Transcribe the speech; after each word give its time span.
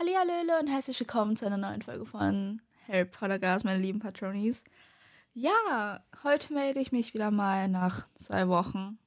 Hallihallöle 0.00 0.58
und 0.58 0.66
herzlich 0.68 0.98
willkommen 0.98 1.36
zu 1.36 1.44
einer 1.44 1.58
neuen 1.58 1.82
Folge 1.82 2.06
von 2.06 2.62
Harry 2.88 3.04
Potter 3.04 3.38
Gas, 3.38 3.64
meine 3.64 3.82
lieben 3.82 3.98
Patronies. 3.98 4.64
Ja, 5.34 6.02
heute 6.24 6.54
melde 6.54 6.80
ich 6.80 6.90
mich 6.90 7.12
wieder 7.12 7.30
mal 7.30 7.68
nach 7.68 8.08
zwei 8.14 8.48
Wochen. 8.48 8.98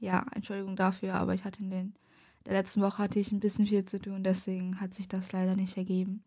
Ja, 0.00 0.26
Entschuldigung 0.34 0.74
dafür, 0.74 1.14
aber 1.14 1.34
ich 1.34 1.44
hatte 1.44 1.62
in 1.62 1.70
den, 1.70 1.94
der 2.44 2.54
letzten 2.54 2.82
Woche 2.82 2.98
hatte 2.98 3.20
ich 3.20 3.30
ein 3.30 3.38
bisschen 3.38 3.68
viel 3.68 3.84
zu 3.84 4.00
tun, 4.00 4.24
deswegen 4.24 4.80
hat 4.80 4.94
sich 4.94 5.06
das 5.06 5.30
leider 5.30 5.54
nicht 5.54 5.76
ergeben. 5.76 6.24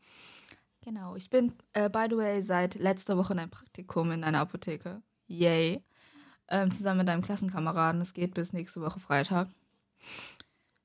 Genau, 0.79 1.17
ich 1.17 1.29
bin, 1.29 1.51
äh, 1.73 1.89
by 1.89 2.05
the 2.09 2.15
way, 2.15 2.41
seit 2.41 2.75
letzter 2.75 3.17
Woche 3.17 3.33
in 3.33 3.39
einem 3.39 3.51
Praktikum 3.51 4.13
in 4.13 4.23
einer 4.23 4.39
Apotheke. 4.39 5.01
Yay. 5.27 5.83
Ähm, 6.47 6.71
zusammen 6.71 6.99
mit 6.99 7.09
einem 7.09 7.21
Klassenkameraden. 7.21 7.99
Es 7.99 8.13
geht 8.13 8.33
bis 8.33 8.53
nächste 8.53 8.79
Woche 8.79 9.01
Freitag. 9.01 9.49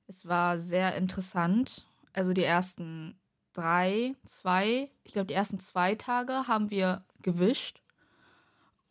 Es 0.08 0.26
war 0.26 0.58
sehr 0.58 0.96
interessant. 0.96 1.85
Also 2.16 2.32
die 2.32 2.44
ersten 2.44 3.20
drei, 3.52 4.14
zwei, 4.26 4.90
ich 5.04 5.12
glaube 5.12 5.26
die 5.26 5.34
ersten 5.34 5.60
zwei 5.60 5.94
Tage 5.94 6.48
haben 6.48 6.70
wir 6.70 7.04
gewischt. 7.20 7.82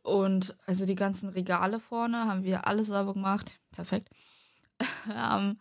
Und 0.04 0.56
also 0.68 0.86
die 0.86 0.96
ganzen 0.96 1.30
Regale 1.30 1.80
vorne 1.80 2.28
haben 2.28 2.44
wir 2.44 2.68
alles 2.68 2.88
sauber 2.88 3.16
gemacht. 3.16 3.60
Perfekt. 3.72 4.10
Am 5.16 5.60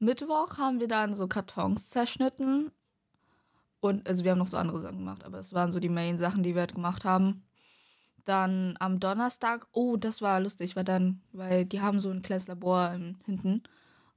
Mittwoch 0.00 0.58
haben 0.58 0.80
wir 0.80 0.88
dann 0.88 1.14
so 1.14 1.28
Kartons 1.28 1.88
zerschnitten. 1.88 2.72
Und 3.78 4.08
also 4.08 4.24
wir 4.24 4.32
haben 4.32 4.38
noch 4.38 4.48
so 4.48 4.56
andere 4.56 4.80
Sachen 4.80 4.98
gemacht, 4.98 5.24
aber 5.24 5.36
das 5.36 5.52
waren 5.52 5.70
so 5.70 5.78
die 5.78 5.88
Main-Sachen, 5.88 6.42
die 6.42 6.54
wir 6.54 6.62
halt 6.62 6.74
gemacht 6.74 7.04
haben. 7.04 7.44
Dann 8.24 8.76
am 8.80 8.98
Donnerstag, 8.98 9.68
oh, 9.72 9.96
das 9.96 10.20
war 10.20 10.40
lustig, 10.40 10.74
weil 10.74 10.84
dann, 10.84 11.22
weil 11.32 11.64
die 11.64 11.80
haben 11.80 12.00
so 12.00 12.10
ein 12.10 12.22
kleines 12.22 12.48
Labor 12.48 12.90
hinten. 13.24 13.62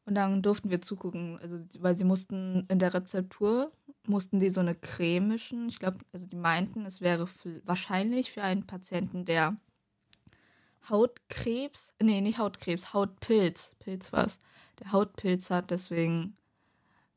Und 0.07 0.15
dann 0.15 0.41
durften 0.41 0.69
wir 0.69 0.81
zugucken, 0.81 1.37
also 1.41 1.59
weil 1.79 1.93
sie 1.93 2.05
mussten 2.05 2.65
in 2.69 2.79
der 2.79 2.93
Rezeptur 2.93 3.73
mussten 4.05 4.39
die 4.39 4.49
so 4.49 4.61
eine 4.61 4.73
Creme 4.73 5.27
mischen. 5.27 5.67
Ich 5.67 5.79
glaube, 5.79 5.97
also 6.13 6.25
die 6.25 6.37
meinten, 6.37 6.85
es 6.85 7.01
wäre 7.01 7.27
für, 7.27 7.61
wahrscheinlich 7.65 8.31
für 8.31 8.41
einen 8.41 8.65
Patienten, 8.65 9.25
der 9.25 9.57
Hautkrebs, 10.89 11.93
nee, 12.01 12.21
nicht 12.21 12.37
Hautkrebs, 12.37 12.93
Hautpilz, 12.93 13.71
Pilz 13.79 14.13
was, 14.13 14.39
der 14.79 14.93
Hautpilz 14.93 15.49
hat, 15.49 15.71
deswegen, 15.71 16.37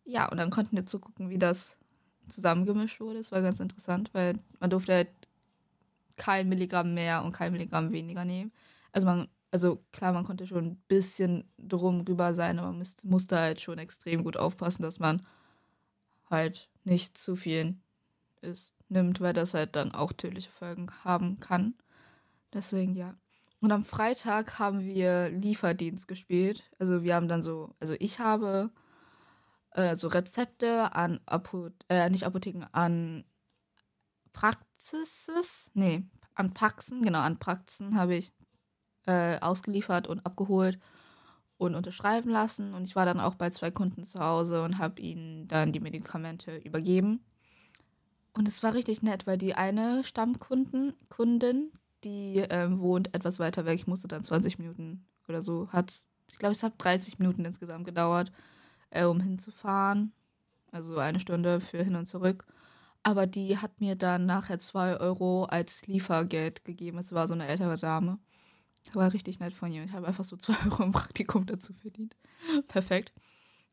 ja, 0.04 0.28
und 0.28 0.38
dann 0.38 0.50
konnten 0.50 0.74
wir 0.74 0.84
zugucken, 0.84 1.30
wie 1.30 1.38
das 1.38 1.78
zusammengemischt 2.26 2.98
wurde. 2.98 3.18
Das 3.18 3.30
war 3.30 3.40
ganz 3.40 3.60
interessant, 3.60 4.10
weil 4.14 4.36
man 4.58 4.68
durfte 4.68 4.94
halt 4.94 5.10
kein 6.16 6.48
Milligramm 6.48 6.92
mehr 6.94 7.22
und 7.22 7.30
kein 7.30 7.52
Milligramm 7.52 7.92
weniger 7.92 8.24
nehmen. 8.24 8.50
Also 8.90 9.06
man 9.06 9.28
also 9.50 9.84
klar, 9.92 10.12
man 10.12 10.24
konnte 10.24 10.46
schon 10.46 10.64
ein 10.64 10.82
bisschen 10.88 11.44
drum 11.58 12.02
rüber 12.02 12.34
sein, 12.34 12.58
aber 12.58 12.72
man 12.72 12.86
musste 13.02 13.38
halt 13.38 13.60
schon 13.60 13.78
extrem 13.78 14.24
gut 14.24 14.36
aufpassen, 14.36 14.82
dass 14.82 14.98
man 14.98 15.26
halt 16.28 16.68
nicht 16.84 17.18
zu 17.18 17.36
viel 17.36 17.76
ist, 18.40 18.74
nimmt, 18.88 19.20
weil 19.20 19.32
das 19.32 19.54
halt 19.54 19.76
dann 19.76 19.92
auch 19.92 20.12
tödliche 20.12 20.50
Folgen 20.50 20.86
haben 21.04 21.40
kann. 21.40 21.74
Deswegen 22.52 22.94
ja. 22.94 23.14
Und 23.60 23.72
am 23.72 23.84
Freitag 23.84 24.58
haben 24.58 24.80
wir 24.80 25.28
Lieferdienst 25.30 26.08
gespielt. 26.08 26.64
Also 26.78 27.02
wir 27.02 27.14
haben 27.14 27.28
dann 27.28 27.42
so, 27.42 27.74
also 27.78 27.94
ich 27.98 28.18
habe 28.18 28.70
äh, 29.72 29.94
so 29.96 30.08
Rezepte 30.08 30.94
an 30.94 31.20
Apo 31.26 31.68
äh, 31.88 32.08
nicht 32.08 32.24
Apotheken, 32.24 32.64
an 32.72 33.24
Praxis, 34.32 35.70
nee, 35.74 36.04
an 36.34 36.54
Praxen, 36.54 37.02
genau, 37.02 37.20
an 37.20 37.38
Praxen 37.38 37.96
habe 37.96 38.14
ich 38.14 38.32
äh, 39.06 39.38
ausgeliefert 39.40 40.06
und 40.06 40.24
abgeholt 40.26 40.78
und 41.58 41.74
unterschreiben 41.74 42.30
lassen. 42.30 42.74
Und 42.74 42.84
ich 42.84 42.96
war 42.96 43.04
dann 43.04 43.20
auch 43.20 43.34
bei 43.34 43.50
zwei 43.50 43.70
Kunden 43.70 44.04
zu 44.04 44.20
Hause 44.20 44.62
und 44.62 44.78
habe 44.78 45.00
ihnen 45.00 45.48
dann 45.48 45.72
die 45.72 45.80
Medikamente 45.80 46.56
übergeben. 46.58 47.20
Und 48.32 48.48
es 48.48 48.62
war 48.62 48.74
richtig 48.74 49.02
nett, 49.02 49.26
weil 49.26 49.38
die 49.38 49.54
eine 49.54 50.04
Stammkundin, 50.04 50.94
Kundin, 51.08 51.72
die 52.04 52.38
ähm, 52.48 52.80
wohnt 52.80 53.14
etwas 53.14 53.38
weiter 53.40 53.66
weg, 53.66 53.74
ich 53.74 53.86
musste 53.86 54.08
dann 54.08 54.22
20 54.22 54.58
Minuten 54.58 55.04
oder 55.28 55.42
so, 55.42 55.68
hat 55.70 55.92
ich 56.32 56.38
glaube, 56.38 56.52
es 56.52 56.62
hat 56.62 56.74
30 56.78 57.18
Minuten 57.18 57.44
insgesamt 57.44 57.84
gedauert, 57.84 58.32
äh, 58.90 59.04
um 59.04 59.20
hinzufahren. 59.20 60.12
Also 60.72 60.98
eine 60.98 61.20
Stunde 61.20 61.60
für 61.60 61.82
hin 61.82 61.96
und 61.96 62.06
zurück. 62.06 62.46
Aber 63.02 63.26
die 63.26 63.58
hat 63.58 63.80
mir 63.80 63.96
dann 63.96 64.26
nachher 64.26 64.58
zwei 64.60 64.96
Euro 64.98 65.44
als 65.44 65.86
Liefergeld 65.86 66.64
gegeben. 66.64 66.98
Es 66.98 67.12
war 67.12 67.26
so 67.26 67.34
eine 67.34 67.48
ältere 67.48 67.76
Dame. 67.76 68.18
War 68.92 69.12
richtig 69.12 69.40
nett 69.40 69.54
von 69.54 69.72
ihr. 69.72 69.84
Ich 69.84 69.92
habe 69.92 70.06
einfach 70.06 70.24
so 70.24 70.36
zwei 70.36 70.54
Euro 70.66 70.82
im 70.82 70.92
Praktikum 70.92 71.46
dazu 71.46 71.72
verdient. 71.72 72.16
Perfekt. 72.68 73.12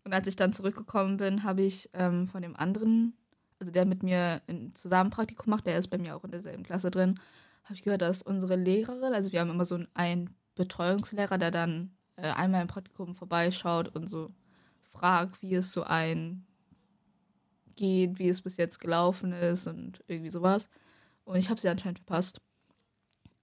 Und 0.03 0.13
als 0.13 0.27
ich 0.27 0.35
dann 0.35 0.53
zurückgekommen 0.53 1.17
bin, 1.17 1.43
habe 1.43 1.63
ich 1.63 1.89
ähm, 1.93 2.27
von 2.27 2.41
dem 2.41 2.55
anderen, 2.55 3.13
also 3.59 3.71
der 3.71 3.85
mit 3.85 4.03
mir 4.03 4.41
in, 4.47 4.73
zusammen 4.75 5.09
Praktikum 5.09 5.49
macht, 5.49 5.67
der 5.67 5.77
ist 5.77 5.89
bei 5.89 5.97
mir 5.97 6.15
auch 6.15 6.23
in 6.23 6.31
derselben 6.31 6.63
Klasse 6.63 6.91
drin, 6.91 7.19
habe 7.63 7.73
ich 7.73 7.81
gehört, 7.81 8.01
dass 8.01 8.21
unsere 8.21 8.55
Lehrerin, 8.55 9.13
also 9.13 9.31
wir 9.31 9.41
haben 9.41 9.49
immer 9.49 9.65
so 9.65 9.79
einen 9.93 10.29
Betreuungslehrer, 10.55 11.37
der 11.37 11.51
dann 11.51 11.91
äh, 12.15 12.29
einmal 12.29 12.61
im 12.61 12.67
Praktikum 12.67 13.15
vorbeischaut 13.15 13.93
und 13.95 14.07
so 14.09 14.31
fragt, 14.83 15.41
wie 15.41 15.55
es 15.55 15.73
so 15.73 15.83
ein 15.83 16.45
geht, 17.75 18.17
wie 18.17 18.29
es 18.29 18.41
bis 18.41 18.57
jetzt 18.57 18.79
gelaufen 18.79 19.33
ist 19.33 19.67
und 19.67 20.03
irgendwie 20.07 20.31
sowas. 20.31 20.69
Und 21.25 21.35
ich 21.35 21.49
habe 21.49 21.59
sie 21.59 21.69
anscheinend 21.69 21.99
verpasst 21.99 22.39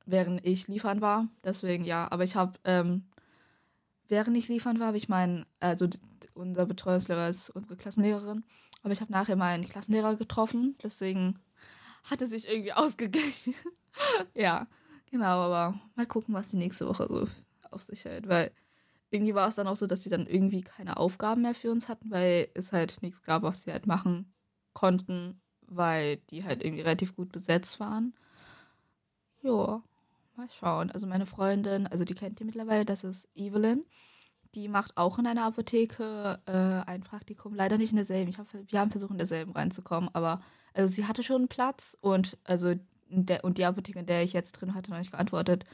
während 0.06 0.44
ich 0.46 0.68
liefern 0.68 1.00
war. 1.00 1.28
Deswegen 1.44 1.84
ja, 1.84 2.10
aber 2.10 2.24
ich 2.24 2.36
habe, 2.36 2.58
ähm, 2.64 3.04
während 4.08 4.36
ich 4.36 4.48
liefern 4.48 4.78
war, 4.80 4.88
habe 4.88 4.96
ich 4.96 5.08
meinen, 5.08 5.46
also 5.60 5.88
unser 6.34 6.66
Betreuungslehrer 6.66 7.28
ist 7.28 7.50
unsere 7.50 7.76
Klassenlehrerin, 7.76 8.44
aber 8.82 8.92
ich 8.92 9.00
habe 9.00 9.12
nachher 9.12 9.36
meinen 9.36 9.64
Klassenlehrer 9.64 10.16
getroffen. 10.16 10.76
Deswegen 10.82 11.38
hat 12.04 12.22
es 12.22 12.30
sich 12.30 12.48
irgendwie 12.48 12.72
ausgeglichen. 12.74 13.54
ja, 14.34 14.66
genau, 15.10 15.42
aber 15.42 15.80
mal 15.94 16.06
gucken, 16.06 16.34
was 16.34 16.48
die 16.48 16.56
nächste 16.56 16.86
Woche 16.88 17.06
so 17.08 17.26
auf 17.70 17.82
sich 17.82 18.04
hält, 18.04 18.28
weil 18.28 18.52
irgendwie 19.10 19.34
war 19.34 19.48
es 19.48 19.54
dann 19.54 19.68
auch 19.68 19.76
so, 19.76 19.86
dass 19.86 20.02
sie 20.02 20.10
dann 20.10 20.26
irgendwie 20.26 20.62
keine 20.62 20.96
Aufgaben 20.96 21.42
mehr 21.42 21.54
für 21.54 21.70
uns 21.70 21.88
hatten, 21.88 22.10
weil 22.10 22.48
es 22.54 22.72
halt 22.72 23.00
nichts 23.02 23.22
gab, 23.22 23.42
was 23.42 23.62
sie 23.62 23.72
halt 23.72 23.86
machen 23.86 24.32
konnten, 24.72 25.40
weil 25.66 26.16
die 26.30 26.44
halt 26.44 26.64
irgendwie 26.64 26.82
relativ 26.82 27.14
gut 27.14 27.30
besetzt 27.30 27.78
waren. 27.78 28.14
Ja, 29.42 29.82
Mal 30.36 30.48
schauen. 30.50 30.90
Also 30.90 31.06
meine 31.06 31.26
Freundin, 31.26 31.86
also 31.86 32.04
die 32.04 32.14
kennt 32.14 32.40
ihr 32.40 32.46
mittlerweile, 32.46 32.84
das 32.84 33.04
ist 33.04 33.28
Evelyn. 33.34 33.84
Die 34.54 34.68
macht 34.68 34.96
auch 34.96 35.18
in 35.18 35.26
einer 35.26 35.44
Apotheke 35.44 36.40
äh, 36.46 36.90
ein 36.90 37.02
Praktikum. 37.02 37.54
Leider 37.54 37.76
nicht 37.76 37.90
in 37.90 37.96
derselben. 37.96 38.30
Ich 38.30 38.38
hab, 38.38 38.46
wir 38.52 38.80
haben 38.80 38.90
versucht, 38.90 39.12
in 39.12 39.18
derselben 39.18 39.52
reinzukommen, 39.52 40.10
aber 40.12 40.40
also 40.72 40.92
sie 40.92 41.06
hatte 41.06 41.22
schon 41.22 41.42
einen 41.42 41.48
Platz 41.48 41.96
und 42.00 42.38
also 42.44 42.74
der, 43.08 43.44
und 43.44 43.58
die 43.58 43.64
Apotheke, 43.64 44.00
in 44.00 44.06
der 44.06 44.22
ich 44.22 44.32
jetzt 44.32 44.52
drin 44.52 44.74
hatte, 44.74 44.90
noch 44.90 44.98
nicht 44.98 45.12
geantwortet. 45.12 45.64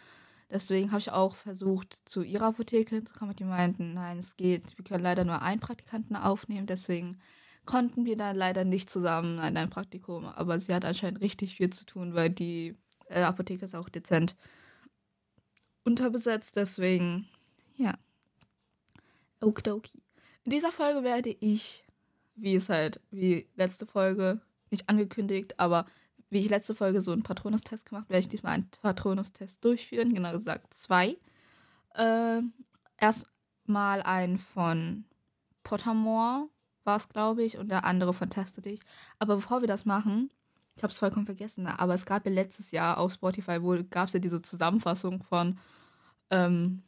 Deswegen 0.51 0.91
habe 0.91 1.01
ich 1.01 1.11
auch 1.13 1.37
versucht, 1.37 1.95
zu 1.95 2.23
ihrer 2.23 2.47
Apotheke 2.47 2.97
hinzukommen. 2.97 3.37
Die 3.37 3.45
meinten, 3.45 3.95
nein, 3.95 4.19
es 4.19 4.37
geht. 4.37 4.77
Wir 4.77 4.85
können 4.85 5.05
leider 5.05 5.25
nur 5.25 5.43
einen 5.43 5.61
Praktikanten 5.61 6.17
aufnehmen. 6.17 6.67
Deswegen 6.67 7.21
konnten 7.67 8.05
wir 8.05 8.17
dann 8.17 8.37
leider 8.37 8.65
nicht 8.65 8.91
zusammen 8.91 9.39
in 9.39 9.57
ein 9.57 9.71
Praktikum. 9.71 10.27
Aber 10.27 10.59
sie 10.59 10.75
hat 10.75 10.85
anscheinend 10.85 11.21
richtig 11.21 11.55
viel 11.55 11.71
zu 11.71 11.87
tun, 11.87 12.15
weil 12.15 12.31
die 12.31 12.77
äh, 13.11 13.23
Apotheke 13.23 13.65
ist 13.65 13.75
auch 13.75 13.89
dezent 13.89 14.37
unterbesetzt, 15.85 16.57
deswegen, 16.57 17.29
ja. 17.77 17.95
Okidoki. 19.41 20.03
In 20.45 20.51
dieser 20.51 20.73
Folge 20.73 21.03
werde 21.03 21.35
ich, 21.41 21.85
wie 22.37 22.55
es 22.55 22.69
halt, 22.69 23.01
wie 23.11 23.47
letzte 23.57 23.87
Folge, 23.87 24.41
nicht 24.71 24.89
angekündigt, 24.89 25.59
aber 25.59 25.87
wie 26.29 26.41
ich 26.41 26.49
letzte 26.49 26.75
Folge 26.75 27.03
so 27.03 27.13
einen 27.13 27.23
Patronus-Test 27.23 27.87
gemacht, 27.89 28.09
werde 28.09 28.21
ich 28.21 28.29
diesmal 28.29 28.53
einen 28.53 28.71
Patronus-Test 28.83 29.65
durchführen, 29.65 30.15
genau 30.15 30.33
gesagt 30.33 30.73
zwei. 30.75 31.17
Äh, 31.95 32.43
Erstmal 33.01 34.03
einen 34.03 34.39
von 34.39 35.05
Pottermore 35.65 36.49
war 36.85 36.97
es, 36.97 37.09
glaube 37.09 37.43
ich, 37.43 37.57
und 37.57 37.71
der 37.71 37.85
andere 37.85 38.13
von 38.13 38.29
Teste 38.29 38.61
dich. 38.61 38.81
Aber 39.19 39.37
bevor 39.37 39.63
wir 39.63 39.69
das 39.69 39.87
machen, 39.87 40.31
ich 40.81 40.83
habe 40.83 40.93
es 40.93 40.99
vollkommen 40.99 41.27
vergessen, 41.27 41.67
aber 41.67 41.93
es 41.93 42.07
gab 42.07 42.25
ja 42.25 42.33
letztes 42.33 42.71
Jahr 42.71 42.97
auf 42.97 43.13
Spotify, 43.13 43.63
wo 43.63 43.77
gab 43.91 44.07
es 44.07 44.15
ja 44.15 44.19
diese 44.19 44.41
Zusammenfassung 44.41 45.23
von, 45.23 45.59
ähm, 46.31 46.83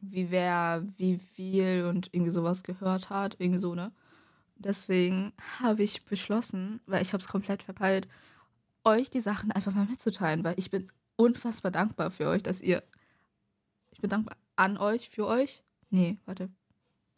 wie 0.00 0.30
wer 0.30 0.82
wie 0.96 1.18
viel 1.18 1.84
und 1.84 2.08
irgendwie 2.12 2.32
sowas 2.32 2.62
gehört 2.62 3.10
hat, 3.10 3.36
irgendwie 3.38 3.60
so, 3.60 3.74
ne? 3.74 3.92
Deswegen 4.56 5.34
habe 5.60 5.82
ich 5.82 6.06
beschlossen, 6.06 6.80
weil 6.86 7.02
ich 7.02 7.12
habe 7.12 7.20
es 7.20 7.28
komplett 7.28 7.62
verpeilt, 7.62 8.08
euch 8.84 9.10
die 9.10 9.20
Sachen 9.20 9.52
einfach 9.52 9.74
mal 9.74 9.84
mitzuteilen, 9.84 10.42
weil 10.42 10.54
ich 10.56 10.70
bin 10.70 10.90
unfassbar 11.16 11.72
dankbar 11.72 12.10
für 12.10 12.28
euch, 12.28 12.42
dass 12.42 12.62
ihr. 12.62 12.82
Ich 13.90 14.00
bin 14.00 14.08
dankbar 14.08 14.38
an 14.56 14.78
euch, 14.78 15.10
für 15.10 15.26
euch. 15.26 15.62
Nee, 15.90 16.16
warte. 16.24 16.48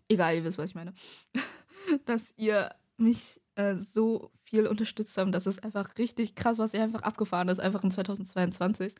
Egal, 0.08 0.34
ihr 0.34 0.42
wisst, 0.42 0.58
was 0.58 0.70
ich 0.70 0.74
meine. 0.74 0.94
dass 2.06 2.34
ihr 2.36 2.74
mich 2.96 3.40
äh, 3.56 3.76
so 3.76 4.30
viel 4.42 4.66
unterstützt 4.66 5.16
haben. 5.18 5.32
Das 5.32 5.46
ist 5.46 5.64
einfach 5.64 5.98
richtig 5.98 6.34
krass, 6.34 6.58
was 6.58 6.72
ihr 6.72 6.82
einfach 6.82 7.02
abgefahren 7.02 7.48
ist, 7.48 7.58
einfach 7.58 7.82
in 7.82 7.90
2022. 7.90 8.94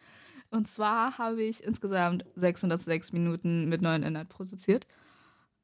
Und 0.51 0.69
zwar 0.69 1.19
habe 1.19 1.43
ich 1.43 1.63
insgesamt 1.63 2.25
606 2.35 3.13
Minuten 3.13 3.69
mit 3.69 3.83
neuen 3.83 4.03
Inhalt 4.03 4.29
produziert. 4.29 4.87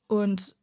Und 0.09 0.56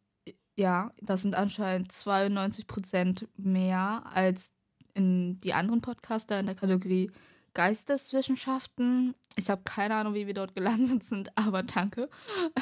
ja, 0.55 0.91
das 1.01 1.21
sind 1.21 1.35
anscheinend 1.35 1.91
92% 1.91 3.27
mehr 3.37 4.03
als 4.13 4.51
in 4.93 5.39
die 5.39 5.53
anderen 5.53 5.81
Podcaster 5.81 6.39
in 6.39 6.45
der 6.45 6.55
Kategorie 6.55 7.09
Geisteswissenschaften. 7.53 9.15
Ich 9.35 9.49
habe 9.49 9.61
keine 9.63 9.95
Ahnung, 9.95 10.13
wie 10.13 10.27
wir 10.27 10.33
dort 10.33 10.55
gelandet 10.55 11.03
sind, 11.03 11.31
aber 11.37 11.63
danke. 11.63 12.09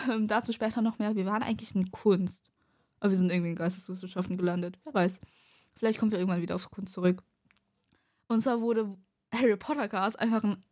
Ähm, 0.09 0.27
dazu 0.27 0.53
später 0.53 0.81
noch 0.81 0.99
mehr. 0.99 1.15
Wir 1.15 1.25
waren 1.25 1.43
eigentlich 1.43 1.75
in 1.75 1.91
Kunst. 1.91 2.43
Aber 2.99 3.11
wir 3.11 3.17
sind 3.17 3.31
irgendwie 3.31 3.49
in 3.49 3.55
Geisteswissenschaften 3.55 4.37
gelandet. 4.37 4.77
Wer 4.83 4.93
weiß. 4.93 5.19
Vielleicht 5.77 5.99
kommen 5.99 6.11
wir 6.11 6.19
irgendwann 6.19 6.41
wieder 6.41 6.55
auf 6.55 6.69
Kunst 6.71 6.93
zurück. 6.93 7.23
Und 8.27 8.41
zwar 8.41 8.61
wurde 8.61 8.97
Harry 9.31 9.55
Potter 9.55 9.87
Cast 9.87 10.19
einfach 10.19 10.43
ein 10.43 10.63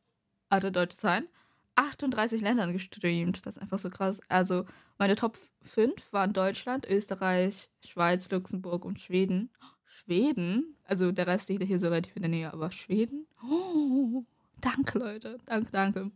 alter 0.50 0.72
Deutsch 0.72 0.96
sein. 0.98 1.28
38 1.76 2.42
Ländern 2.42 2.74
gestreamt. 2.74 3.46
Das 3.46 3.58
ist 3.58 3.62
einfach 3.62 3.80
so 3.80 3.90
krass. 3.90 4.22
Also 4.30 4.66
meine 4.98 5.16
Top 5.16 5.38
5 5.64 6.14
waren 6.14 6.34
Deutschland, 6.34 6.88
Österreich, 6.88 7.70
Schweiz, 7.86 8.30
Luxemburg 8.32 8.86
und 8.86 9.00
Schweden. 9.00 9.52
Schweden? 9.84 10.76
Also 10.84 11.12
der 11.12 11.28
Rest 11.28 11.50
liegt 11.50 11.64
hier 11.64 11.80
so 11.80 11.90
relativ 11.90 12.16
in 12.16 12.22
der 12.22 12.30
Nähe, 12.30 12.54
aber 12.54 12.72
Schweden? 12.72 13.28
Oh, 13.44 14.24
danke, 14.62 15.00
Leute. 15.00 15.38
Danke, 15.46 15.72
danke. 15.72 16.12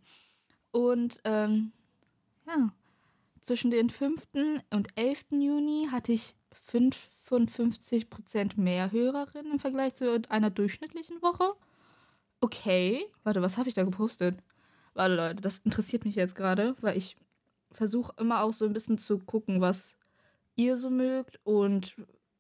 Und 0.71 1.19
ähm, 1.24 1.71
ja, 2.47 2.71
zwischen 3.41 3.71
den 3.71 3.89
5. 3.89 4.27
und 4.69 4.88
11. 4.95 5.25
Juni 5.31 5.88
hatte 5.91 6.13
ich 6.13 6.36
55% 6.68 8.60
mehr 8.60 8.92
Hörerinnen 8.92 9.54
im 9.54 9.60
Vergleich 9.60 9.96
zu 9.96 10.22
einer 10.30 10.50
durchschnittlichen 10.50 11.22
Woche. 11.22 11.54
Okay, 12.42 13.06
warte, 13.24 13.42
was 13.42 13.58
habe 13.58 13.70
ich 13.70 13.76
da 13.76 13.84
gepostet? 13.84 14.42
Warte, 14.94 15.16
Leute, 15.16 15.42
das 15.42 15.60
interessiert 15.60 16.06
mich 16.06 16.16
jetzt 16.16 16.36
gerade, 16.36 16.76
weil 16.82 16.98
ich 16.98 17.18
versuche 17.72 18.14
immer 18.18 18.42
auch 18.42 18.54
so 18.54 18.66
ein 18.66 18.74
bisschen 18.74 18.98
zu 18.98 19.20
gucken, 19.20 19.62
was 19.62 19.98
ihr 20.56 20.78
so 20.78 20.90
mögt 20.90 21.40
und 21.44 21.96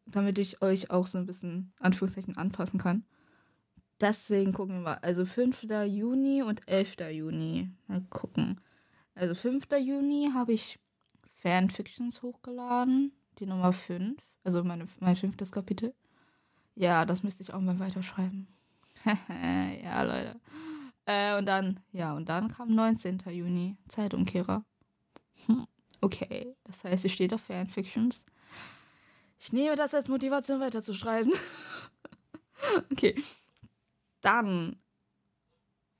damit 0.05 0.39
ich 0.39 0.61
euch 0.61 0.89
auch 0.89 1.05
so 1.05 1.17
ein 1.17 1.25
bisschen 1.25 1.71
Anführungszeichen 1.79 2.37
anpassen 2.37 2.79
kann. 2.79 3.05
Deswegen 4.01 4.53
gucken 4.53 4.75
wir 4.75 4.81
mal. 4.81 4.99
Also 5.01 5.25
5. 5.25 5.63
Juni 5.85 6.41
und 6.41 6.67
11. 6.67 6.95
Juni. 7.11 7.69
Mal 7.87 8.01
gucken. 8.09 8.61
Also 9.13 9.35
5. 9.35 9.67
Juni 9.79 10.29
habe 10.33 10.53
ich 10.53 10.79
Fanfictions 11.35 12.21
hochgeladen. 12.21 13.11
Die 13.39 13.45
Nummer 13.45 13.73
5. 13.73 14.21
Also 14.43 14.63
meine, 14.63 14.87
mein 14.99 15.15
fünftes 15.15 15.51
Kapitel. 15.51 15.93
Ja, 16.75 17.05
das 17.05 17.23
müsste 17.23 17.43
ich 17.43 17.53
auch 17.53 17.59
mal 17.59 17.79
weiterschreiben. 17.79 18.47
ja, 19.83 20.03
Leute. 20.03 20.39
Äh, 21.05 21.37
und 21.37 21.45
dann, 21.45 21.79
ja, 21.91 22.13
und 22.13 22.29
dann 22.29 22.49
kam 22.49 22.73
19. 22.75 23.19
Juni, 23.31 23.77
Zeitumkehrer. 23.87 24.63
Hm, 25.45 25.67
okay, 26.01 26.55
das 26.65 26.83
heißt, 26.83 27.05
es 27.05 27.11
steht 27.11 27.33
auf 27.33 27.41
Fanfictions. 27.41 28.25
Ich 29.39 29.53
nehme 29.53 29.75
das 29.75 29.93
als 29.93 30.07
Motivation 30.07 30.59
weiterzuschreiben. 30.59 31.33
okay. 32.91 33.15
Dann. 34.21 34.77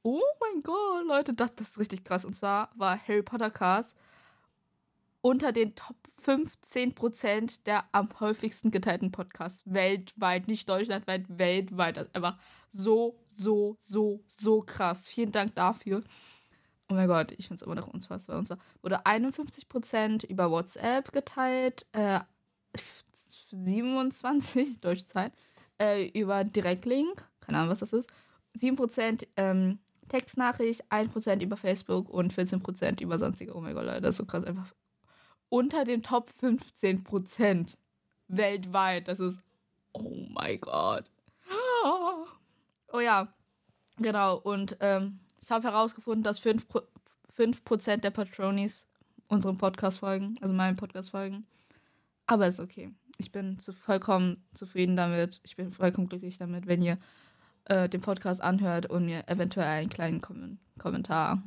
Oh 0.03 0.21
mein 0.39 0.61
Gott, 0.63 1.05
Leute, 1.07 1.33
das, 1.33 1.55
das 1.55 1.69
ist 1.69 1.79
richtig 1.79 2.03
krass. 2.03 2.25
Und 2.25 2.35
zwar 2.35 2.69
war 2.75 2.99
Harry 3.07 3.23
Potter 3.23 3.49
Cast 3.51 3.95
unter 5.21 5.51
den 5.51 5.75
Top 5.75 5.95
15% 6.25 7.63
der 7.65 7.85
am 7.91 8.09
häufigsten 8.19 8.71
geteilten 8.71 9.11
Podcasts 9.11 9.63
weltweit, 9.65 10.47
nicht 10.47 10.67
deutschlandweit, 10.69 11.25
weltweit. 11.37 11.97
Das 11.97 12.07
ist 12.07 12.15
einfach 12.15 12.37
so, 12.71 13.15
so, 13.35 13.77
so, 13.85 14.21
so 14.37 14.61
krass. 14.61 15.07
Vielen 15.07 15.31
Dank 15.31 15.55
dafür. 15.55 16.03
Oh 16.89 16.95
mein 16.95 17.07
Gott, 17.07 17.31
ich 17.31 17.47
finde 17.47 17.61
es 17.61 17.61
immer 17.61 17.75
noch 17.75 17.87
unfassbar. 17.87 18.37
Und 18.37 18.45
zwar 18.45 18.57
wurde 18.81 19.05
51% 19.05 20.25
über 20.25 20.49
WhatsApp 20.51 21.11
geteilt, 21.11 21.85
äh, 21.91 22.19
27, 23.51 24.77
deutsche 24.81 25.31
äh, 25.79 26.07
über 26.09 26.43
Direktlink, 26.43 27.27
keine 27.41 27.59
Ahnung, 27.59 27.69
was 27.69 27.79
das 27.79 27.93
ist, 27.93 28.09
7% 28.57 29.27
ähm, 29.37 29.79
Textnachricht, 30.07 30.83
1% 30.91 31.41
über 31.43 31.57
Facebook 31.57 32.09
und 32.09 32.33
14% 32.33 33.01
über 33.01 33.19
sonstige. 33.19 33.55
Oh 33.55 33.61
mein 33.61 33.75
Gott, 33.75 33.85
Leute, 33.85 34.01
das 34.01 34.11
ist 34.11 34.17
so 34.17 34.25
krass. 34.25 34.43
Einfach 34.43 34.73
unter 35.49 35.83
den 35.83 36.03
Top 36.03 36.31
15% 36.41 37.75
weltweit. 38.27 39.07
Das 39.07 39.19
ist, 39.19 39.39
oh 39.93 40.27
mein 40.29 40.59
Gott. 40.61 41.11
Oh 42.91 42.99
ja, 42.99 43.27
genau. 43.97 44.37
Und 44.37 44.77
ähm, 44.79 45.19
ich 45.41 45.51
habe 45.51 45.67
herausgefunden, 45.67 46.23
dass 46.23 46.41
5%, 46.41 46.83
5 47.35 47.61
der 48.01 48.11
Patronis 48.11 48.87
unserem 49.27 49.57
Podcast 49.57 49.99
folgen, 49.99 50.37
also 50.41 50.53
meinem 50.53 50.75
Podcast 50.75 51.11
folgen. 51.11 51.45
Aber 52.25 52.47
ist 52.47 52.59
okay. 52.59 52.91
Ich 53.17 53.31
bin 53.31 53.59
zu, 53.59 53.73
vollkommen 53.73 54.43
zufrieden 54.53 54.95
damit. 54.95 55.39
Ich 55.43 55.55
bin 55.55 55.71
vollkommen 55.71 56.09
glücklich 56.09 56.37
damit, 56.37 56.67
wenn 56.67 56.81
ihr 56.81 56.97
äh, 57.65 57.87
den 57.89 58.01
Podcast 58.01 58.41
anhört 58.41 58.87
und 58.87 59.05
mir 59.05 59.27
eventuell 59.27 59.67
einen 59.67 59.89
kleinen 59.89 60.21
Kom 60.21 60.57
Kommentar 60.77 61.43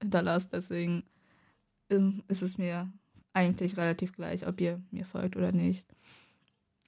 hinterlasst. 0.00 0.52
Deswegen 0.52 1.04
ähm, 1.90 2.24
ist 2.28 2.42
es 2.42 2.58
mir 2.58 2.92
eigentlich 3.34 3.76
relativ 3.76 4.14
gleich, 4.14 4.46
ob 4.46 4.60
ihr 4.60 4.80
mir 4.90 5.04
folgt 5.04 5.36
oder 5.36 5.52
nicht. 5.52 5.86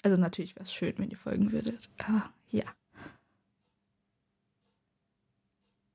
Also 0.02 0.16
natürlich 0.16 0.54
wäre 0.54 0.64
es 0.64 0.72
schön, 0.72 0.94
wenn 0.98 1.10
ihr 1.10 1.16
folgen 1.16 1.52
würdet. 1.52 1.88
Aber 1.98 2.30
ja. 2.50 2.64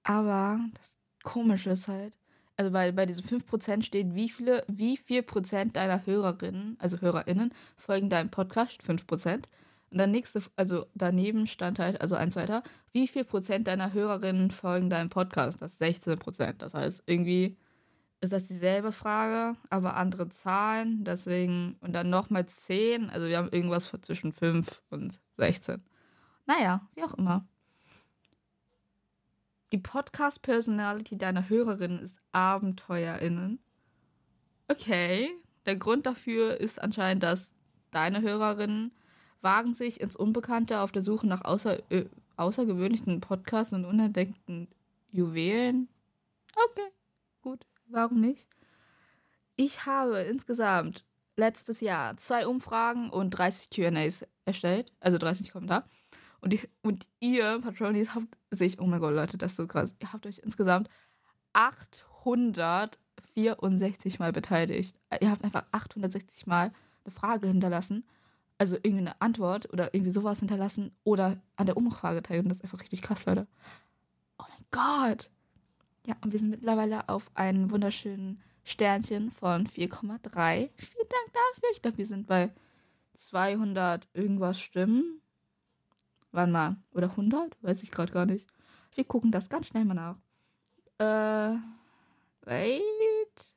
Aber 0.03 0.59
das 0.73 0.97
Komische 1.23 1.71
ist 1.71 1.87
halt, 1.87 2.17
also 2.57 2.71
bei, 2.71 2.91
bei 2.91 3.05
diesen 3.05 3.23
5% 3.23 3.83
steht, 3.83 4.15
wie 4.15 4.29
viele, 4.29 4.65
wie 4.67 4.97
viel 4.97 5.21
Prozent 5.21 5.75
deiner 5.75 6.05
Hörerinnen, 6.05 6.75
also 6.79 6.99
HörerInnen, 6.99 7.53
folgen 7.77 8.09
deinem 8.09 8.31
Podcast? 8.31 8.81
5%. 8.81 9.43
Und 9.91 9.97
dann 9.97 10.11
nächste, 10.11 10.41
also 10.55 10.85
daneben 10.93 11.47
stand 11.47 11.79
halt, 11.79 12.01
also 12.01 12.15
ein 12.15 12.31
zweiter, 12.31 12.63
wie 12.91 13.07
viel 13.07 13.23
Prozent 13.23 13.67
deiner 13.67 13.93
Hörerinnen 13.93 14.51
folgen 14.51 14.89
deinem 14.89 15.09
Podcast? 15.09 15.61
Das 15.61 15.73
ist 15.73 15.79
16 15.79 16.17
Prozent. 16.17 16.61
Das 16.61 16.73
heißt, 16.73 17.03
irgendwie 17.05 17.57
ist 18.21 18.33
das 18.33 18.45
dieselbe 18.45 18.91
Frage, 18.91 19.57
aber 19.69 19.95
andere 19.95 20.29
Zahlen. 20.29 21.03
Deswegen, 21.03 21.77
und 21.81 21.93
dann 21.93 22.09
nochmal 22.09 22.45
10. 22.45 23.09
Also 23.09 23.27
wir 23.27 23.37
haben 23.37 23.49
irgendwas 23.51 23.91
zwischen 24.01 24.33
5 24.33 24.81
und 24.89 25.21
16. 25.37 25.81
Naja, 26.45 26.87
wie 26.95 27.03
auch 27.03 27.13
immer. 27.13 27.45
Die 29.71 29.77
Podcast-Personality 29.77 31.17
deiner 31.17 31.47
Hörerin 31.47 31.99
ist 31.99 32.19
AbenteuerInnen. 32.31 33.59
Okay. 34.67 35.29
Der 35.65 35.75
Grund 35.75 36.05
dafür 36.05 36.59
ist 36.59 36.81
anscheinend, 36.81 37.21
dass 37.21 37.51
deine 37.91 38.21
Hörerinnen 38.21 38.91
wagen 39.41 39.75
sich 39.75 40.01
ins 40.01 40.15
Unbekannte 40.15 40.79
auf 40.79 40.91
der 40.91 41.03
Suche 41.03 41.27
nach 41.27 41.43
außer, 41.45 41.91
äh, 41.91 42.05
außergewöhnlichen 42.37 43.21
Podcasts 43.21 43.73
und 43.73 43.85
unentdeckten 43.85 44.67
Juwelen. 45.11 45.87
Okay, 46.55 46.89
gut, 47.41 47.65
warum 47.89 48.21
nicht? 48.21 48.47
Ich 49.55 49.85
habe 49.85 50.19
insgesamt 50.19 51.05
letztes 51.35 51.81
Jahr 51.81 52.15
zwei 52.17 52.47
Umfragen 52.47 53.09
und 53.09 53.31
30 53.31 53.69
QAs 53.69 54.25
erstellt, 54.45 54.93
also 54.99 55.17
30 55.17 55.51
Kommentare. 55.51 55.83
Und, 56.41 56.57
und 56.81 57.07
ihr, 57.19 57.59
Patronis, 57.61 58.15
habt 58.15 58.37
sich, 58.51 58.79
oh 58.79 58.85
mein 58.85 58.99
Gott, 58.99 59.13
Leute, 59.13 59.37
das 59.37 59.51
ist 59.51 59.57
so 59.57 59.67
krass, 59.67 59.93
ihr 59.99 60.13
habt 60.13 60.25
euch 60.25 60.39
insgesamt 60.39 60.89
864 61.53 64.19
Mal 64.19 64.31
beteiligt. 64.31 64.95
Ihr 65.19 65.31
habt 65.31 65.43
einfach 65.43 65.65
860 65.71 66.47
Mal 66.47 66.71
eine 67.03 67.11
Frage 67.13 67.47
hinterlassen, 67.47 68.05
also 68.57 68.77
irgendwie 68.77 68.99
eine 68.99 69.21
Antwort 69.21 69.71
oder 69.73 69.93
irgendwie 69.93 70.11
sowas 70.11 70.39
hinterlassen 70.39 70.91
oder 71.03 71.41
an 71.55 71.65
der 71.65 71.75
Umfrage 71.77 72.21
teilgenommen. 72.21 72.49
Das 72.49 72.59
ist 72.59 72.63
einfach 72.63 72.81
richtig 72.81 73.01
krass, 73.01 73.25
Leute. 73.25 73.47
Oh 74.37 74.45
mein 74.47 74.65
Gott. 74.71 75.29
Ja, 76.05 76.15
und 76.21 76.31
wir 76.31 76.39
sind 76.39 76.49
mittlerweile 76.49 77.07
auf 77.09 77.29
einen 77.33 77.71
wunderschönen 77.71 78.41
Sternchen 78.63 79.31
von 79.31 79.67
4,3. 79.67 80.69
Vielen 80.75 81.09
Dank 81.09 81.33
dafür. 81.33 81.69
Ich 81.71 81.81
glaube, 81.81 81.97
wir 81.97 82.05
sind 82.05 82.27
bei 82.27 82.51
200 83.13 84.07
irgendwas 84.13 84.59
Stimmen. 84.59 85.21
Wann 86.31 86.51
mal? 86.51 86.77
Oder 86.93 87.09
100? 87.09 87.57
Weiß 87.61 87.83
ich 87.83 87.91
gerade 87.91 88.13
gar 88.13 88.25
nicht. 88.25 88.47
Wir 88.95 89.03
gucken 89.03 89.31
das 89.31 89.49
ganz 89.49 89.67
schnell 89.67 89.85
mal 89.85 89.93
nach. 89.93 90.17
Äh, 90.99 91.57
wait. 92.41 93.53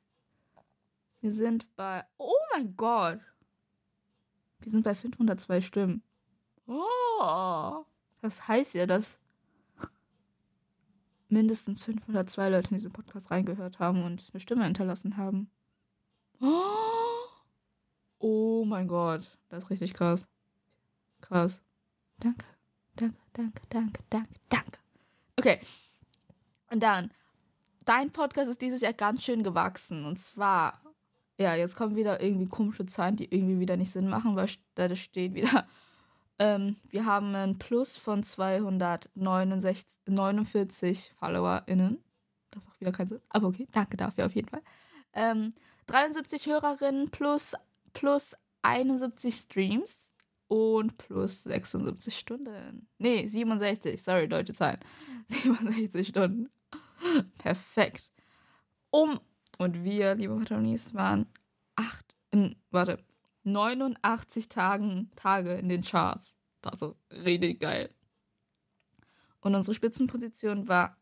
Wir 1.21 1.31
sind 1.31 1.73
bei. 1.75 2.03
Oh 2.17 2.33
mein 2.53 2.75
Gott. 2.75 3.19
Wir 4.59 4.71
sind 4.71 4.83
bei 4.83 4.95
502 4.95 5.61
Stimmen. 5.61 6.03
Oh. 6.67 7.85
Das 8.21 8.47
heißt 8.47 8.73
ja, 8.73 8.85
dass 8.85 9.19
mindestens 11.33 11.83
502 11.83 12.49
Leute 12.49 12.69
in 12.71 12.77
diesen 12.77 12.91
Podcast 12.91 13.31
reingehört 13.31 13.79
haben 13.79 14.03
und 14.03 14.23
eine 14.31 14.39
Stimme 14.39 14.63
hinterlassen 14.63 15.17
haben. 15.17 15.49
Oh 18.19 18.63
mein 18.65 18.87
Gott. 18.87 19.37
Das 19.49 19.65
ist 19.65 19.69
richtig 19.69 19.93
krass. 19.93 20.27
Krass. 21.21 21.61
Danke. 22.19 22.45
Danke, 22.95 23.17
danke, 23.33 23.61
danke, 23.69 23.99
danke, 24.09 24.31
danke. 24.49 24.79
Okay. 25.37 25.59
Und 26.71 26.81
dann, 26.83 27.11
dein 27.85 28.11
Podcast 28.11 28.49
ist 28.49 28.61
dieses 28.61 28.81
Jahr 28.81 28.93
ganz 28.93 29.23
schön 29.23 29.43
gewachsen. 29.43 30.05
Und 30.05 30.19
zwar 30.19 30.83
ja, 31.37 31.55
jetzt 31.55 31.75
kommen 31.75 31.95
wieder 31.95 32.21
irgendwie 32.21 32.47
komische 32.47 32.85
Zahlen, 32.85 33.15
die 33.15 33.33
irgendwie 33.33 33.59
wieder 33.59 33.75
nicht 33.75 33.91
Sinn 33.91 34.07
machen, 34.07 34.35
weil 34.35 34.47
da 34.75 34.95
steht 34.95 35.33
wieder, 35.33 35.67
ähm, 36.39 36.75
wir 36.89 37.05
haben 37.05 37.35
ein 37.35 37.59
Plus 37.59 37.97
von 37.97 38.23
249 38.23 41.13
FollowerInnen. 41.15 42.03
Das 42.51 42.65
macht 42.65 42.79
wieder 42.79 42.91
keinen 42.91 43.07
Sinn. 43.07 43.21
Aber 43.29 43.47
okay, 43.47 43.67
danke 43.71 43.97
dafür 43.97 44.25
auf 44.25 44.35
jeden 44.35 44.49
Fall. 44.49 44.61
Ähm, 45.13 45.53
73 45.87 46.47
Hörerinnen 46.47 47.11
plus, 47.11 47.53
plus 47.93 48.35
71 48.61 49.35
Streams 49.35 50.09
und 50.47 50.97
plus 50.97 51.43
76 51.43 52.17
Stunden. 52.17 52.87
Nee, 52.97 53.27
67. 53.27 54.01
Sorry, 54.01 54.27
deutsche 54.27 54.53
Zahlen. 54.53 54.79
67 55.29 56.07
Stunden. 56.07 56.49
Perfekt. 57.37 58.11
Um 58.89 59.19
und 59.57 59.83
wir, 59.83 60.15
liebe 60.15 60.35
Patronis, 60.35 60.93
waren 60.93 61.27
acht, 61.75 62.15
in, 62.31 62.55
warte, 62.71 62.97
89 63.43 64.49
Tagen, 64.49 65.11
Tage 65.15 65.53
in 65.55 65.69
den 65.69 65.81
Charts. 65.81 66.35
Das 66.61 66.81
ist 66.81 66.95
richtig 67.11 67.59
geil. 67.59 67.89
Und 69.41 69.55
unsere 69.55 69.75
Spitzenposition 69.75 70.67
war 70.67 70.97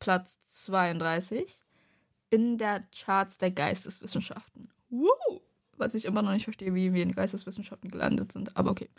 Platz 0.00 0.40
32 0.46 1.62
in 2.30 2.58
der 2.58 2.82
Charts 2.90 3.38
der 3.38 3.52
Geisteswissenschaften. 3.52 4.68
Woo! 4.90 5.08
Was 5.76 5.94
ich 5.94 6.04
immer 6.04 6.22
noch 6.22 6.32
nicht 6.32 6.44
verstehe, 6.44 6.74
wie 6.74 6.92
wir 6.92 7.02
in 7.02 7.14
Geisteswissenschaften 7.14 7.90
gelandet 7.90 8.32
sind. 8.32 8.56
Aber 8.56 8.72
okay. 8.72 8.90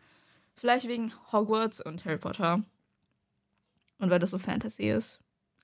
Vielleicht 0.55 0.87
wegen 0.87 1.11
Hogwarts 1.31 1.81
und 1.81 2.05
Harry 2.05 2.17
Potter. 2.17 2.63
Und 3.99 4.09
weil 4.09 4.19
das 4.19 4.31
so 4.31 4.39
Fantasy 4.39 4.89
ist. 4.89 5.19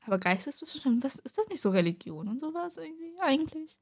Aber 0.05 0.17
Geisteswissenschaften, 0.19 0.99
das, 0.99 1.15
ist 1.15 1.37
das 1.37 1.47
nicht 1.47 1.61
so 1.61 1.69
Religion 1.69 2.27
und 2.27 2.39
sowas 2.39 2.77
irgendwie? 2.77 3.13
Eigentlich. 3.19 3.79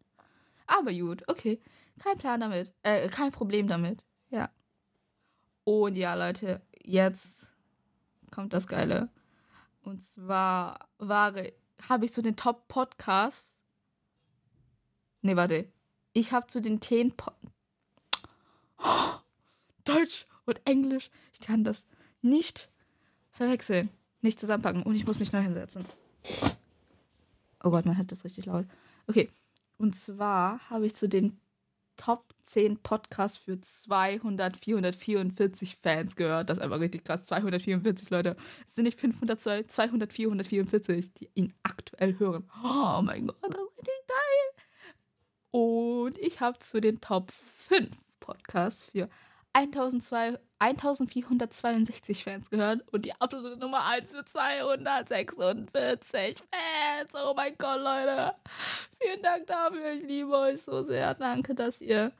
Aber 0.70 0.94
gut, 0.94 1.24
okay. 1.28 1.60
Kein 2.00 2.18
Plan 2.18 2.40
damit. 2.40 2.74
Äh, 2.84 3.10
kein 3.10 3.32
Problem 3.32 3.68
damit. 3.68 4.04
Ja. 4.30 4.50
Und 5.64 5.98
ja, 5.98 6.14
Leute, 6.14 6.62
jetzt 6.84 7.52
kommt 8.32 8.54
das 8.54 8.68
Geile. 8.68 9.10
Und 9.82 10.04
zwar 10.04 10.88
war, 11.00 11.34
habe 11.90 12.06
ich 12.06 12.14
zu 12.14 12.22
den 12.22 12.36
Top-Podcasts. 12.36 13.64
Nee, 15.22 15.36
warte. 15.36 15.68
Ich 16.14 16.32
habe 16.32 16.48
zu 16.48 16.62
den 16.62 16.80
Themen. 16.80 17.14
Deutsch 19.84 20.28
und 20.46 20.62
Englisch. 20.70 21.10
Ich 21.34 21.40
kann 21.40 21.64
das 21.64 21.86
nicht 22.22 22.72
verwechseln. 23.32 23.90
Nicht 24.22 24.40
zusammenpacken. 24.40 24.84
Und 24.84 24.96
ich 24.96 25.08
muss 25.08 25.20
mich 25.20 25.34
neu 25.34 25.42
hinsetzen. 25.42 25.84
Oh 27.64 27.72
Gott, 27.72 27.86
man 27.86 27.98
hat 27.98 28.12
das 28.12 28.24
richtig 28.24 28.46
laut. 28.46 28.66
Okay. 29.08 29.30
Und 29.80 29.96
zwar 29.96 30.70
habe 30.70 30.86
ich 30.86 30.96
zu 30.96 31.08
den 31.08 31.40
Top 31.96 32.34
10 32.46 32.82
Podcasts 32.84 33.38
für 33.38 33.60
200, 33.60 34.58
444 34.58 35.78
Fans 35.78 36.16
gehört. 36.16 36.50
Das 36.50 36.58
ist 36.58 36.64
einfach 36.64 36.80
richtig 36.80 37.06
krass. 37.06 37.24
244 37.24 38.10
Leute. 38.10 38.36
Es 38.68 38.76
sind 38.76 38.84
nicht 38.84 39.00
500, 39.00 39.40
200, 39.72 40.12
444, 40.12 41.14
die 41.14 41.30
ihn 41.34 41.54
aktuell 41.64 42.20
hören. 42.20 42.50
Oh 42.62 43.02
mein 43.02 43.28
Gott, 43.28 43.38
das 43.42 43.62
ist 43.62 43.78
richtig 43.78 44.08
geil. 44.08 44.66
Und 45.52 46.18
ich 46.20 46.42
habe 46.42 46.60
zu 46.60 46.82
den 46.82 47.00
Top 47.00 47.32
5 47.32 47.90
Podcasts 48.20 48.84
für 48.84 49.10
1462 49.54 52.24
Fans 52.24 52.50
gehört 52.50 52.82
und 52.92 53.06
die 53.06 53.14
absolute 53.20 53.58
Nummer 53.58 53.86
1 53.86 54.12
für 54.12 54.26
246 54.26 56.38
Fans. 56.38 57.12
Oh 57.14 57.34
mein 57.36 57.56
Gott, 57.58 57.82
Leute. 57.82 58.36
Vielen 59.02 59.24
Dank 59.24 59.48
dafür. 59.48 59.94
Ich 59.94 60.04
liebe 60.04 60.38
euch 60.38 60.62
so 60.62 60.84
sehr. 60.84 61.16
Danke, 61.16 61.56
dass 61.56 61.82
ihr 61.82 62.12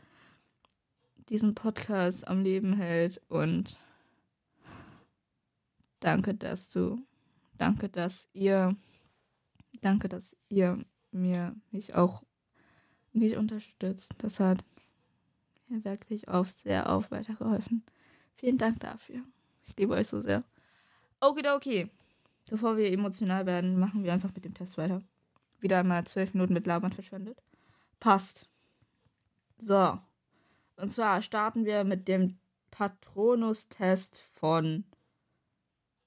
diesen 1.30 1.54
Podcast 1.54 2.28
am 2.28 2.42
Leben 2.42 2.74
hält 2.74 3.22
und 3.28 3.78
danke, 6.00 6.34
dass 6.34 6.70
du, 6.70 7.06
danke, 7.58 7.90
dass 7.90 8.28
ihr, 8.34 8.76
danke, 9.82 10.10
dass 10.10 10.36
ihr 10.50 10.84
mir 11.12 11.56
mich 11.72 11.94
auch 11.94 12.24
mich 13.12 13.38
unterstützt. 13.38 14.16
Das 14.20 14.40
hat 14.40 14.60
mir 15.70 15.84
wirklich 15.84 16.28
auf 16.28 16.52
sehr 16.52 16.90
auf 16.90 17.12
weitergeholfen. 17.12 17.84
Vielen 18.36 18.58
Dank 18.58 18.80
dafür. 18.80 19.22
Ich 19.64 19.76
liebe 19.78 19.94
euch 19.94 20.08
so 20.08 20.22
sehr. 20.22 20.44
Okidoki. 21.22 21.90
Bevor 22.50 22.78
wir 22.78 22.92
emotional 22.92 23.46
werden, 23.46 23.80
machen 23.80 24.04
wir 24.04 24.14
einfach 24.14 24.34
mit 24.34 24.46
dem 24.46 24.54
Test 24.54 24.78
weiter. 24.78 25.04
Wieder 25.60 25.80
einmal 25.80 26.06
zwölf 26.06 26.34
Minuten 26.34 26.54
mit 26.54 26.66
Labern 26.66 26.92
verschwendet. 26.92 27.42
Passt. 28.00 28.50
So. 29.60 30.00
Und 30.78 30.92
zwar 30.92 31.22
starten 31.22 31.66
wir 31.66 31.84
mit 31.84 32.08
dem 32.08 32.40
Patronus-Test 32.72 34.24
von 34.34 34.86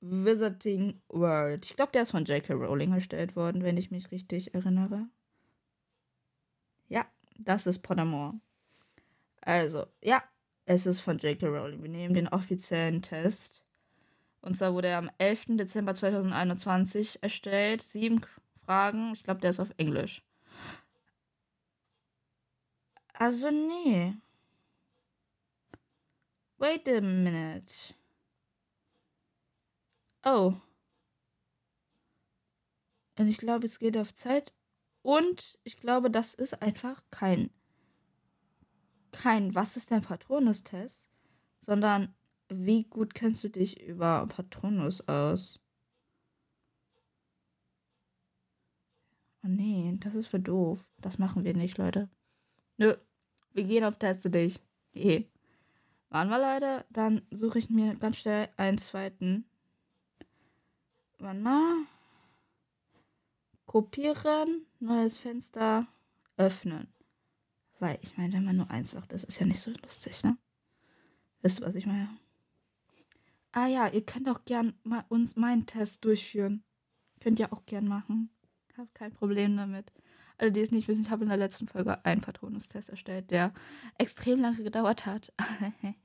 Visiting 0.01 1.01
World. 1.09 1.67
Ich 1.67 1.77
glaube, 1.77 1.93
der 1.93 2.03
ist 2.03 2.11
von 2.11 2.25
J.K. 2.25 2.55
Rowling 2.55 2.93
erstellt 2.93 3.37
worden, 3.37 3.63
wenn 3.63 3.77
ich 3.77 3.91
mich 3.91 4.11
richtig 4.11 4.55
erinnere. 4.55 5.09
Ja, 6.89 7.07
das 7.39 7.67
ist 7.67 7.81
Pottermore. 7.81 8.35
Also, 9.43 9.87
ja, 10.01 10.23
es 10.65 10.87
ist 10.87 11.01
von 11.01 11.19
J.K. 11.19 11.47
Rowling. 11.47 11.83
Wir 11.83 11.91
nehmen 11.91 12.15
den 12.15 12.29
offiziellen 12.29 13.03
Test. 13.03 13.65
Und 14.41 14.57
zwar 14.57 14.73
wurde 14.75 14.89
er 14.89 14.99
am 14.99 15.11
11. 15.19 15.57
Dezember 15.59 15.95
2021 15.95 17.23
erstellt. 17.23 17.83
Sieben 17.83 18.21
Fragen. 18.65 19.13
Ich 19.13 19.25
glaube, 19.25 19.41
der 19.41 19.51
ist 19.51 19.61
auf 19.61 19.71
Englisch. 19.77 20.23
Also, 23.15 23.51
nee. 23.51 24.15
Wait 26.59 26.89
a 26.89 27.01
minute. 27.01 27.95
Oh. 30.25 30.55
Und 33.19 33.29
ich 33.29 33.39
glaube, 33.39 33.67
es 33.67 33.81
geht 33.81 33.97
auf 33.99 34.15
Zeit. 34.15 34.53
Und 35.03 35.59
ich 35.65 35.79
glaube, 35.79 36.11
das 36.11 36.35
ist 36.35 36.63
einfach 36.63 37.03
kein 37.11 37.51
kein 39.13 39.55
Was 39.55 39.77
ist 39.77 39.91
dein 39.91 40.03
Patronus-Test, 40.03 41.07
sondern 41.61 42.15
wie 42.49 42.85
gut 42.85 43.15
kennst 43.15 43.45
du 43.45 43.49
dich 43.49 43.81
über 43.81 44.27
Patronus 44.27 45.07
aus? 45.09 45.61
Oh 49.45 49.49
nee, 49.49 49.97
das 50.01 50.15
ist 50.15 50.29
für 50.29 50.41
doof. 50.41 50.79
Das 51.01 51.19
machen 51.19 51.45
wir 51.45 51.55
nicht, 51.55 51.79
Leute. 51.79 52.09
Nö, 52.77 52.95
wir 53.53 53.65
gehen 53.65 53.85
auf 53.85 53.99
Teste 53.99 54.31
dich. 54.31 54.61
Geh. 54.93 55.27
Waren 56.11 56.29
wir, 56.29 56.39
Leute? 56.39 56.85
Dann 56.91 57.23
suche 57.31 57.59
ich 57.59 57.71
mir 57.71 57.95
ganz 57.95 58.19
schnell 58.19 58.49
einen 58.57 58.79
zweiten. 58.79 59.47
Wann 61.19 61.43
mal. 61.43 61.77
Kopieren, 63.67 64.67
neues 64.81 65.19
Fenster, 65.19 65.87
öffnen. 66.37 66.92
Weil 67.83 67.99
ich 68.01 68.17
meine, 68.17 68.35
wenn 68.35 68.45
man 68.45 68.57
nur 68.57 68.71
eins 68.71 68.93
macht, 68.93 69.13
das 69.13 69.25
ist 69.25 69.41
ja 69.41 69.45
nicht 69.45 69.59
so 69.59 69.73
lustig, 69.83 70.23
ne? 70.23 70.39
Wisst 71.41 71.59
ihr, 71.59 71.67
was 71.67 71.75
ich 71.75 71.85
meine? 71.85 72.09
Ah 73.51 73.67
ja, 73.67 73.89
ihr 73.89 74.07
könnt 74.07 74.29
auch 74.29 74.45
gern 74.45 74.75
mal 74.85 75.05
uns 75.09 75.35
meinen 75.35 75.67
Test 75.67 76.05
durchführen. 76.05 76.63
Könnt 77.19 77.41
ihr 77.41 77.53
auch 77.53 77.67
gern 77.67 77.89
machen. 77.89 78.31
Hab 78.79 78.95
kein 78.95 79.13
Problem 79.13 79.57
damit. 79.57 79.93
Alle, 80.39 80.53
die 80.53 80.61
es 80.61 80.71
nicht 80.71 80.87
wissen, 80.87 81.03
ich 81.03 81.11
habe 81.11 81.25
in 81.25 81.29
der 81.29 81.39
letzten 81.39 81.67
Folge 81.67 82.05
einen 82.05 82.21
Patronus-Test 82.21 82.89
erstellt, 82.89 83.33
der 83.33 83.53
extrem 83.99 84.41
lange 84.41 84.63
gedauert 84.63 85.05
hat. 85.05 85.33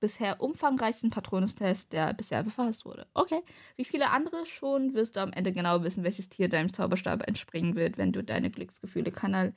bisher 0.00 0.40
umfangreichsten 0.40 1.10
Patronustest, 1.10 1.92
der 1.92 2.14
bisher 2.14 2.42
befasst 2.42 2.84
wurde. 2.84 3.06
Okay. 3.14 3.42
Wie 3.76 3.84
viele 3.84 4.10
andere 4.10 4.46
schon, 4.46 4.94
wirst 4.94 5.16
du 5.16 5.20
am 5.20 5.32
Ende 5.32 5.52
genau 5.52 5.82
wissen, 5.82 6.04
welches 6.04 6.28
Tier 6.28 6.48
deinem 6.48 6.72
Zauberstab 6.72 7.26
entspringen 7.26 7.74
wird, 7.76 7.98
wenn 7.98 8.12
du 8.12 8.24
deine 8.24 8.50
Glücksgefühle 8.50 9.12
kanal 9.12 9.54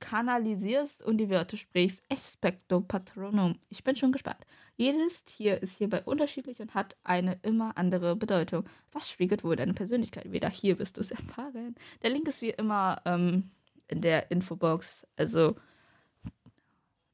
kanalisierst 0.00 1.02
und 1.02 1.18
die 1.18 1.30
Wörter 1.30 1.56
sprichst. 1.56 2.02
Expecto 2.08 2.80
Patronum. 2.80 3.58
Ich 3.68 3.84
bin 3.84 3.96
schon 3.96 4.12
gespannt. 4.12 4.44
Jedes 4.76 5.24
Tier 5.24 5.60
ist 5.62 5.76
hierbei 5.76 6.02
unterschiedlich 6.02 6.60
und 6.60 6.74
hat 6.74 6.96
eine 7.04 7.38
immer 7.42 7.76
andere 7.76 8.16
Bedeutung. 8.16 8.64
Was 8.92 9.10
spiegelt 9.10 9.44
wohl 9.44 9.56
deine 9.56 9.74
Persönlichkeit 9.74 10.30
wieder? 10.30 10.48
Hier 10.48 10.78
wirst 10.78 10.96
du 10.96 11.00
es 11.00 11.10
erfahren. 11.10 11.74
Der 12.02 12.10
Link 12.10 12.28
ist 12.28 12.42
wie 12.42 12.50
immer 12.50 13.00
ähm, 13.04 13.50
in 13.88 14.00
der 14.00 14.30
Infobox. 14.30 15.06
Also, 15.16 15.56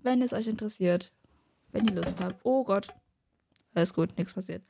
wenn 0.05 0.23
es 0.23 0.33
euch 0.33 0.47
interessiert, 0.47 1.13
wenn 1.73 1.87
ihr 1.87 1.95
Lust 1.95 2.21
habt. 2.21 2.45
Oh 2.45 2.65
Gott. 2.65 2.89
Alles 3.75 3.93
gut, 3.93 4.17
nichts 4.17 4.35
passiert. 4.35 4.63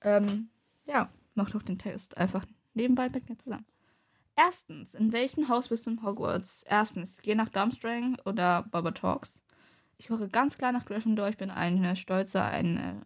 Ähm, 0.00 0.48
ja, 0.86 1.10
macht 1.34 1.54
doch 1.54 1.62
den 1.62 1.78
Test 1.78 2.16
einfach 2.16 2.44
nebenbei 2.74 3.08
mit 3.08 3.28
mir 3.28 3.38
zusammen. 3.38 3.66
Erstens, 4.36 4.94
in 4.94 5.12
welchem 5.12 5.48
Haus 5.48 5.68
bist 5.68 5.86
du 5.86 5.90
in 5.90 6.02
Hogwarts? 6.02 6.62
Erstens, 6.62 7.18
geh 7.22 7.34
nach 7.34 7.48
Durmstrang 7.48 8.16
oder 8.24 8.62
Baba 8.70 8.92
Talks. 8.92 9.42
Ich 9.98 10.10
höre 10.10 10.28
ganz 10.28 10.58
klar 10.58 10.70
nach 10.70 10.84
Gryffindor. 10.84 11.28
Ich 11.28 11.36
bin 11.36 11.50
eine 11.50 11.96
stolze, 11.96 12.42
eine 12.42 13.04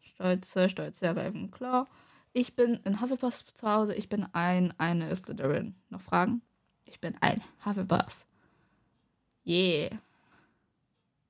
stolze, 0.00 0.68
stolze 0.68 1.14
Ravenclaw. 1.14 1.86
Ich 2.32 2.56
bin 2.56 2.80
in 2.84 3.00
Hufflepuff 3.00 3.54
zu 3.54 3.70
Hause. 3.70 3.94
Ich 3.94 4.08
bin 4.08 4.26
ein, 4.32 4.74
eine 4.78 5.14
Slytherin. 5.14 5.76
Noch 5.88 6.00
Fragen? 6.00 6.42
Ich 6.84 7.00
bin 7.00 7.16
ein 7.20 7.42
Hufflepuff. 7.64 8.26
Yeah. 9.46 10.00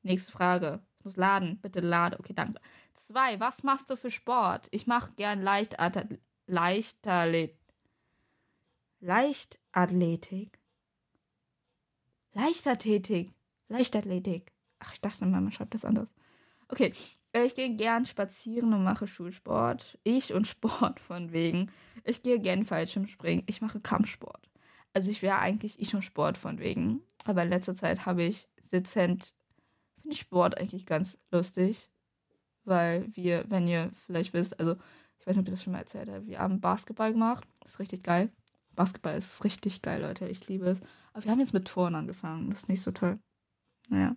Nächste 0.07 0.31
Frage. 0.31 0.81
Ich 0.99 1.05
muss 1.05 1.17
laden. 1.17 1.59
Bitte 1.61 1.81
lade. 1.81 2.19
Okay, 2.21 2.33
danke. 2.33 2.61
Zwei. 2.95 3.41
Was 3.41 3.65
machst 3.65 3.91
du 3.91 3.97
für 3.97 4.11
Sport? 4.11 4.69
Ich 4.71 4.87
mache 4.87 5.13
gern 5.17 5.41
Leichtathletik. 5.41 6.21
Leichtathletik. 6.47 7.59
Leichtathletik. 9.01 10.61
Leichtathletik. 12.33 13.35
Leichtathletik. 13.69 14.53
Ach, 14.79 14.93
ich 14.93 15.01
dachte 15.01 15.27
mal, 15.27 15.41
man 15.41 15.51
schreibt 15.51 15.75
das 15.75 15.85
anders. 15.85 16.13
Okay, 16.69 16.93
äh, 17.33 17.45
ich 17.45 17.57
gehe 17.57 17.75
gern 17.75 18.07
spazieren 18.07 18.73
und 18.73 18.85
mache 18.85 19.09
Schulsport. 19.09 19.99
Ich 20.05 20.33
und 20.33 20.47
Sport 20.47 21.01
von 21.01 21.33
wegen. 21.33 21.73
Ich 22.05 22.23
gehe 22.23 22.39
gern 22.39 22.65
Fallschirmspringen. 22.65 23.45
Ich 23.49 23.61
mache 23.61 23.81
Kampfsport. 23.81 24.49
Also 24.95 25.11
ich 25.11 25.23
wäre 25.23 25.39
eigentlich 25.39 25.81
ich 25.81 25.95
und 25.95 26.03
Sport 26.03 26.39
von 26.39 26.61
wegen. 26.61 27.03
Aber 27.25 27.43
in 27.43 27.49
letzter 27.49 27.75
Zeit 27.75 28.07
habe 28.07 28.23
ich 28.23 28.49
dezent, 28.73 29.35
finde 30.07 30.15
ich 30.15 30.21
Sport 30.21 30.59
eigentlich 30.59 30.87
ganz 30.87 31.19
lustig. 31.33 31.91
Weil 32.65 33.07
wir, 33.15 33.45
wenn 33.49 33.67
ihr 33.67 33.91
vielleicht 34.07 34.33
wisst, 34.33 34.59
also 34.61 34.77
ich 35.19 35.27
weiß 35.27 35.35
nicht, 35.35 35.43
ob 35.43 35.49
ich 35.49 35.55
das 35.55 35.63
schon 35.63 35.73
mal 35.73 35.81
erzählt 35.81 36.09
habe, 36.09 36.27
wir 36.27 36.39
haben 36.39 36.61
Basketball 36.61 37.13
gemacht. 37.13 37.45
Das 37.61 37.73
ist 37.73 37.79
richtig 37.81 38.05
geil. 38.05 38.31
Basketball 38.75 39.17
ist 39.17 39.43
richtig 39.43 39.83
geil, 39.83 40.03
Leute. 40.03 40.29
Ich 40.29 40.47
liebe 40.49 40.67
es. 40.67 40.81
Aber 41.13 41.25
wir 41.25 41.31
haben 41.31 41.41
jetzt 41.41 41.55
mit 41.55 41.67
Toren 41.67 41.95
angefangen. 41.95 42.51
Das 42.51 42.61
ist 42.61 42.69
nicht 42.69 42.83
so 42.83 42.93
toll. 42.93 43.19
Naja. 43.89 44.17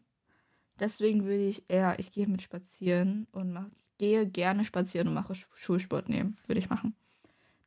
Deswegen 0.80 1.26
würde 1.26 1.46
ich 1.46 1.64
eher, 1.70 1.98
ich 2.00 2.12
gehe 2.12 2.28
mit 2.28 2.42
spazieren 2.42 3.28
und 3.32 3.52
mach, 3.52 3.66
gehe 3.98 4.28
gerne 4.28 4.66
spazieren 4.66 5.08
und 5.08 5.14
mache 5.14 5.34
Schulsport 5.54 6.08
nehmen. 6.08 6.38
Würde 6.48 6.60
ich 6.60 6.70
machen. 6.70 6.96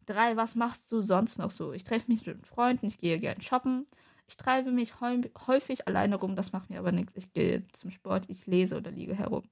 Drei, 0.07 0.37
was 0.37 0.55
machst 0.55 0.91
du 0.93 1.01
sonst 1.01 1.39
noch 1.39 1.51
so? 1.51 1.73
Ich 1.73 1.85
treffe 1.85 2.11
mich 2.11 2.27
mit 2.27 2.47
Freunden, 2.47 2.87
ich 2.87 2.99
gehe 2.99 3.19
gerne 3.19 3.43
shoppen. 3.43 3.87
Ich 4.33 4.39
treibe 4.39 4.73
mich 4.73 4.99
häufig 4.99 5.87
alleine 5.87 6.17
rum, 6.17 6.37
das 6.37 6.53
macht 6.53 6.71
mir 6.71 6.79
aber 6.79 6.91
nichts. 6.91 7.15
Ich 7.17 7.35
gehe 7.35 7.69
zum 7.73 7.91
Sport, 7.91 8.31
ich 8.31 8.47
lese 8.47 8.79
oder 8.79 8.91
liege 8.91 9.15
herum. 9.15 9.43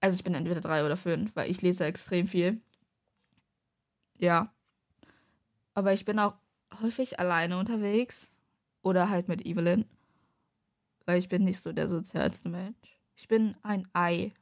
Also 0.00 0.14
ich 0.14 0.24
bin 0.24 0.32
entweder 0.32 0.62
drei 0.62 0.86
oder 0.86 0.96
fünf, 0.96 1.36
weil 1.36 1.50
ich 1.50 1.60
lese 1.60 1.84
extrem 1.84 2.26
viel. 2.26 2.62
Ja, 4.16 4.54
aber 5.74 5.92
ich 5.92 6.06
bin 6.06 6.18
auch 6.18 6.32
häufig 6.80 7.20
alleine 7.20 7.58
unterwegs. 7.58 8.34
Oder 8.80 9.10
halt 9.10 9.28
mit 9.28 9.44
Evelyn. 9.44 9.84
Weil 11.04 11.18
ich 11.18 11.28
bin 11.28 11.44
nicht 11.44 11.60
so 11.60 11.74
der 11.74 11.88
sozialste 11.88 12.48
Mensch. 12.48 12.98
Ich 13.16 13.28
bin 13.28 13.54
ein 13.62 13.86
Ei. 13.92 14.32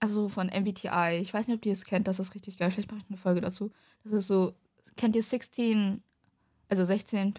Also 0.00 0.28
von 0.28 0.48
MBTI. 0.48 1.20
Ich 1.22 1.32
weiß 1.32 1.46
nicht, 1.46 1.58
ob 1.58 1.64
ihr 1.64 1.74
es 1.74 1.84
kennt. 1.84 2.08
Das 2.08 2.18
ist 2.18 2.34
richtig 2.34 2.58
geil. 2.58 2.72
Vielleicht 2.72 2.90
mache 2.90 3.02
ich 3.04 3.08
eine 3.08 3.18
Folge 3.18 3.40
dazu. 3.40 3.70
Das 4.02 4.14
ist 4.14 4.26
so. 4.26 4.56
Kennt 4.96 5.14
ihr 5.14 5.22
16, 5.22 6.02
also 6.68 6.84
16 6.84 7.34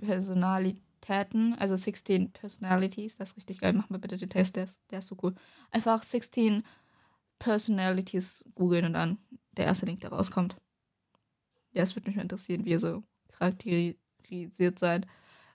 Personalitäten, 1.03 1.53
also 1.59 1.75
16 1.75 2.31
Personalities? 2.31 3.17
Das 3.17 3.29
ist 3.29 3.37
richtig 3.37 3.59
geil. 3.59 3.73
Machen 3.73 3.89
wir 3.89 3.99
bitte 3.99 4.17
den 4.17 4.29
Test. 4.29 4.55
Der 4.55 4.65
ist, 4.65 4.79
der 4.89 4.99
ist 4.99 5.09
so 5.09 5.17
cool. 5.21 5.35
Einfach 5.71 6.01
16 6.01 6.63
Personalities 7.39 8.45
googeln 8.55 8.85
und 8.85 8.93
dann 8.93 9.17
der 9.51 9.65
erste 9.65 9.85
Link, 9.85 10.01
der 10.01 10.11
rauskommt. 10.11 10.55
Ja, 11.73 11.83
es 11.83 11.95
würde 11.95 12.07
mich 12.07 12.15
mal 12.15 12.21
interessieren, 12.21 12.63
wie 12.63 12.71
ihr 12.71 12.79
so 12.79 13.03
charakterisiert 13.33 14.79
seid. 14.79 15.05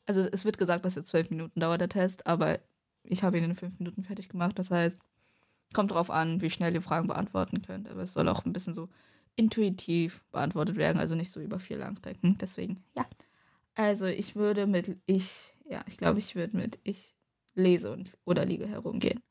Also 0.04 0.20
es 0.20 0.44
wird 0.44 0.58
gesagt, 0.58 0.84
dass 0.84 0.96
jetzt 0.96 1.08
zwölf 1.08 1.30
Minuten 1.30 1.60
dauert 1.60 1.80
der 1.80 1.88
Test, 1.88 2.26
aber 2.26 2.58
ich 3.04 3.22
habe 3.22 3.38
ihn 3.38 3.44
in 3.44 3.54
fünf 3.54 3.78
Minuten 3.78 4.02
fertig 4.02 4.28
gemacht. 4.28 4.58
Das 4.58 4.70
heißt, 4.70 4.98
kommt 5.72 5.92
darauf 5.92 6.10
an, 6.10 6.42
wie 6.42 6.50
schnell 6.50 6.74
ihr 6.74 6.82
Fragen 6.82 7.06
beantworten 7.06 7.62
könnt. 7.62 7.88
Aber 7.88 8.02
es 8.02 8.12
soll 8.12 8.28
auch 8.28 8.44
ein 8.44 8.52
bisschen 8.52 8.74
so 8.74 8.88
intuitiv 9.36 10.24
beantwortet 10.30 10.76
werden, 10.76 10.98
also 10.98 11.14
nicht 11.14 11.30
so 11.30 11.40
über 11.40 11.58
viel 11.58 11.78
langdenken. 11.78 12.36
Deswegen, 12.38 12.84
ja. 12.94 13.06
Also 13.78 14.06
ich 14.06 14.34
würde 14.34 14.66
mit 14.66 14.98
ich, 15.06 15.54
ja, 15.70 15.84
ich 15.86 15.98
glaube, 15.98 16.18
ich 16.18 16.34
würde 16.34 16.56
mit 16.56 16.80
ich 16.82 17.14
lese 17.54 17.92
und 17.92 18.18
oder 18.24 18.44
liege 18.44 18.66
herumgehen. 18.66 19.22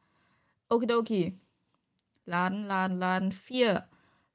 Okidoki. 0.69 1.37
Laden, 2.25 2.65
laden, 2.65 2.97
laden. 2.97 3.31
Vier. 3.33 3.89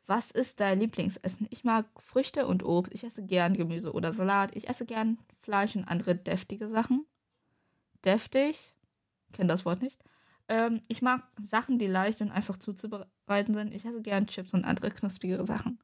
Was 0.05 0.31
ist 0.31 0.61
dein 0.61 0.81
Lieblingsessen? 0.81 1.46
Ich 1.48 1.64
mag 1.64 1.87
Früchte 1.96 2.46
und 2.46 2.62
Obst. 2.62 2.92
Ich 2.92 3.05
esse 3.05 3.22
gern 3.22 3.55
Gemüse 3.55 3.94
oder 3.94 4.12
Salat. 4.12 4.55
Ich 4.55 4.68
esse 4.68 4.85
gern 4.85 5.16
Fleisch 5.40 5.77
und 5.77 5.85
andere 5.88 6.14
deftige 6.14 6.68
Sachen. 6.68 7.07
Deftig? 8.05 8.77
Kenne 9.33 9.48
das 9.48 9.64
Wort 9.64 9.81
nicht. 9.81 10.05
Ähm, 10.48 10.83
ich 10.88 11.01
mag 11.01 11.22
Sachen, 11.42 11.79
die 11.79 11.87
leicht 11.87 12.20
und 12.20 12.33
einfach 12.33 12.59
zuzubereiten 12.59 13.55
sind. 13.55 13.72
Ich 13.72 13.87
esse 13.87 14.03
gern 14.03 14.27
Chips 14.27 14.53
und 14.53 14.66
andere 14.66 14.90
knusprigere 14.90 15.46
Sachen. 15.46 15.79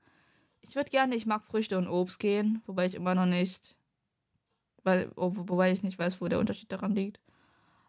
Ich 0.61 0.77
würde 0.77 0.91
gerne, 0.91 1.14
ich 1.14 1.25
mag 1.25 1.43
Früchte 1.43 1.79
und 1.79 1.88
Obst 1.88 2.19
gehen, 2.19 2.61
wobei 2.67 2.85
ich 2.85 2.95
immer 2.95 3.14
noch 3.14 3.25
nicht, 3.25 3.78
weil, 4.85 5.11
wobei 5.17 5.73
ich 5.73 5.83
nicht 5.83 5.99
weiß, 5.99 6.21
wo 6.21 6.29
der 6.29 6.38
Unterschied 6.38 6.73
daran 6.73 6.95
liegt. 6.95 7.21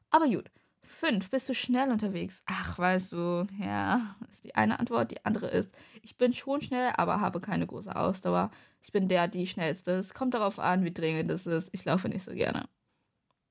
Aber 0.10 0.28
gut. 0.28 0.49
Fünf, 0.82 1.30
bist 1.30 1.49
du 1.49 1.54
schnell 1.54 1.91
unterwegs? 1.91 2.41
Ach, 2.45 2.80
weißt 2.80 3.12
du, 3.12 3.47
ja, 3.60 4.15
ist 4.32 4.45
die 4.45 4.56
eine 4.56 4.80
Antwort. 4.80 5.12
Die 5.12 5.23
andere 5.25 5.47
ist, 5.47 5.69
ich 6.02 6.17
bin 6.17 6.34
schon 6.34 6.62
schnell, 6.62 6.93
aber 6.95 7.19
habe 7.19 7.41
keine 7.41 7.67
große 7.67 7.95
Ausdauer. 7.95 8.49
Ich 8.82 8.91
bin 8.91 9.08
der, 9.08 9.28
die 9.28 9.45
schnellste. 9.45 9.91
Es 9.91 10.13
kommt 10.13 10.34
darauf 10.34 10.58
an, 10.58 10.86
wie 10.86 10.93
dringend 10.93 11.30
es 11.32 11.45
ist. 11.45 11.69
Ich 11.73 11.86
laufe 11.86 12.08
nicht 12.08 12.23
so 12.23 12.32
gerne. 12.32 12.67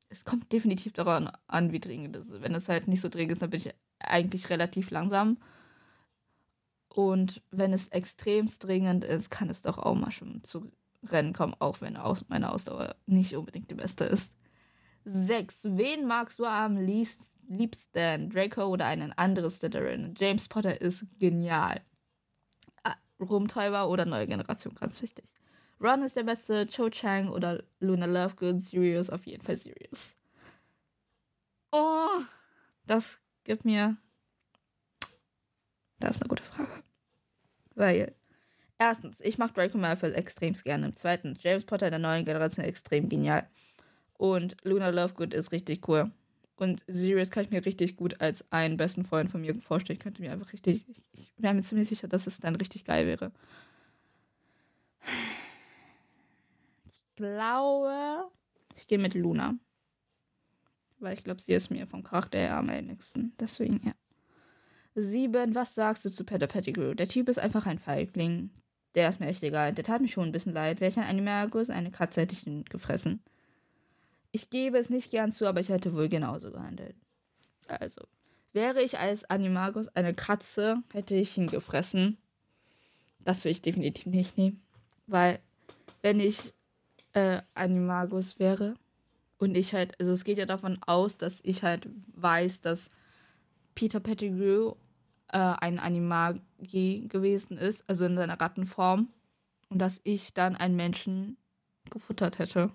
Es 0.08 0.24
kommt 0.24 0.52
definitiv 0.52 0.94
daran 0.94 1.30
an, 1.46 1.70
wie 1.70 1.80
dringend 1.80 2.16
es 2.16 2.26
ist. 2.26 2.42
Wenn 2.42 2.54
es 2.54 2.68
halt 2.68 2.88
nicht 2.88 3.02
so 3.02 3.08
dringend 3.08 3.32
ist, 3.32 3.42
dann 3.42 3.50
bin 3.50 3.60
ich 3.60 3.74
eigentlich 3.98 4.48
relativ 4.48 4.90
langsam. 4.90 5.36
Und 6.88 7.42
wenn 7.50 7.72
es 7.72 7.88
extremst 7.88 8.64
dringend 8.64 9.04
ist, 9.04 9.30
kann 9.30 9.50
es 9.50 9.62
doch 9.62 9.78
auch 9.78 9.94
mal 9.94 10.10
schon 10.10 10.42
zu 10.42 10.72
Rennen 11.06 11.32
kommen, 11.32 11.54
auch 11.58 11.80
wenn 11.80 11.98
meine 12.28 12.52
Ausdauer 12.52 12.96
nicht 13.06 13.36
unbedingt 13.36 13.70
die 13.70 13.74
beste 13.74 14.04
ist. 14.04 14.36
6. 15.04 15.76
Wen 15.76 16.06
magst 16.06 16.38
du 16.38 16.44
am 16.44 16.76
liebsten? 16.76 18.30
Draco 18.30 18.64
oder 18.64 18.86
einen 18.86 19.12
anderen 19.12 19.50
Slytherin? 19.50 20.14
James 20.18 20.48
Potter 20.48 20.80
ist 20.80 21.06
genial. 21.18 21.80
Ah, 22.82 22.96
Rumtreiber 23.20 23.88
oder 23.88 24.04
neue 24.04 24.26
Generation, 24.26 24.74
ganz 24.74 25.00
wichtig. 25.00 25.32
Ron 25.80 26.02
ist 26.02 26.16
der 26.16 26.24
beste, 26.24 26.66
Cho 26.66 26.90
Chang 26.90 27.28
oder 27.28 27.62
Luna 27.80 28.06
Lovegood, 28.06 28.60
Sirius, 28.60 29.08
auf 29.08 29.24
jeden 29.26 29.42
Fall 29.42 29.56
Sirius. 29.56 30.16
Oh, 31.70 32.20
das 32.84 33.22
gibt 33.44 33.64
mir. 33.64 33.96
Das 36.00 36.16
ist 36.16 36.22
eine 36.22 36.28
gute 36.28 36.42
Frage. 36.42 36.82
Weil, 37.74 38.14
erstens, 38.78 39.20
ich 39.20 39.38
mag 39.38 39.54
Draco 39.54 39.78
Malfoy 39.78 40.12
extrem 40.12 40.54
gerne. 40.54 40.92
Zweitens, 40.92 41.42
James 41.42 41.64
Potter 41.64 41.90
der 41.90 41.98
neuen 41.98 42.24
Generation 42.24 42.64
extrem 42.64 43.08
genial. 43.08 43.46
Und 44.14 44.56
Luna 44.64 44.88
Lovegood 44.88 45.34
ist 45.34 45.52
richtig 45.52 45.86
cool. 45.88 46.10
Und 46.56 46.82
Sirius 46.88 47.30
kann 47.30 47.44
ich 47.44 47.50
mir 47.50 47.64
richtig 47.64 47.96
gut 47.96 48.20
als 48.20 48.44
einen 48.50 48.76
besten 48.76 49.04
Freund 49.04 49.30
von 49.30 49.40
mir 49.40 49.54
vorstellen. 49.54 49.96
Ich 49.96 50.02
könnte 50.02 50.22
mir 50.22 50.32
einfach 50.32 50.52
richtig. 50.52 50.88
Ich, 50.88 51.02
ich 51.12 51.32
wäre 51.36 51.54
mir 51.54 51.62
ziemlich 51.62 51.88
sicher, 51.88 52.08
dass 52.08 52.26
es 52.26 52.40
dann 52.40 52.56
richtig 52.56 52.84
geil 52.84 53.06
wäre. 53.06 53.30
Ich 56.86 57.14
glaube, 57.14 58.28
ich 58.76 58.88
gehe 58.88 58.98
mit 58.98 59.14
Luna. 59.14 59.54
Weil 60.98 61.14
ich 61.14 61.22
glaube, 61.22 61.40
sie 61.40 61.52
ist 61.52 61.70
mir 61.70 61.86
vom 61.86 62.02
Charakter 62.02 62.38
her 62.38 62.56
am 62.56 62.68
ähnlichsten. 62.68 63.32
Deswegen, 63.38 63.80
ja. 63.84 63.92
Sieben, 64.96 65.54
was 65.54 65.76
sagst 65.76 66.04
du 66.04 66.10
zu 66.10 66.24
Peter 66.24 66.48
Pettigrew? 66.48 66.94
Der 66.94 67.06
Typ 67.06 67.28
ist 67.28 67.38
einfach 67.38 67.66
ein 67.66 67.78
Feigling. 67.78 68.50
Der 68.98 69.08
ist 69.08 69.20
mir 69.20 69.28
echt 69.28 69.44
egal. 69.44 69.72
Der 69.72 69.84
tat 69.84 70.00
mir 70.00 70.08
schon 70.08 70.24
ein 70.24 70.32
bisschen 70.32 70.52
leid. 70.54 70.80
Welcher 70.80 71.06
Animagus? 71.06 71.70
Eine 71.70 71.92
Katze 71.92 72.22
hätte 72.22 72.34
ich 72.34 72.48
ihn 72.48 72.64
gefressen. 72.64 73.22
Ich 74.32 74.50
gebe 74.50 74.76
es 74.76 74.90
nicht 74.90 75.12
gern 75.12 75.30
zu, 75.30 75.46
aber 75.46 75.60
ich 75.60 75.68
hätte 75.68 75.94
wohl 75.94 76.08
genauso 76.08 76.50
gehandelt. 76.50 76.96
Also, 77.68 78.02
wäre 78.52 78.82
ich 78.82 78.98
als 78.98 79.22
Animagus 79.30 79.86
eine 79.94 80.14
Katze, 80.14 80.82
hätte 80.92 81.14
ich 81.14 81.38
ihn 81.38 81.46
gefressen. 81.46 82.18
Das 83.20 83.44
will 83.44 83.52
ich 83.52 83.62
definitiv 83.62 84.06
nicht 84.06 84.36
nehmen. 84.36 84.60
Weil, 85.06 85.38
wenn 86.02 86.18
ich 86.18 86.52
äh, 87.12 87.42
Animagus 87.54 88.40
wäre, 88.40 88.74
Und 89.38 89.56
ich 89.56 89.74
halt, 89.74 89.98
also 90.00 90.10
es 90.10 90.24
geht 90.24 90.38
ja 90.38 90.46
davon 90.46 90.78
aus, 90.84 91.18
dass 91.18 91.38
ich 91.44 91.62
halt 91.62 91.88
weiß, 92.16 92.62
dass 92.62 92.90
Peter 93.76 94.00
Pettigrew 94.00 94.74
äh, 95.28 95.38
ein 95.38 95.78
Animagi 95.78 97.06
gewesen 97.08 97.56
ist, 97.56 97.88
also 97.88 98.04
in 98.04 98.16
seiner 98.16 98.40
Rattenform. 98.40 99.12
Und 99.68 99.78
dass 99.78 100.00
ich 100.04 100.32
dann 100.32 100.56
einen 100.56 100.76
Menschen 100.76 101.36
gefuttert 101.90 102.38
hätte. 102.38 102.72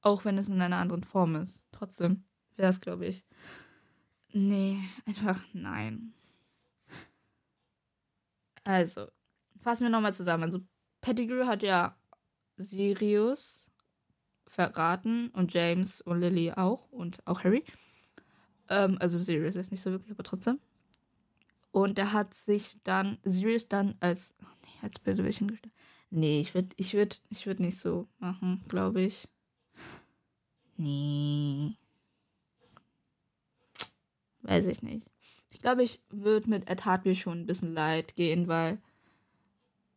Auch 0.00 0.24
wenn 0.24 0.38
es 0.38 0.48
in 0.48 0.62
einer 0.62 0.76
anderen 0.76 1.02
Form 1.02 1.34
ist. 1.34 1.64
Trotzdem 1.72 2.24
wäre 2.56 2.70
es, 2.70 2.80
glaube 2.80 3.06
ich. 3.06 3.24
Nee, 4.32 4.78
einfach 5.06 5.40
nein. 5.52 6.14
Also, 8.64 9.08
fassen 9.60 9.84
wir 9.84 9.90
nochmal 9.90 10.14
zusammen. 10.14 10.44
Also, 10.44 10.60
Pettigrew 11.00 11.46
hat 11.46 11.62
ja 11.62 11.96
Sirius 12.56 13.70
verraten 14.46 15.28
und 15.30 15.52
James 15.52 16.00
und 16.00 16.20
Lily 16.20 16.52
auch 16.52 16.90
und 16.90 17.26
auch 17.26 17.44
Harry. 17.44 17.64
Ähm, 18.68 18.96
also 19.00 19.18
Sirius 19.18 19.56
ist 19.56 19.70
nicht 19.70 19.80
so 19.80 19.90
wirklich, 19.90 20.10
aber 20.10 20.24
trotzdem. 20.24 20.58
Und 21.70 21.98
er 21.98 22.12
hat 22.12 22.34
sich 22.34 22.76
dann, 22.82 23.18
Sirius 23.24 23.68
dann 23.68 23.96
als, 24.00 24.34
oh 24.42 24.46
nee, 24.64 24.78
als 24.82 24.98
Bildewäschchen 24.98 25.48
gestellt. 25.48 25.74
Nee, 26.10 26.40
ich 26.40 26.54
würde 26.54 26.68
ich 26.76 26.94
würd, 26.94 27.20
ich 27.28 27.46
würd 27.46 27.60
nicht 27.60 27.78
so 27.78 28.08
machen, 28.18 28.64
glaube 28.68 29.02
ich. 29.02 29.28
Nee. 30.76 31.76
Weiß 34.42 34.66
ich 34.66 34.82
nicht. 34.82 35.10
Ich 35.50 35.58
glaube, 35.58 35.82
ich 35.82 36.00
würde 36.08 36.48
mit 36.48 36.70
Ed 36.70 36.84
Hartwell 36.84 37.14
schon 37.14 37.40
ein 37.40 37.46
bisschen 37.46 37.72
leid 37.74 38.16
gehen, 38.16 38.48
weil 38.48 38.78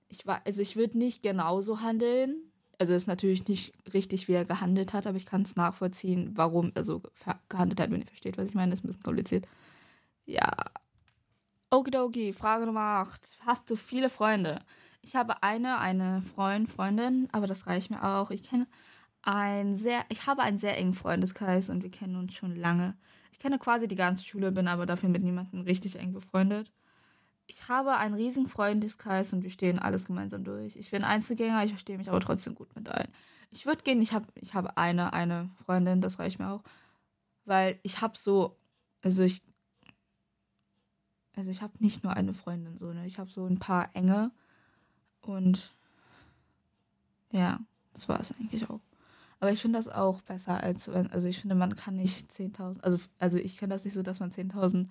ich 0.10 0.25
war, 0.27 0.41
also 0.45 0.62
ich 0.62 0.75
würde 0.75 0.97
nicht 0.97 1.23
genauso 1.23 1.81
handeln. 1.81 2.51
Also 2.77 2.93
ist 2.93 3.07
natürlich 3.07 3.47
nicht 3.47 3.73
richtig, 3.93 4.27
wie 4.27 4.34
er 4.34 4.43
gehandelt 4.43 4.91
hat, 4.93 5.05
aber 5.05 5.17
ich 5.17 5.27
kann 5.27 5.43
es 5.43 5.55
nachvollziehen, 5.55 6.31
warum 6.36 6.71
er 6.73 6.84
so 6.84 7.03
gehandelt 7.47 7.79
hat, 7.79 7.91
wenn 7.91 8.01
ihr 8.01 8.07
versteht, 8.07 8.38
was 8.38 8.49
ich 8.49 8.55
meine. 8.55 8.71
Das 8.71 8.79
ist 8.79 8.86
ein 8.86 8.88
bisschen 8.88 9.03
kompliziert. 9.03 9.47
Ja. 10.25 10.51
Okidoki, 11.73 12.34
Frage 12.34 12.65
Nummer 12.65 12.81
8. 12.81 13.21
Hast 13.45 13.69
du 13.69 13.77
viele 13.77 14.10
Freunde? 14.10 14.60
Ich 15.01 15.15
habe 15.15 15.41
eine, 15.41 15.79
eine 15.79 16.21
Freund, 16.21 16.69
Freundin, 16.69 17.29
aber 17.31 17.47
das 17.47 17.65
reicht 17.65 17.89
mir 17.89 18.03
auch. 18.03 18.29
Ich 18.29 18.43
kenne 18.43 18.67
ein 19.21 19.77
sehr, 19.77 20.03
ich 20.10 20.27
habe 20.27 20.41
einen 20.41 20.57
sehr 20.57 20.77
engen 20.77 20.93
Freundeskreis 20.93 21.69
und 21.69 21.81
wir 21.81 21.89
kennen 21.89 22.17
uns 22.17 22.34
schon 22.34 22.57
lange. 22.57 22.97
Ich 23.31 23.39
kenne 23.39 23.57
quasi 23.57 23.88
die 23.88 23.95
ganze 23.95 24.25
Schule, 24.25 24.51
bin 24.51 24.67
aber 24.67 24.86
dafür 24.86 25.07
mit 25.07 25.23
niemandem 25.23 25.62
richtig 25.62 25.97
eng 25.97 26.12
befreundet. 26.12 26.69
Ich 27.47 27.69
habe 27.69 27.95
einen 27.95 28.15
riesigen 28.15 28.49
Freundeskreis 28.49 29.31
und 29.31 29.41
wir 29.41 29.49
stehen 29.49 29.79
alles 29.79 30.05
gemeinsam 30.05 30.43
durch. 30.43 30.75
Ich 30.75 30.91
bin 30.91 31.05
Einzelgänger, 31.05 31.63
ich 31.63 31.71
verstehe 31.71 31.97
mich 31.97 32.10
aber 32.10 32.19
trotzdem 32.19 32.53
gut 32.53 32.75
mit 32.75 32.89
allen. 32.89 33.13
Ich 33.49 33.65
würde 33.65 33.84
gehen, 33.84 34.01
ich 34.01 34.12
habe 34.12 34.27
ich 34.36 34.53
hab 34.55 34.77
eine, 34.77 35.13
eine 35.13 35.49
Freundin, 35.65 36.01
das 36.01 36.19
reicht 36.19 36.38
mir 36.38 36.49
auch. 36.49 36.63
Weil 37.45 37.79
ich 37.84 38.01
habe 38.01 38.17
so, 38.17 38.57
also 39.01 39.23
ich, 39.23 39.41
also 41.41 41.49
ich 41.49 41.63
habe 41.63 41.73
nicht 41.80 42.04
nur 42.04 42.13
eine 42.13 42.36
Freundin, 42.36 42.77
so, 42.77 42.93
ne? 42.93 43.08
Ich 43.08 43.17
habe 43.17 43.32
so 43.32 43.47
ein 43.47 43.58
paar 43.58 43.89
enge 43.95 44.30
und 45.21 45.73
ja, 47.32 47.60
das 47.93 48.08
war 48.08 48.19
es 48.19 48.32
eigentlich 48.39 48.69
auch. 48.69 48.80
Aber 49.39 49.51
ich 49.51 49.60
finde 49.60 49.80
das 49.80 49.88
auch 49.88 50.21
besser 50.21 50.62
als, 50.62 50.88
also 50.88 51.27
ich 51.27 51.39
finde, 51.39 51.56
man 51.56 51.75
kann 51.75 51.95
nicht 51.95 52.32
10.000, 52.32 52.82
also, 52.82 52.99
also 53.17 53.39
ich 53.39 53.58
kenne 53.58 53.73
das 53.73 53.84
nicht 53.84 53.95
so, 53.95 54.04
dass 54.04 54.19
man 54.19 54.30
10.000 54.30 54.88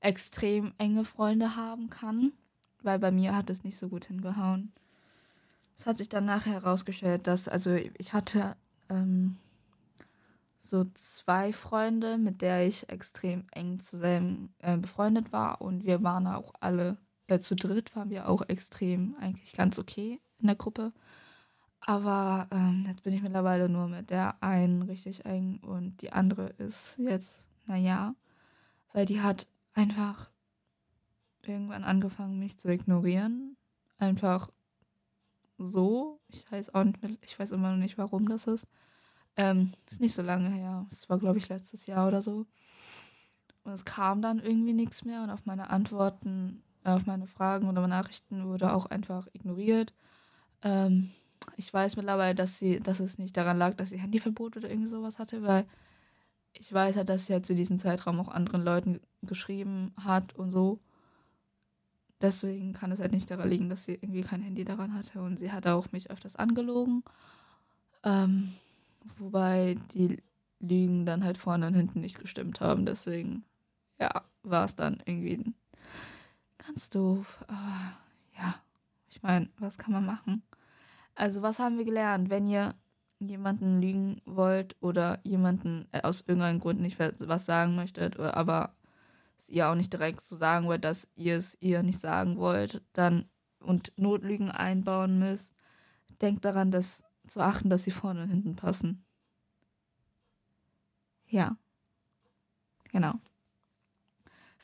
extrem 0.00 0.74
enge 0.76 1.06
Freunde 1.06 1.56
haben 1.56 1.88
kann, 1.88 2.32
weil 2.82 2.98
bei 2.98 3.10
mir 3.10 3.34
hat 3.34 3.48
es 3.48 3.64
nicht 3.64 3.78
so 3.78 3.88
gut 3.88 4.04
hingehauen. 4.04 4.72
Es 5.74 5.86
hat 5.86 5.96
sich 5.96 6.10
dann 6.10 6.26
nachher 6.26 6.52
herausgestellt, 6.52 7.26
dass, 7.26 7.48
also 7.48 7.70
ich 7.70 8.12
hatte 8.12 8.58
ähm, 8.90 9.38
so 10.68 10.84
zwei 10.94 11.52
Freunde, 11.52 12.18
mit 12.18 12.42
der 12.42 12.66
ich 12.66 12.88
extrem 12.88 13.46
eng 13.52 13.80
zusammen 13.80 14.54
äh, 14.58 14.76
befreundet 14.76 15.32
war 15.32 15.60
und 15.60 15.84
wir 15.84 16.02
waren 16.02 16.26
auch 16.26 16.52
alle 16.60 16.98
äh, 17.28 17.38
zu 17.38 17.54
dritt 17.54 17.94
waren 17.94 18.10
wir 18.10 18.28
auch 18.28 18.42
extrem 18.48 19.14
eigentlich 19.20 19.52
ganz 19.52 19.78
okay 19.78 20.20
in 20.40 20.46
der 20.46 20.56
Gruppe. 20.56 20.92
Aber 21.80 22.48
ähm, 22.50 22.84
jetzt 22.86 23.02
bin 23.02 23.14
ich 23.14 23.22
mittlerweile 23.22 23.68
nur 23.68 23.86
mit 23.88 24.10
der 24.10 24.42
einen 24.42 24.82
richtig 24.82 25.24
eng 25.24 25.58
und 25.58 26.02
die 26.02 26.12
andere 26.12 26.48
ist 26.58 26.96
jetzt, 26.98 27.46
naja, 27.66 28.14
weil 28.92 29.06
die 29.06 29.20
hat 29.20 29.46
einfach 29.74 30.30
irgendwann 31.42 31.84
angefangen, 31.84 32.38
mich 32.38 32.58
zu 32.58 32.68
ignorieren. 32.68 33.56
Einfach 33.98 34.50
so. 35.56 36.20
Ich 36.28 36.50
weiß 36.50 36.74
auch 36.74 36.84
nicht, 36.84 36.98
ich 37.22 37.38
weiß 37.38 37.52
immer 37.52 37.70
noch 37.70 37.78
nicht, 37.78 37.98
warum 37.98 38.28
das 38.28 38.46
ist. 38.46 38.66
Ähm, 39.38 39.72
ist 39.90 40.00
nicht 40.00 40.14
so 40.14 40.20
lange 40.20 40.50
her. 40.50 40.86
Es 40.90 41.08
war, 41.08 41.18
glaube 41.18 41.38
ich, 41.38 41.48
letztes 41.48 41.86
Jahr 41.86 42.06
oder 42.06 42.20
so. 42.20 42.44
Und 43.64 43.72
es 43.72 43.86
kam 43.86 44.20
dann 44.20 44.40
irgendwie 44.40 44.74
nichts 44.74 45.04
mehr 45.04 45.22
und 45.22 45.30
auf 45.30 45.46
meine 45.46 45.70
Antworten 45.70 46.62
auf 46.84 47.06
meine 47.06 47.26
Fragen 47.26 47.68
oder 47.68 47.86
Nachrichten 47.86 48.46
wurde 48.46 48.72
auch 48.72 48.86
einfach 48.86 49.26
ignoriert. 49.32 49.92
Ähm, 50.62 51.10
ich 51.56 51.72
weiß 51.72 51.96
mittlerweile, 51.96 52.34
dass 52.34 52.58
sie, 52.58 52.80
dass 52.80 53.00
es 53.00 53.18
nicht 53.18 53.36
daran 53.36 53.58
lag, 53.58 53.74
dass 53.74 53.90
sie 53.90 53.98
Handyverbot 53.98 54.56
oder 54.56 54.70
irgendwie 54.70 54.88
sowas 54.88 55.18
hatte, 55.18 55.42
weil 55.42 55.66
ich 56.52 56.72
weiß 56.72 56.96
halt, 56.96 57.08
dass 57.08 57.26
sie 57.26 57.34
halt 57.34 57.46
zu 57.46 57.54
diesem 57.54 57.78
Zeitraum 57.78 58.20
auch 58.20 58.28
anderen 58.28 58.62
Leuten 58.62 59.00
geschrieben 59.22 59.92
hat 60.02 60.34
und 60.34 60.50
so. 60.50 60.80
Deswegen 62.20 62.72
kann 62.72 62.90
es 62.90 62.98
halt 62.98 63.12
nicht 63.12 63.30
daran 63.30 63.48
liegen, 63.48 63.68
dass 63.68 63.84
sie 63.84 63.94
irgendwie 63.94 64.22
kein 64.22 64.42
Handy 64.42 64.64
daran 64.64 64.94
hatte. 64.94 65.20
Und 65.20 65.38
sie 65.38 65.52
hat 65.52 65.66
auch 65.68 65.92
mich 65.92 66.10
öfters 66.10 66.34
angelogen. 66.34 67.04
Ähm, 68.02 68.54
wobei 69.18 69.76
die 69.94 70.22
Lügen 70.60 71.06
dann 71.06 71.24
halt 71.24 71.38
vorne 71.38 71.66
und 71.66 71.74
hinten 71.74 72.00
nicht 72.00 72.18
gestimmt 72.18 72.60
haben. 72.60 72.86
Deswegen, 72.86 73.44
ja, 74.00 74.24
war 74.42 74.64
es 74.64 74.74
dann 74.74 75.02
irgendwie 75.04 75.54
Ganz 76.68 76.90
doof. 76.90 77.38
Aber 77.48 77.96
ja, 78.36 78.54
ich 79.08 79.22
meine, 79.22 79.48
was 79.58 79.78
kann 79.78 79.92
man 79.92 80.04
machen? 80.04 80.42
Also, 81.14 81.40
was 81.40 81.58
haben 81.58 81.78
wir 81.78 81.86
gelernt? 81.86 82.28
Wenn 82.28 82.46
ihr 82.46 82.74
jemanden 83.20 83.80
lügen 83.80 84.20
wollt 84.26 84.76
oder 84.80 85.18
jemanden 85.24 85.88
äh, 85.92 86.02
aus 86.02 86.20
irgendeinem 86.20 86.60
Grund 86.60 86.80
nicht 86.80 86.98
was 86.98 87.46
sagen 87.46 87.74
möchtet, 87.74 88.20
aber 88.20 88.74
ihr 89.48 89.68
auch 89.68 89.74
nicht 89.74 89.92
direkt 89.92 90.20
so 90.20 90.36
sagen 90.36 90.66
wollt, 90.66 90.84
dass 90.84 91.08
ihr 91.14 91.36
es 91.36 91.56
ihr 91.60 91.82
nicht 91.82 92.00
sagen 92.00 92.36
wollt, 92.36 92.82
dann 92.92 93.28
und 93.60 93.92
Notlügen 93.96 94.50
einbauen 94.50 95.18
müsst, 95.18 95.54
denkt 96.20 96.44
daran, 96.44 96.70
dass 96.70 97.02
zu 97.28 97.40
achten, 97.40 97.70
dass 97.70 97.84
sie 97.84 97.90
vorne 97.90 98.22
und 98.22 98.28
hinten 98.28 98.56
passen. 98.56 99.04
Ja. 101.26 101.56
Genau. 102.90 103.14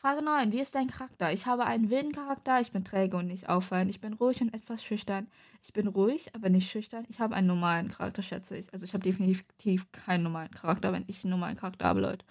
Frage 0.04 0.22
9. 0.22 0.52
Wie 0.52 0.60
ist 0.60 0.74
dein 0.74 0.88
Charakter? 0.88 1.32
Ich 1.32 1.46
habe 1.46 1.64
einen 1.64 1.88
wilden 1.88 2.12
Charakter. 2.12 2.60
Ich 2.60 2.72
bin 2.72 2.84
träge 2.84 3.16
und 3.16 3.26
nicht 3.26 3.48
auffallend. 3.48 3.90
Ich 3.90 4.02
bin 4.02 4.12
ruhig 4.12 4.42
und 4.42 4.52
etwas 4.52 4.84
schüchtern. 4.84 5.28
Ich 5.62 5.72
bin 5.72 5.86
ruhig, 5.86 6.34
aber 6.34 6.50
nicht 6.50 6.70
schüchtern. 6.70 7.06
Ich 7.08 7.20
habe 7.20 7.34
einen 7.34 7.46
normalen 7.46 7.88
Charakter, 7.88 8.22
schätze 8.22 8.54
ich. 8.54 8.70
Also 8.74 8.84
ich 8.84 8.92
habe 8.92 9.02
definitiv 9.02 9.90
keinen 9.92 10.24
normalen 10.24 10.50
Charakter. 10.50 10.92
Wenn 10.92 11.04
ich 11.06 11.24
einen 11.24 11.30
normalen 11.30 11.56
Charakter 11.56 11.86
habe, 11.86 12.00
Leute, 12.00 12.26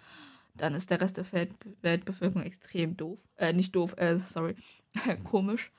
dann 0.54 0.76
ist 0.76 0.92
der 0.92 1.02
Rest 1.02 1.18
der 1.18 1.26
Weltbevölkerung 1.82 2.44
extrem 2.44 2.96
doof. 2.96 3.18
Äh, 3.38 3.54
nicht 3.54 3.76
doof, 3.76 3.96
äh, 3.98 4.20
sorry. 4.20 4.56
Komisch. 5.24 5.72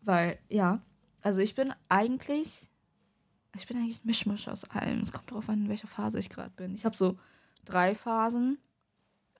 Weil, 0.00 0.38
ja. 0.48 0.80
Also 1.20 1.40
ich 1.40 1.54
bin 1.54 1.74
eigentlich. 1.90 2.70
Ich 3.56 3.66
bin 3.66 3.76
eigentlich 3.76 4.04
ein 4.04 4.06
Mischmasch 4.06 4.48
aus 4.48 4.64
allem. 4.70 5.00
Es 5.00 5.12
kommt 5.12 5.30
darauf 5.30 5.48
an, 5.48 5.64
in 5.64 5.68
welcher 5.68 5.86
Phase 5.86 6.18
ich 6.18 6.28
gerade 6.28 6.50
bin. 6.50 6.74
Ich 6.74 6.84
habe 6.84 6.96
so 6.96 7.18
drei 7.64 7.94
Phasen. 7.94 8.58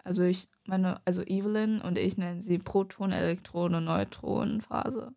Also 0.05 0.23
ich 0.23 0.49
meine, 0.67 1.01
also 1.05 1.23
Evelyn 1.23 1.81
und 1.81 1.99
ich 1.99 2.19
nennen 2.19 2.43
sie 2.43 2.59
Proton, 2.59 3.11
Elektron 3.11 3.75
und 3.75 3.85
Neutronenphase. 3.85 5.15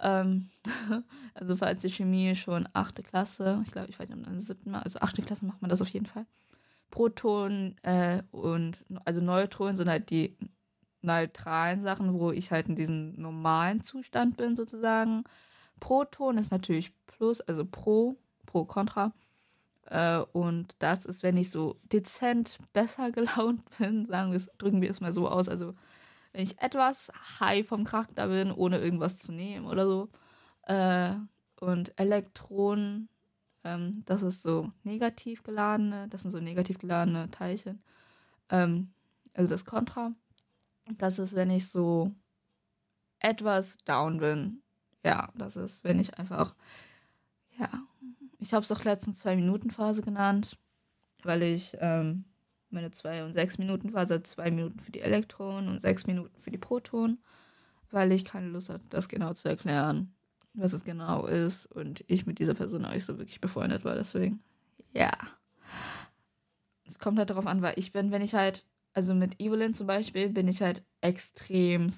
Ähm, 0.00 0.50
also 1.34 1.56
falls 1.56 1.82
die 1.82 1.90
Chemie 1.90 2.34
schon 2.34 2.68
achte 2.72 3.02
Klasse, 3.02 3.62
ich 3.64 3.70
glaube, 3.70 3.90
ich 3.90 3.98
weiß 3.98 4.08
nicht, 4.08 4.26
am 4.26 4.40
siebten 4.40 4.72
Mal, 4.72 4.82
also 4.82 4.98
achte 5.00 5.22
Klasse 5.22 5.46
macht 5.46 5.62
man 5.62 5.70
das 5.70 5.80
auf 5.80 5.88
jeden 5.88 6.06
Fall. 6.06 6.26
Proton 6.90 7.76
äh, 7.82 8.22
und 8.30 8.84
also 9.04 9.20
Neutronen 9.20 9.76
sind 9.76 9.88
halt 9.88 10.10
die 10.10 10.36
neutralen 11.02 11.82
Sachen, 11.82 12.18
wo 12.18 12.32
ich 12.32 12.50
halt 12.50 12.68
in 12.68 12.76
diesem 12.76 13.20
normalen 13.20 13.82
Zustand 13.82 14.36
bin 14.36 14.56
sozusagen. 14.56 15.24
Proton 15.84 16.38
ist 16.38 16.50
natürlich 16.50 16.94
Plus, 17.04 17.42
also 17.42 17.66
Pro, 17.66 18.16
Pro, 18.46 18.64
Contra. 18.64 19.12
Äh, 19.84 20.20
und 20.32 20.74
das 20.78 21.04
ist, 21.04 21.22
wenn 21.22 21.36
ich 21.36 21.50
so 21.50 21.76
dezent 21.92 22.56
besser 22.72 23.10
gelaunt 23.12 23.62
bin, 23.76 24.06
sagen 24.06 24.30
wir 24.30 24.38
es, 24.38 24.48
drücken 24.56 24.80
wir 24.80 24.90
es 24.90 25.02
mal 25.02 25.12
so 25.12 25.28
aus. 25.28 25.46
Also 25.46 25.74
wenn 26.32 26.42
ich 26.42 26.58
etwas 26.62 27.12
high 27.38 27.68
vom 27.68 27.84
Charakter 27.84 28.28
bin, 28.28 28.50
ohne 28.50 28.78
irgendwas 28.78 29.18
zu 29.18 29.30
nehmen 29.30 29.66
oder 29.66 29.86
so. 29.86 30.08
Äh, 30.62 31.16
und 31.60 31.92
Elektronen, 32.00 33.10
ähm, 33.62 34.04
das 34.06 34.22
ist 34.22 34.40
so 34.40 34.72
negativ 34.84 35.42
geladene, 35.42 36.08
das 36.08 36.22
sind 36.22 36.30
so 36.30 36.40
negativ 36.40 36.78
geladene 36.78 37.30
Teilchen. 37.30 37.82
Ähm, 38.48 38.94
also 39.34 39.50
das 39.50 39.66
Kontra. 39.66 40.14
Das 40.96 41.18
ist, 41.18 41.34
wenn 41.34 41.50
ich 41.50 41.68
so 41.68 42.10
etwas 43.18 43.76
down 43.84 44.16
bin. 44.16 44.63
Ja, 45.04 45.28
das 45.36 45.56
ist, 45.56 45.84
wenn 45.84 45.98
ich 45.98 46.18
einfach, 46.18 46.54
ja, 47.58 47.68
ich 48.38 48.54
habe 48.54 48.64
es 48.64 48.72
auch 48.72 48.84
letztens 48.84 49.20
Zwei-Minuten-Phase 49.20 50.02
genannt, 50.02 50.58
weil 51.22 51.42
ich 51.42 51.76
ähm, 51.80 52.24
meine 52.70 52.90
Zwei- 52.90 53.24
und 53.24 53.32
Sechs-Minuten-Phase, 53.32 54.22
zwei 54.22 54.50
Minuten 54.50 54.80
für 54.80 54.92
die 54.92 55.00
Elektronen 55.00 55.68
und 55.68 55.80
sechs 55.80 56.06
Minuten 56.06 56.38
für 56.40 56.50
die 56.50 56.58
Protonen, 56.58 57.22
weil 57.90 58.12
ich 58.12 58.24
keine 58.24 58.48
Lust 58.48 58.68
hatte, 58.70 58.84
das 58.90 59.08
genau 59.08 59.32
zu 59.34 59.48
erklären, 59.48 60.14
was 60.54 60.72
es 60.72 60.84
genau 60.84 61.26
ist 61.26 61.66
und 61.66 62.04
ich 62.08 62.26
mit 62.26 62.38
dieser 62.38 62.54
Person 62.54 62.84
auch 62.84 62.92
nicht 62.92 63.04
so 63.04 63.18
wirklich 63.18 63.40
befreundet 63.40 63.84
war, 63.84 63.94
deswegen, 63.94 64.40
ja. 64.92 65.12
Es 66.86 66.98
kommt 66.98 67.18
halt 67.18 67.30
darauf 67.30 67.46
an, 67.46 67.62
weil 67.62 67.74
ich 67.76 67.92
bin, 67.92 68.10
wenn 68.10 68.22
ich 68.22 68.34
halt, 68.34 68.66
also 68.92 69.14
mit 69.14 69.40
Evelyn 69.40 69.74
zum 69.74 69.86
Beispiel, 69.86 70.28
bin 70.28 70.48
ich 70.48 70.60
halt 70.62 70.84
extrem, 71.00 71.92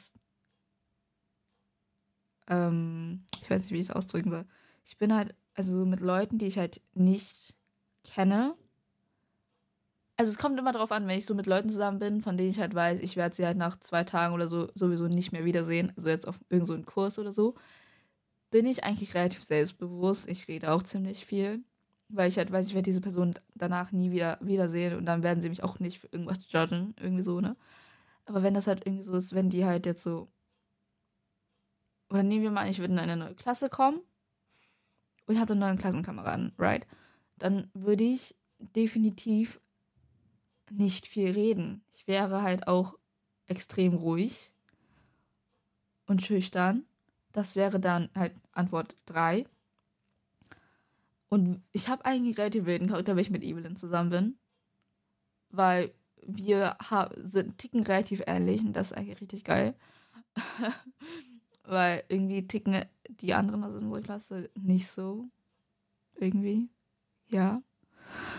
ähm, 2.49 3.25
ich 3.43 3.51
weiß 3.51 3.63
nicht, 3.63 3.73
wie 3.73 3.81
ich 3.81 3.89
es 3.89 3.91
ausdrücken 3.91 4.31
soll. 4.31 4.47
Ich 4.85 4.99
bin 4.99 5.15
halt, 5.15 5.35
also 5.55 5.85
mit 5.87 6.01
Leuten, 6.01 6.39
die 6.39 6.47
ich 6.47 6.59
halt 6.59 6.81
nicht 6.95 7.55
kenne, 8.05 8.57
also 10.17 10.31
es 10.31 10.39
kommt 10.39 10.59
immer 10.59 10.73
darauf 10.73 10.93
an, 10.93 11.07
wenn 11.07 11.19
ich 11.19 11.27
so 11.27 11.35
mit 11.35 11.47
Leuten 11.47 11.69
zusammen 11.69 11.99
bin, 11.99 12.23
von 12.23 12.37
denen 12.37 12.51
ich 12.51 12.59
halt 12.59 12.75
weiß, 12.75 13.01
ich 13.01 13.17
werde 13.17 13.35
sie 13.35 13.45
halt 13.45 13.59
nach 13.59 13.79
zwei 13.79 14.03
Tagen 14.05 14.35
oder 14.35 14.49
so 14.49 14.69
sowieso 14.75 15.09
nicht 15.09 15.33
mehr 15.33 15.45
wiedersehen, 15.45 15.93
also 15.97 16.09
jetzt 16.09 16.27
auf 16.27 16.41
irgendeinen 16.49 16.85
so 16.85 16.87
Kurs 16.91 17.19
oder 17.19 17.33
so, 17.33 17.55
bin 18.51 18.67
ich 18.67 18.85
eigentlich 18.85 19.15
relativ 19.15 19.43
selbstbewusst. 19.45 20.29
Ich 20.29 20.49
rede 20.49 20.73
auch 20.73 20.83
ziemlich 20.83 21.27
viel, 21.27 21.61
weil 22.09 22.29
ich 22.29 22.39
halt 22.39 22.53
weiß, 22.53 22.69
ich 22.69 22.75
werde 22.75 22.85
diese 22.85 23.01
Person 23.01 23.35
danach 23.55 23.93
nie 23.93 24.11
wieder 24.13 24.39
wiedersehen 24.41 24.97
und 24.97 25.07
dann 25.07 25.23
werden 25.23 25.43
sie 25.43 25.49
mich 25.51 25.63
auch 25.65 25.81
nicht 25.81 25.99
für 26.01 26.09
irgendwas 26.13 26.39
judgen, 26.51 26.95
irgendwie 27.01 27.23
so, 27.23 27.41
ne? 27.41 27.57
Aber 28.27 28.43
wenn 28.43 28.55
das 28.55 28.67
halt 28.67 28.87
irgendwie 28.87 29.05
so 29.05 29.15
ist, 29.17 29.35
wenn 29.35 29.51
die 29.51 29.65
halt 29.65 29.87
jetzt 29.87 30.03
so 30.03 30.29
oder 32.11 32.23
nehmen 32.23 32.43
wir 32.43 32.51
mal 32.51 32.63
an, 32.63 32.69
ich 32.69 32.79
würde 32.79 32.93
in 32.93 32.99
eine 32.99 33.17
neue 33.17 33.35
Klasse 33.35 33.69
kommen 33.69 34.01
und 35.27 35.35
ich 35.35 35.41
habe 35.41 35.53
einen 35.53 35.61
neuen 35.61 35.79
Klassenkameraden, 35.79 36.53
right? 36.59 36.87
Dann 37.39 37.71
würde 37.75 38.05
ich 38.05 38.35
definitiv 38.59 39.61
nicht 40.71 41.07
viel 41.07 41.31
reden. 41.31 41.85
Ich 41.93 42.07
wäre 42.07 42.43
halt 42.43 42.69
auch 42.69 42.99
extrem 43.47 43.95
ruhig 43.95 44.53
und 46.07 46.23
schüchtern. 46.23 46.85
Das 47.33 47.57
wäre 47.57 47.81
dann 47.81 48.09
halt 48.15 48.35
Antwort 48.53 48.97
3. 49.07 49.47
Und 51.29 51.63
ich 51.73 51.89
habe 51.89 52.05
eigentlich 52.05 52.39
relativ 52.39 52.67
wilden 52.67 52.89
Charakter, 52.89 53.15
wenn 53.15 53.23
ich 53.23 53.31
mit 53.31 53.43
Evelyn 53.43 53.77
zusammen 53.77 54.11
bin. 54.11 54.39
Weil 55.51 55.93
wir 56.27 56.77
sind, 57.17 57.59
ticken 57.59 57.83
relativ 57.83 58.23
ähnlich 58.27 58.63
und 58.63 58.75
das 58.75 58.91
ist 58.91 58.97
eigentlich 58.97 59.21
richtig 59.21 59.45
geil. 59.45 59.75
weil 61.67 62.05
irgendwie 62.09 62.47
ticken 62.47 62.85
die 63.09 63.35
anderen 63.35 63.65
aus 63.65 63.75
unserer 63.75 64.01
Klasse 64.01 64.51
nicht 64.55 64.89
so. 64.89 65.29
Irgendwie. 66.15 66.69
Ja. 67.29 67.63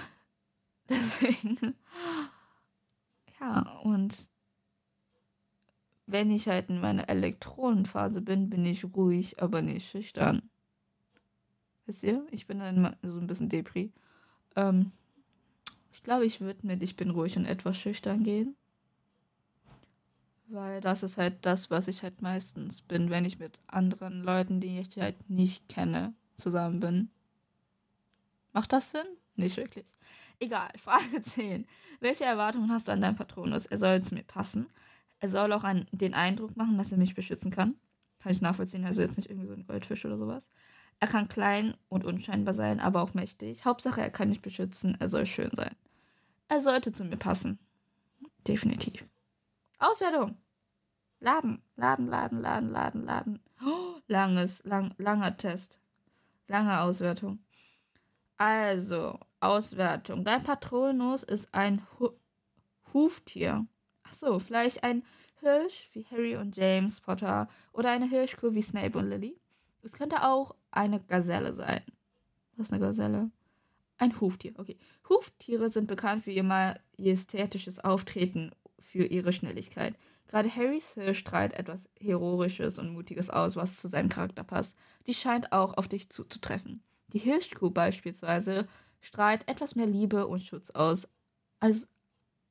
Deswegen. 0.90 1.76
Ja, 3.40 3.80
und 3.84 4.30
wenn 6.06 6.32
ich 6.32 6.48
halt 6.48 6.70
in 6.70 6.80
meiner 6.80 7.10
Elektronenphase 7.10 8.22
bin, 8.22 8.50
bin 8.50 8.66
ich 8.66 8.84
ruhig, 8.96 9.42
aber 9.42 9.62
nicht 9.62 9.90
schüchtern. 9.90 10.50
Wisst 11.86 12.04
ihr? 12.04 12.26
Ich 12.32 12.48
bin 12.48 12.60
dann 12.60 12.96
so 13.02 13.18
ein 13.18 13.28
bisschen 13.28 13.50
Depri. 13.50 13.94
Ähm, 14.56 14.92
ich 15.94 16.04
glaube, 16.04 16.26
ich 16.26 16.42
würde 16.42 16.68
mit 16.68 16.84
Ich 16.84 16.96
bin 16.98 17.12
ruhig 17.12 17.38
und 17.38 17.46
etwas 17.46 17.78
schüchtern 17.78 18.24
gehen. 18.24 18.57
Weil 20.50 20.80
das 20.80 21.04
ist 21.04 21.18
halt 21.18 21.46
das, 21.46 21.70
was 21.70 21.88
ich 21.88 22.04
halt 22.04 22.22
meistens 22.22 22.82
bin, 22.82 23.10
wenn 23.10 23.26
ich 23.26 23.38
mit 23.38 23.60
anderen 23.68 24.24
Leuten, 24.24 24.62
die 24.62 24.80
ich 24.80 24.98
halt 24.98 25.30
nicht 25.30 25.68
kenne, 25.68 26.14
zusammen 26.36 26.80
bin. 26.80 27.10
Macht 28.54 28.72
das 28.72 28.92
Sinn? 28.92 29.06
Nicht 29.36 29.58
wirklich. 29.58 29.96
Egal, 30.40 30.70
Frage 30.78 31.22
10. 31.22 31.68
Welche 32.00 32.24
Erwartungen 32.24 32.72
hast 32.72 32.88
du 32.88 32.92
an 32.94 33.02
deinen 33.02 33.16
Patronus? 33.16 33.66
Er 33.66 33.78
soll 33.78 34.02
zu 34.02 34.16
mir 34.16 34.24
passen. 34.24 34.68
Er 35.20 35.30
soll 35.30 35.52
auch 35.52 35.64
an 35.64 35.86
den 35.92 36.14
Eindruck 36.14 36.56
machen, 36.56 36.78
dass 36.78 36.92
er 36.92 36.98
mich 36.98 37.14
beschützen 37.14 37.52
kann. 37.52 37.76
Kann 38.20 38.32
ich 38.32 38.42
nachvollziehen, 38.42 38.86
also 38.86 39.02
jetzt 39.02 39.18
nicht 39.18 39.30
irgendwie 39.30 39.48
so 39.48 39.54
ein 39.54 39.68
Goldfisch 39.68 40.06
oder 40.06 40.18
sowas. 40.18 40.50
Er 41.00 41.08
kann 41.08 41.28
klein 41.28 41.76
und 41.90 42.06
unscheinbar 42.06 42.54
sein, 42.54 42.80
aber 42.80 43.02
auch 43.04 43.14
mächtig. 43.14 43.66
Hauptsache, 43.66 44.02
er 44.02 44.10
kann 44.10 44.30
mich 44.30 44.42
beschützen, 44.42 44.98
er 45.00 45.10
soll 45.10 45.26
schön 45.26 45.52
sein. 45.54 45.76
Er 46.48 46.62
sollte 46.62 46.92
zu 46.92 47.04
mir 47.04 47.18
passen. 47.18 47.60
Definitiv. 48.48 49.06
Auswertung. 49.80 50.38
Laden, 51.20 51.62
laden, 51.76 52.08
laden, 52.08 52.42
laden, 52.42 52.72
laden, 52.72 53.06
laden. 53.06 53.40
Oh, 53.66 54.00
langes, 54.08 54.64
lang, 54.64 54.94
langer 54.98 55.36
Test. 55.38 55.80
Lange 56.48 56.80
Auswertung. 56.82 57.40
Also, 58.38 59.20
Auswertung. 59.40 60.24
Dein 60.24 60.44
Patronus 60.44 61.24
ist 61.24 61.54
ein 61.54 61.82
Hu 62.00 62.10
Huftier. 62.94 63.68
Ach 64.04 64.14
so, 64.14 64.40
vielleicht 64.40 64.84
ein 64.84 65.04
Hirsch 65.42 65.90
wie 65.94 66.06
Harry 66.06 66.36
und 66.38 66.56
James 66.56 67.02
Potter 67.02 67.48
oder 67.74 67.92
eine 67.92 68.08
Hirschkuh 68.08 68.54
wie 68.54 68.62
Snape 68.62 68.98
und 68.98 69.10
Lily. 69.10 69.40
Es 69.84 69.92
könnte 69.92 70.24
auch 70.24 70.56
eine 70.72 71.00
Gazelle 71.02 71.54
sein. 71.54 71.82
Was 72.56 72.68
ist 72.68 72.74
eine 72.74 72.86
Gazelle? 72.86 73.32
Ein 73.98 74.20
Huftier, 74.20 74.54
okay. 74.58 74.78
Huftiere 75.10 75.70
sind 75.70 75.88
bekannt 75.88 76.24
für 76.24 76.32
ihr 76.32 76.44
majestätisches 76.44 77.80
Auftreten, 77.80 78.52
für 78.88 79.04
ihre 79.04 79.34
Schnelligkeit. 79.34 79.96
Gerade 80.28 80.54
Harrys 80.54 80.94
Hirsch 80.94 81.20
strahlt 81.20 81.54
etwas 81.54 81.90
Heroisches 82.00 82.80
und 82.80 82.94
Mutiges 82.94 83.30
aus, 83.30 83.56
was 83.58 83.78
zu 83.78 83.90
seinem 83.90 84.10
Charakter 84.10 84.44
passt. 84.44 84.76
Die 85.08 85.14
scheint 85.14 85.52
auch 85.52 85.76
auf 85.78 85.88
dich 85.88 86.10
zuzutreffen. 86.10 86.82
Die 87.14 87.20
Hirschkuh 87.20 87.70
beispielsweise 87.70 88.68
strahlt 89.02 89.48
etwas 89.48 89.76
mehr 89.76 89.88
Liebe 89.88 90.28
und 90.28 90.42
Schutz 90.42 90.70
aus 90.72 91.08
als, 91.60 91.88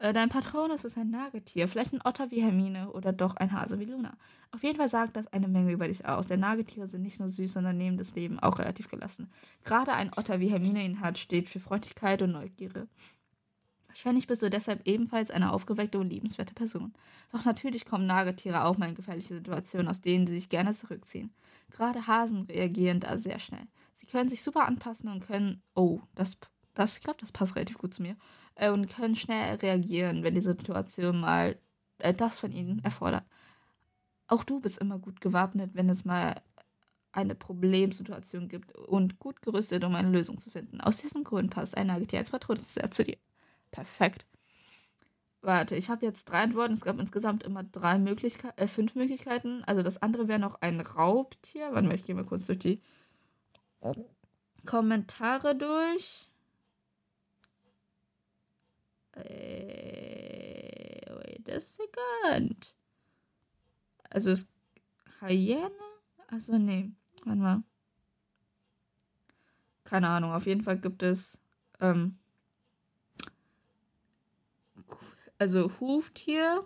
Äh, 0.00 0.12
dein 0.12 0.28
Patronus 0.28 0.84
ist 0.84 0.96
ein 0.96 1.10
Nagetier, 1.10 1.66
vielleicht 1.66 1.92
ein 1.92 2.00
Otter 2.04 2.30
wie 2.30 2.40
Hermine 2.40 2.92
oder 2.92 3.12
doch 3.12 3.34
ein 3.36 3.52
Hase 3.52 3.80
wie 3.80 3.84
Luna. 3.84 4.16
Auf 4.52 4.62
jeden 4.62 4.78
Fall 4.78 4.88
sagt 4.88 5.16
das 5.16 5.26
eine 5.32 5.48
Menge 5.48 5.72
über 5.72 5.88
dich 5.88 6.06
aus. 6.06 6.28
Denn 6.28 6.40
Nagetiere 6.40 6.86
sind 6.86 7.02
nicht 7.02 7.18
nur 7.18 7.28
süß, 7.28 7.52
sondern 7.52 7.76
nehmen 7.76 7.98
das 7.98 8.14
Leben 8.14 8.38
auch 8.38 8.58
relativ 8.60 8.88
gelassen. 8.88 9.28
Gerade 9.64 9.92
ein 9.92 10.10
Otter 10.16 10.38
wie 10.38 10.50
Hermine 10.50 10.84
ihn 10.84 11.00
hat, 11.00 11.18
steht 11.18 11.48
für 11.48 11.58
Freundlichkeit 11.58 12.22
und 12.22 12.32
Neugierde. 12.32 12.86
Wahrscheinlich 13.98 14.28
bist 14.28 14.42
du 14.42 14.48
deshalb 14.48 14.86
ebenfalls 14.86 15.32
eine 15.32 15.50
aufgeweckte 15.50 15.98
und 15.98 16.08
liebenswerte 16.08 16.54
Person. 16.54 16.94
Doch 17.32 17.44
natürlich 17.44 17.84
kommen 17.84 18.06
Nagetiere 18.06 18.64
auch 18.64 18.78
mal 18.78 18.88
in 18.88 18.94
gefährliche 18.94 19.34
Situationen, 19.34 19.88
aus 19.88 20.00
denen 20.00 20.24
sie 20.28 20.34
sich 20.34 20.48
gerne 20.48 20.72
zurückziehen. 20.72 21.34
Gerade 21.72 22.06
Hasen 22.06 22.42
reagieren 22.42 23.00
da 23.00 23.18
sehr 23.18 23.40
schnell. 23.40 23.66
Sie 23.94 24.06
können 24.06 24.28
sich 24.28 24.44
super 24.44 24.66
anpassen 24.66 25.10
und 25.10 25.26
können, 25.26 25.62
oh, 25.74 26.00
das, 26.14 26.38
das 26.74 26.96
ich 26.96 27.02
glaube, 27.02 27.18
das 27.18 27.32
passt 27.32 27.56
relativ 27.56 27.76
gut 27.78 27.92
zu 27.92 28.02
mir, 28.02 28.14
äh, 28.54 28.70
und 28.70 28.86
können 28.86 29.16
schnell 29.16 29.56
reagieren, 29.56 30.22
wenn 30.22 30.36
die 30.36 30.42
Situation 30.42 31.18
mal 31.18 31.58
äh, 31.98 32.14
das 32.14 32.38
von 32.38 32.52
ihnen 32.52 32.78
erfordert. 32.84 33.24
Auch 34.28 34.44
du 34.44 34.60
bist 34.60 34.78
immer 34.78 35.00
gut 35.00 35.20
gewappnet, 35.20 35.72
wenn 35.74 35.90
es 35.90 36.04
mal 36.04 36.40
eine 37.10 37.34
Problemsituation 37.34 38.46
gibt 38.46 38.76
und 38.76 39.18
gut 39.18 39.42
gerüstet, 39.42 39.82
um 39.82 39.96
eine 39.96 40.10
Lösung 40.10 40.38
zu 40.38 40.52
finden. 40.52 40.80
Aus 40.80 40.98
diesem 40.98 41.24
Grund 41.24 41.50
passt 41.50 41.76
ein 41.76 41.88
Nagetier 41.88 42.20
als 42.20 42.30
Patron 42.30 42.58
sehr 42.60 42.92
zu 42.92 43.02
dir. 43.02 43.16
Perfekt. 43.70 44.26
Warte, 45.40 45.76
ich 45.76 45.88
habe 45.88 46.04
jetzt 46.04 46.24
drei 46.24 46.42
Antworten. 46.42 46.74
Es 46.74 46.80
gab 46.80 46.98
insgesamt 46.98 47.42
immer 47.44 47.62
drei 47.62 47.98
Möglichkeiten, 47.98 48.58
äh, 48.58 48.66
fünf 48.66 48.94
Möglichkeiten. 48.94 49.62
Also 49.64 49.82
das 49.82 50.02
andere 50.02 50.28
wäre 50.28 50.38
noch 50.40 50.60
ein 50.60 50.80
Raubtier. 50.80 51.72
Warte 51.72 51.86
mal, 51.88 51.94
ich 51.94 52.04
gehe 52.04 52.14
mal 52.14 52.24
kurz 52.24 52.46
durch 52.46 52.58
die 52.58 52.82
Kommentare 54.66 55.54
durch. 55.56 56.28
Äh, 59.12 61.00
wait 61.08 61.50
a 61.50 61.60
second. 61.60 62.74
Also 64.10 64.30
es 64.30 64.48
Hyäne? 65.20 65.70
Also 66.28 66.58
nee, 66.58 66.90
warte 67.24 67.40
mal. 67.40 67.62
Keine 69.84 70.08
Ahnung, 70.08 70.32
auf 70.32 70.46
jeden 70.46 70.62
Fall 70.62 70.78
gibt 70.78 71.02
es 71.02 71.40
ähm, 71.80 72.18
also 75.38 75.70
Huftier, 75.80 76.64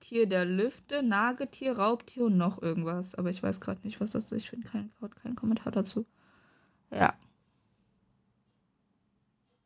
Tier 0.00 0.26
der 0.26 0.44
Lüfte, 0.44 1.02
Nagetier, 1.02 1.78
Raubtier 1.78 2.24
und 2.24 2.36
noch 2.36 2.60
irgendwas. 2.60 3.14
Aber 3.14 3.30
ich 3.30 3.42
weiß 3.42 3.60
gerade 3.60 3.80
nicht, 3.84 4.00
was 4.00 4.12
das 4.12 4.24
ist. 4.24 4.32
Ich 4.32 4.50
finde 4.50 4.68
keinen 4.68 4.92
kein 5.22 5.36
Kommentar 5.36 5.72
dazu. 5.72 6.06
Ja. 6.90 7.14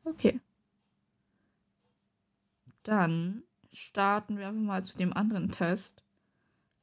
Okay. 0.04 0.40
Dann 2.82 3.42
starten 3.72 4.38
wir 4.38 4.48
einfach 4.48 4.62
mal 4.62 4.84
zu 4.84 4.96
dem 4.96 5.12
anderen 5.12 5.50
Test. 5.50 6.02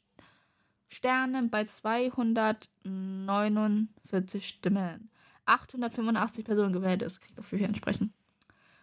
Sternen 0.87 1.49
bei 1.49 1.65
249 1.65 4.47
Stimmen. 4.47 5.09
885 5.45 6.45
Personen 6.45 6.71
gewählt 6.73 7.01
ist. 7.01 7.21
Kriegt 7.21 7.37
dafür 7.37 7.57
hier 7.57 7.67
entsprechen. 7.67 8.13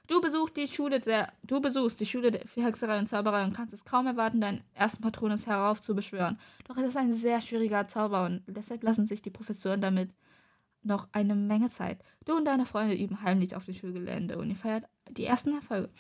Du 0.08 0.20
besuchst 0.22 0.56
die 0.56 0.68
Schule 0.68 1.00
der, 1.00 1.30
du 1.42 1.60
besuchst 1.60 2.00
die 2.00 2.06
Schule 2.06 2.40
für 2.46 2.64
Hexerei 2.64 2.98
und 2.98 3.08
Zauberei 3.08 3.44
und 3.44 3.54
kannst 3.54 3.74
es 3.74 3.84
kaum 3.84 4.06
erwarten, 4.06 4.40
deinen 4.40 4.64
ersten 4.72 5.02
Patronus 5.02 5.46
heraufzubeschwören. 5.46 6.40
Doch 6.66 6.78
es 6.78 6.84
ist 6.84 6.96
ein 6.96 7.12
sehr 7.12 7.42
schwieriger 7.42 7.86
Zauber 7.88 8.24
und 8.24 8.42
deshalb 8.46 8.82
lassen 8.82 9.06
sich 9.06 9.20
die 9.20 9.28
Professoren 9.28 9.82
damit 9.82 10.14
noch 10.82 11.08
eine 11.12 11.34
Menge 11.34 11.70
Zeit. 11.70 12.02
Du 12.24 12.36
und 12.36 12.44
deine 12.44 12.66
Freunde 12.66 12.94
üben 12.94 13.22
heimlich 13.22 13.54
auf 13.56 13.64
dem 13.64 13.74
Schulgelände 13.74 14.38
und 14.38 14.48
ihr 14.48 14.56
feiert 14.56 14.84
die 15.10 15.24
ersten 15.24 15.54
Erfolge. 15.54 15.90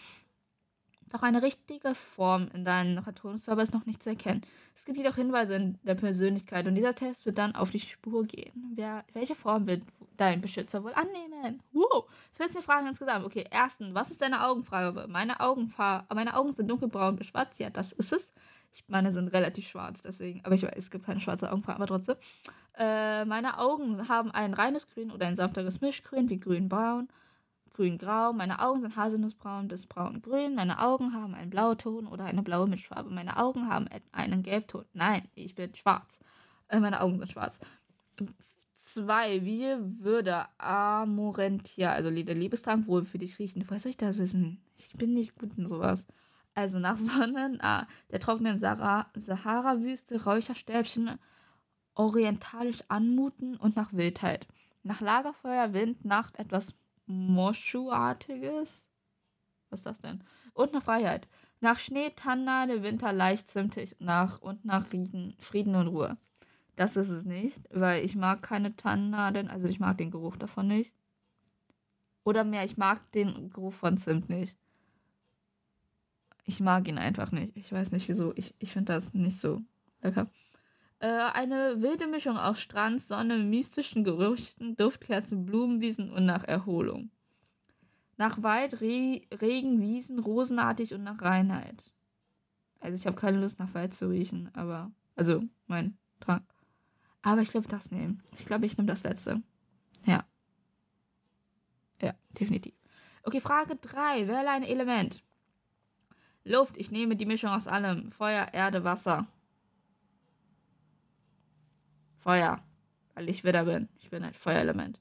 Doch 1.12 1.22
eine 1.22 1.42
richtige 1.42 1.94
Form 1.94 2.48
in 2.52 2.64
deinem 2.64 3.02
Patronus-Zauber 3.02 3.62
ist 3.62 3.72
noch 3.72 3.86
nicht 3.86 4.02
zu 4.02 4.10
erkennen. 4.10 4.42
Es 4.76 4.84
gibt 4.84 4.98
jedoch 4.98 5.14
Hinweise 5.14 5.54
in 5.54 5.78
der 5.82 5.94
Persönlichkeit 5.94 6.66
und 6.68 6.74
dieser 6.74 6.94
Test 6.94 7.24
wird 7.24 7.38
dann 7.38 7.54
auf 7.54 7.70
die 7.70 7.80
Spur 7.80 8.24
gehen. 8.24 8.72
Wer, 8.74 9.04
welche 9.14 9.34
Form 9.34 9.66
wird 9.66 9.82
dein 10.16 10.40
Beschützer 10.40 10.84
wohl 10.84 10.92
annehmen? 10.92 11.62
Wow! 11.72 12.04
14 12.32 12.62
Fragen 12.62 12.88
insgesamt. 12.88 13.24
Okay, 13.24 13.44
erstens, 13.50 13.94
was 13.94 14.10
ist 14.10 14.20
deine 14.20 14.44
Augenfarbe? 14.44 15.06
Meine, 15.08 15.40
Augenfarbe, 15.40 16.14
meine 16.14 16.36
Augen 16.36 16.54
sind 16.54 16.70
dunkelbraun 16.70 17.16
bis 17.16 17.28
schwarz. 17.28 17.58
Ja, 17.58 17.70
das 17.70 17.92
ist 17.92 18.12
es. 18.12 18.32
Meine, 18.86 19.12
sind 19.12 19.28
relativ 19.28 19.68
schwarz, 19.68 20.02
deswegen. 20.02 20.40
Aber 20.44 20.54
ich 20.54 20.62
weiß, 20.62 20.72
es 20.76 20.90
gibt 20.90 21.04
keine 21.06 21.20
schwarze 21.20 21.50
Augenfarbe, 21.50 21.76
aber 21.76 21.86
trotzdem. 21.86 22.16
Äh, 22.76 23.24
meine 23.24 23.58
Augen 23.58 24.08
haben 24.08 24.30
ein 24.30 24.54
reines 24.54 24.86
Grün 24.86 25.10
oder 25.10 25.26
ein 25.26 25.36
saftiges 25.36 25.80
Mischgrün 25.80 26.28
wie 26.28 26.38
grün-braun, 26.38 27.08
grün-grau. 27.74 28.32
Meine 28.32 28.60
Augen 28.60 28.82
sind 28.82 28.96
haselnussbraun 28.96 29.68
bis 29.68 29.86
braun-grün. 29.86 30.54
Meine 30.54 30.80
Augen 30.80 31.12
haben 31.12 31.34
einen 31.34 31.50
Blauton 31.50 32.06
oder 32.06 32.24
eine 32.24 32.42
blaue 32.42 32.68
Mischfarbe. 32.68 33.10
Meine 33.10 33.36
Augen 33.36 33.68
haben 33.68 33.88
einen 34.12 34.42
Gelbton. 34.42 34.84
Nein, 34.92 35.22
ich 35.34 35.54
bin 35.54 35.74
schwarz. 35.74 36.20
Äh, 36.68 36.80
meine 36.80 37.00
Augen 37.00 37.18
sind 37.18 37.32
schwarz. 37.32 37.58
Zwei, 38.74 39.44
wie 39.44 39.64
würde 40.02 40.46
Amorentia, 40.58 41.92
also 41.92 42.10
der 42.10 42.34
Liebestrank, 42.34 42.86
wohl 42.86 43.04
für 43.04 43.18
dich 43.18 43.38
riechen? 43.38 43.64
Woher 43.66 43.80
soll 43.80 43.90
ich 43.90 43.96
das 43.96 44.18
wissen? 44.18 44.62
Ich 44.76 44.92
bin 44.92 45.14
nicht 45.14 45.36
gut 45.36 45.58
in 45.58 45.66
sowas. 45.66 46.06
Also 46.58 46.80
nach 46.80 46.96
Sonnen, 46.96 47.60
ah, 47.60 47.86
der 48.10 48.18
trockenen 48.18 48.58
Sahara-Wüste, 48.58 50.24
Räucherstäbchen, 50.24 51.16
orientalisch 51.94 52.80
anmuten 52.88 53.56
und 53.56 53.76
nach 53.76 53.92
Wildheit. 53.92 54.48
Nach 54.82 55.00
Lagerfeuer, 55.00 55.72
Wind, 55.72 56.04
Nacht 56.04 56.36
etwas 56.36 56.74
Moschuartiges. 57.06 58.88
Was 59.70 59.80
ist 59.80 59.86
das 59.86 60.00
denn? 60.00 60.24
Und 60.52 60.72
nach 60.72 60.82
Freiheit. 60.82 61.28
Nach 61.60 61.78
Schnee, 61.78 62.10
Tannade, 62.10 62.82
Winter 62.82 63.12
leicht 63.12 63.48
zimtig 63.48 63.94
nach 64.00 64.40
und 64.40 64.64
nach 64.64 64.84
Frieden, 64.84 65.36
Frieden 65.38 65.76
und 65.76 65.86
Ruhe. 65.86 66.16
Das 66.74 66.96
ist 66.96 67.10
es 67.10 67.24
nicht, 67.24 67.68
weil 67.70 68.04
ich 68.04 68.16
mag 68.16 68.42
keine 68.42 68.74
Tannnadeln, 68.74 69.46
also 69.46 69.68
ich 69.68 69.78
mag 69.78 69.96
den 69.98 70.10
Geruch 70.10 70.36
davon 70.36 70.66
nicht. 70.66 70.92
Oder 72.24 72.42
mehr, 72.42 72.64
ich 72.64 72.76
mag 72.76 73.12
den 73.12 73.48
Geruch 73.50 73.74
von 73.74 73.96
Zimt 73.96 74.28
nicht. 74.28 74.58
Ich 76.48 76.60
mag 76.60 76.88
ihn 76.88 76.96
einfach 76.96 77.30
nicht. 77.30 77.58
Ich 77.58 77.70
weiß 77.70 77.92
nicht 77.92 78.08
wieso. 78.08 78.32
Ich, 78.34 78.54
ich 78.58 78.72
finde 78.72 78.94
das 78.94 79.12
nicht 79.12 79.38
so 79.38 79.60
lecker. 80.00 80.30
Äh, 80.98 81.06
eine 81.06 81.82
wilde 81.82 82.06
Mischung 82.06 82.38
aus 82.38 82.58
Strand, 82.58 83.02
Sonne, 83.02 83.36
mystischen 83.36 84.02
Gerüchten, 84.02 84.74
Duftkerzen, 84.74 85.44
Blumenwiesen 85.44 86.10
und 86.10 86.24
nach 86.24 86.44
Erholung. 86.44 87.10
Nach 88.16 88.42
Wald, 88.42 88.80
Re 88.80 89.20
Regen, 89.42 89.82
Wiesen, 89.82 90.20
rosenartig 90.20 90.94
und 90.94 91.04
nach 91.04 91.20
Reinheit. 91.20 91.84
Also 92.80 92.94
ich 92.94 93.06
habe 93.06 93.20
keine 93.20 93.38
Lust 93.42 93.58
nach 93.58 93.74
Wald 93.74 93.92
zu 93.92 94.08
riechen, 94.08 94.48
aber 94.54 94.90
also 95.16 95.42
mein 95.66 95.98
Trank. 96.18 96.46
Aber 97.20 97.42
ich 97.42 97.50
glaube 97.50 97.68
das 97.68 97.90
nehmen. 97.90 98.22
Ich 98.32 98.46
glaube, 98.46 98.64
ich 98.64 98.78
nehme 98.78 98.88
das 98.88 99.02
letzte. 99.02 99.42
Ja. 100.06 100.24
Ja, 102.00 102.14
definitiv. 102.30 102.72
Okay, 103.22 103.40
Frage 103.40 103.76
3. 103.76 104.28
Wähle 104.28 104.48
ein 104.48 104.62
Element. 104.62 105.22
Luft. 106.48 106.76
Ich 106.76 106.90
nehme 106.90 107.16
die 107.16 107.26
Mischung 107.26 107.50
aus 107.50 107.68
allem. 107.68 108.10
Feuer, 108.10 108.48
Erde, 108.52 108.84
Wasser. 108.84 109.26
Feuer, 112.18 112.62
weil 113.14 113.28
ich 113.28 113.44
Widder 113.44 113.64
bin. 113.64 113.88
Ich 113.98 114.10
bin 114.10 114.22
ein 114.24 114.34
Feuerelement. 114.34 115.00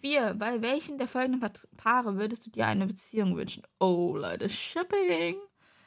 Vier, 0.00 0.34
bei 0.34 0.62
welchen 0.62 0.98
der 0.98 1.08
folgenden 1.08 1.50
Paare 1.76 2.16
würdest 2.16 2.46
du 2.46 2.50
dir 2.50 2.66
eine 2.66 2.86
Beziehung 2.86 3.36
wünschen? 3.36 3.62
Oh, 3.80 4.16
Leute, 4.16 4.48
Shipping. 4.48 5.36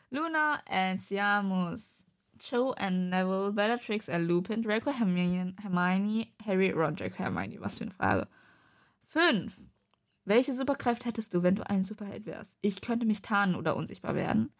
Luna 0.09 0.61
and 0.67 1.01
Siamus. 1.01 2.05
Joe 2.39 2.73
and 2.77 3.09
Neville, 3.11 3.51
Bellatrix 3.51 4.09
and 4.09 4.27
Lupin, 4.27 4.63
Draco, 4.63 4.91
Hermione, 4.91 5.53
Hermione, 5.61 6.27
Harry, 6.45 6.71
Ron, 6.71 6.95
Draco, 6.95 7.23
Hermione. 7.23 7.61
Was 7.61 7.77
für 7.77 7.83
eine 7.83 7.93
Frage. 7.93 8.27
Fünf. 9.05 9.61
Welche 10.25 10.53
Superkräfte 10.53 11.05
hättest 11.07 11.33
du, 11.33 11.43
wenn 11.43 11.55
du 11.55 11.69
ein 11.69 11.83
Superheld 11.83 12.25
wärst? 12.25 12.57
Ich 12.61 12.81
könnte 12.81 13.05
mich 13.05 13.21
tarnen 13.21 13.55
oder 13.55 13.75
unsichtbar 13.75 14.15
werden. 14.15 14.51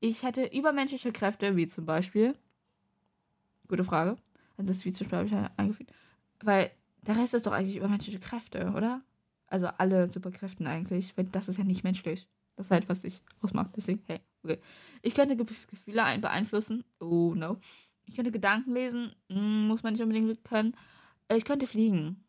Ich 0.00 0.22
hätte 0.22 0.46
übermenschliche 0.46 1.12
Kräfte, 1.12 1.56
wie 1.56 1.66
zum 1.66 1.84
Beispiel. 1.84 2.34
Gute 3.68 3.84
Frage. 3.84 4.16
Also 4.56 4.72
das 4.72 4.84
wie 4.84 4.92
zum 4.92 5.08
Beispiel 5.08 5.38
habe 5.38 5.46
ich 5.46 5.58
eingefügt. 5.58 5.92
Weil 6.42 6.70
der 7.02 7.16
Rest 7.16 7.34
ist 7.34 7.46
doch 7.46 7.52
eigentlich 7.52 7.76
übermenschliche 7.76 8.18
Kräfte, 8.18 8.72
oder? 8.76 9.02
Also 9.46 9.66
alle 9.78 10.08
Superkräfte 10.08 10.66
eigentlich, 10.66 11.16
weil 11.16 11.24
das 11.26 11.48
ist 11.48 11.58
ja 11.58 11.64
nicht 11.64 11.84
menschlich. 11.84 12.26
Das 12.56 12.66
ist 12.66 12.70
halt, 12.70 12.88
was 12.88 13.02
sich 13.02 13.20
ausmacht. 13.42 13.70
Deswegen, 13.76 14.02
hey, 14.06 14.20
okay. 14.42 14.58
Ich 15.02 15.14
könnte 15.14 15.36
Ge 15.36 15.46
Gefühle 15.70 16.18
beeinflussen. 16.18 16.84
Oh, 16.98 17.34
no. 17.34 17.58
Ich 18.06 18.16
könnte 18.16 18.30
Gedanken 18.30 18.72
lesen. 18.72 19.14
Hm, 19.28 19.66
muss 19.66 19.82
man 19.82 19.92
nicht 19.92 20.02
unbedingt 20.02 20.44
können. 20.44 20.74
Äh, 21.28 21.36
ich 21.36 21.44
könnte 21.44 21.66
fliegen. 21.66 22.24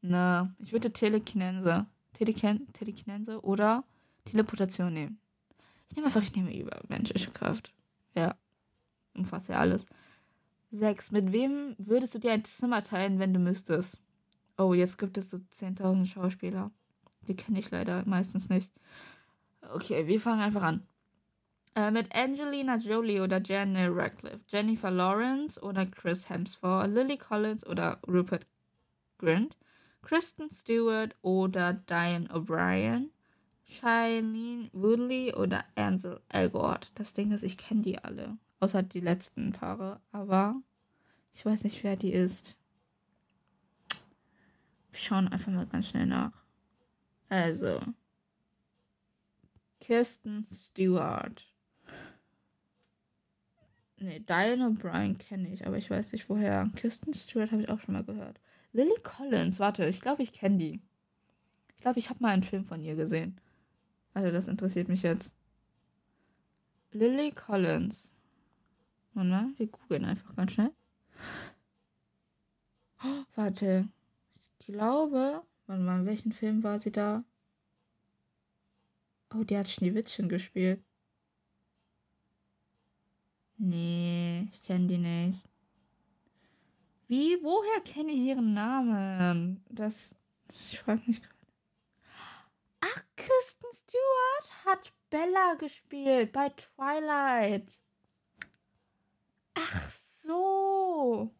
Na, 0.00 0.54
ich 0.58 0.72
würde 0.72 0.92
Telekinese. 0.92 1.86
Telekin 2.12 2.72
Telekinese 2.72 3.40
oder 3.42 3.84
Teleportation 4.24 4.92
nehmen. 4.92 5.20
Ich 5.90 5.96
nehme 5.96 6.06
einfach, 6.06 6.22
ich 6.22 6.34
nehme 6.34 6.56
übermenschliche 6.56 7.30
Kraft. 7.32 7.72
Ja. 8.14 8.36
Umfasst 9.14 9.48
ja 9.48 9.58
alles. 9.58 9.86
Sechs. 10.70 11.10
Mit 11.10 11.32
wem 11.32 11.74
würdest 11.78 12.14
du 12.14 12.20
dir 12.20 12.32
ein 12.32 12.44
Zimmer 12.44 12.84
teilen, 12.84 13.18
wenn 13.18 13.34
du 13.34 13.40
müsstest? 13.40 13.98
Oh, 14.56 14.72
jetzt 14.72 14.98
gibt 14.98 15.18
es 15.18 15.30
so 15.30 15.38
10.000 15.38 16.06
Schauspieler. 16.06 16.70
Die 17.26 17.34
kenne 17.34 17.58
ich 17.58 17.70
leider 17.70 18.04
meistens 18.06 18.48
nicht. 18.48 18.70
Okay, 19.72 20.06
wir 20.06 20.20
fangen 20.20 20.40
einfach 20.40 20.62
an. 20.62 20.86
Äh, 21.74 21.90
mit 21.90 22.14
Angelina 22.14 22.76
Jolie 22.76 23.20
oder 23.20 23.40
Jenny 23.40 23.86
Radcliffe, 23.86 24.40
Jennifer 24.48 24.90
Lawrence 24.90 25.60
oder 25.60 25.86
Chris 25.86 26.28
Hemsworth, 26.28 26.90
Lily 26.90 27.16
Collins 27.16 27.66
oder 27.66 27.98
Rupert 28.08 28.46
Grint, 29.18 29.56
Kristen 30.02 30.50
Stewart 30.50 31.14
oder 31.22 31.72
Diane 31.72 32.28
O'Brien, 32.28 33.10
Shailene 33.70 34.68
Woodley 34.72 35.32
oder 35.34 35.64
Ansel 35.76 36.20
Elgort. 36.28 36.90
Das 36.96 37.12
Ding 37.12 37.30
ist, 37.30 37.44
ich 37.44 37.56
kenne 37.56 37.82
die 37.82 37.98
alle. 37.98 38.36
Außer 38.58 38.82
die 38.82 39.00
letzten 39.00 39.52
Paare. 39.52 40.00
Aber 40.10 40.56
ich 41.32 41.46
weiß 41.46 41.64
nicht, 41.64 41.82
wer 41.84 41.96
die 41.96 42.12
ist. 42.12 42.56
Wir 44.90 45.00
schauen 45.00 45.28
einfach 45.28 45.52
mal 45.52 45.66
ganz 45.66 45.88
schnell 45.88 46.06
nach. 46.06 46.32
Also. 47.28 47.80
Kirsten 49.80 50.46
Stewart. 50.52 51.46
Nee, 53.98 54.18
Diana 54.20 54.66
O'Brien 54.66 55.16
kenne 55.16 55.52
ich, 55.52 55.66
aber 55.66 55.78
ich 55.78 55.90
weiß 55.90 56.12
nicht 56.12 56.28
woher. 56.28 56.68
Kirsten 56.74 57.14
Stewart 57.14 57.52
habe 57.52 57.62
ich 57.62 57.68
auch 57.68 57.80
schon 57.80 57.94
mal 57.94 58.04
gehört. 58.04 58.40
Lily 58.72 58.98
Collins, 59.02 59.60
warte, 59.60 59.86
ich 59.86 60.00
glaube, 60.00 60.22
ich 60.22 60.32
kenne 60.32 60.58
die. 60.58 60.80
Ich 61.76 61.82
glaube, 61.82 61.98
ich 61.98 62.10
habe 62.10 62.22
mal 62.22 62.30
einen 62.30 62.42
Film 62.42 62.64
von 62.64 62.82
ihr 62.82 62.96
gesehen. 62.96 63.40
Also, 64.14 64.32
das 64.32 64.48
interessiert 64.48 64.88
mich 64.88 65.02
jetzt. 65.02 65.34
Lily 66.92 67.32
Collins. 67.32 68.12
Warte 69.14 69.30
wir 69.56 69.66
googeln 69.66 70.04
einfach 70.04 70.34
ganz 70.34 70.52
schnell. 70.52 70.72
Oh, 73.04 73.24
warte. 73.34 73.88
Ich 74.58 74.66
glaube. 74.66 75.42
Warte 75.66 75.82
mal, 75.82 76.00
in 76.00 76.06
welchem 76.06 76.32
Film 76.32 76.62
war 76.62 76.80
sie 76.80 76.90
da? 76.90 77.24
Oh, 79.32 79.44
die 79.44 79.56
hat 79.56 79.68
Schneewittchen 79.68 80.28
gespielt. 80.28 80.82
Nee, 83.56 84.48
ich 84.50 84.62
kenne 84.62 84.86
die 84.86 84.98
nicht. 84.98 85.46
Wie? 87.06 87.36
Woher 87.42 87.80
kenne 87.82 88.12
ich 88.12 88.20
ihren 88.20 88.54
Namen? 88.54 89.62
Das. 89.68 90.16
Ich 90.48 90.78
frage 90.78 91.02
mich 91.06 91.22
gerade. 91.22 91.39
Kristen 93.20 93.66
Stewart 93.74 94.64
hat 94.64 94.92
Bella 95.10 95.54
gespielt 95.56 96.32
bei 96.32 96.48
Twilight. 96.48 97.78
Ach 99.54 99.90
so. 99.90 101.30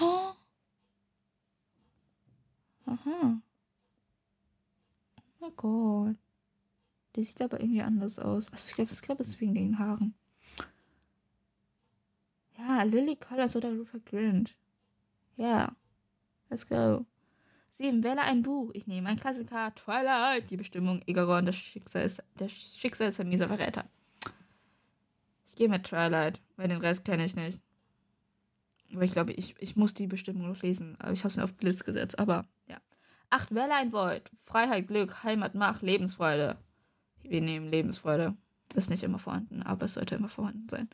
Oh. 0.00 0.32
Aha. 2.86 3.42
Oh 5.16 5.22
mein 5.40 5.56
Gott. 5.56 6.16
Die 7.16 7.22
sieht 7.22 7.42
aber 7.42 7.60
irgendwie 7.60 7.82
anders 7.82 8.18
aus. 8.18 8.50
Also 8.50 8.68
ich 8.68 8.74
glaube, 8.74 8.92
ich 8.92 9.02
glaube, 9.02 9.22
es 9.22 9.28
ist 9.28 9.40
wegen 9.42 9.54
den 9.54 9.78
Haaren. 9.78 10.14
Ja, 12.56 12.82
Lily 12.82 13.16
Collins 13.16 13.56
oder 13.56 13.76
Rupert 13.76 14.06
Grint. 14.06 14.56
Ja. 15.36 15.76
Let's 16.48 16.66
go. 16.66 17.04
Sieben. 17.74 18.04
Wähle 18.04 18.22
ein 18.22 18.42
Buch. 18.42 18.70
Ich 18.72 18.86
nehme 18.86 19.08
ein 19.08 19.18
Klassiker. 19.18 19.74
Twilight. 19.74 20.48
Die 20.50 20.56
Bestimmung. 20.56 21.02
Egaron. 21.06 21.44
Das 21.44 21.56
Schicksal 21.56 22.02
ist, 22.02 22.22
der 22.38 22.48
Schicksalsvermieser 22.48 23.48
Verräter. 23.48 23.84
Ich 25.44 25.56
gehe 25.56 25.68
mit 25.68 25.84
Twilight, 25.84 26.40
weil 26.56 26.68
den 26.68 26.80
Rest 26.80 27.04
kenne 27.04 27.24
ich 27.24 27.34
nicht. 27.34 27.62
Aber 28.92 29.02
ich 29.02 29.12
glaube, 29.12 29.32
ich, 29.32 29.56
ich 29.58 29.74
muss 29.74 29.92
die 29.92 30.06
Bestimmung 30.06 30.48
noch 30.48 30.62
lesen. 30.62 30.96
Aber 31.00 31.12
ich 31.12 31.20
habe 31.20 31.30
es 31.30 31.36
mir 31.36 31.44
auf 31.44 31.54
Liste 31.60 31.84
gesetzt. 31.84 32.18
Aber 32.18 32.46
ja. 32.68 32.78
Acht. 33.30 33.52
Wähle 33.52 33.74
ein 33.74 33.92
Void. 33.92 34.30
Freiheit, 34.44 34.86
Glück, 34.86 35.24
Heimat, 35.24 35.56
Macht, 35.56 35.82
Lebensfreude. 35.82 36.56
Wir 37.24 37.40
nehmen 37.40 37.68
Lebensfreude. 37.68 38.36
Das 38.68 38.84
ist 38.84 38.90
nicht 38.90 39.02
immer 39.02 39.18
vorhanden, 39.18 39.62
aber 39.62 39.86
es 39.86 39.94
sollte 39.94 40.14
immer 40.14 40.28
vorhanden 40.28 40.68
sein. 40.68 40.88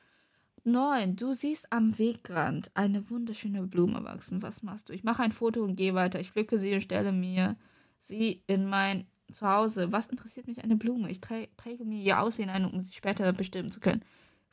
9. 0.65 1.17
Du 1.17 1.33
siehst 1.33 1.73
am 1.73 1.99
Wegrand 1.99 2.71
eine 2.75 3.11
wunderschöne 3.11 3.63
Blume 3.67 4.05
wachsen. 4.05 4.43
Was 4.43 4.63
machst 4.63 4.89
du? 4.89 4.93
Ich 4.93 5.05
mache 5.05 5.23
ein 5.23 5.33
Foto 5.33 5.63
und 5.63 5.77
gehe 5.77 5.95
weiter. 5.95 6.21
Ich 6.21 6.31
pflücke 6.33 6.59
sie 6.59 6.75
und 6.75 6.83
stelle 6.83 7.13
mir 7.13 7.57
sie 8.01 8.43
in 8.47 8.67
mein 8.67 9.07
Zuhause. 9.33 9.93
Was 9.93 10.07
interessiert 10.07 10.47
mich 10.47 10.63
eine 10.63 10.77
Blume? 10.77 11.11
Ich 11.11 11.21
präge 11.21 11.85
mir 11.85 12.03
ihr 12.03 12.21
Aussehen 12.21 12.51
ein, 12.51 12.65
um 12.65 12.81
sie 12.81 12.93
später 12.93 13.33
bestimmen 13.33 13.71
zu 13.71 13.81
können. 13.81 14.05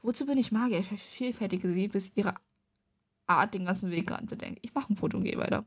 Wozu 0.01 0.25
bin 0.25 0.37
ich 0.37 0.51
Magier? 0.51 0.79
Ich 0.79 0.87
vervielfältige 0.87 1.71
sie, 1.71 1.87
bis 1.87 2.11
ihre 2.15 2.35
Art 3.25 3.53
den 3.53 3.65
ganzen 3.65 3.91
Wegrand 3.91 4.29
bedenkt. 4.29 4.59
Ich 4.61 4.73
mache 4.73 4.93
ein 4.93 4.97
Foto 4.97 5.17
und 5.17 5.23
gehe 5.23 5.37
weiter. 5.37 5.65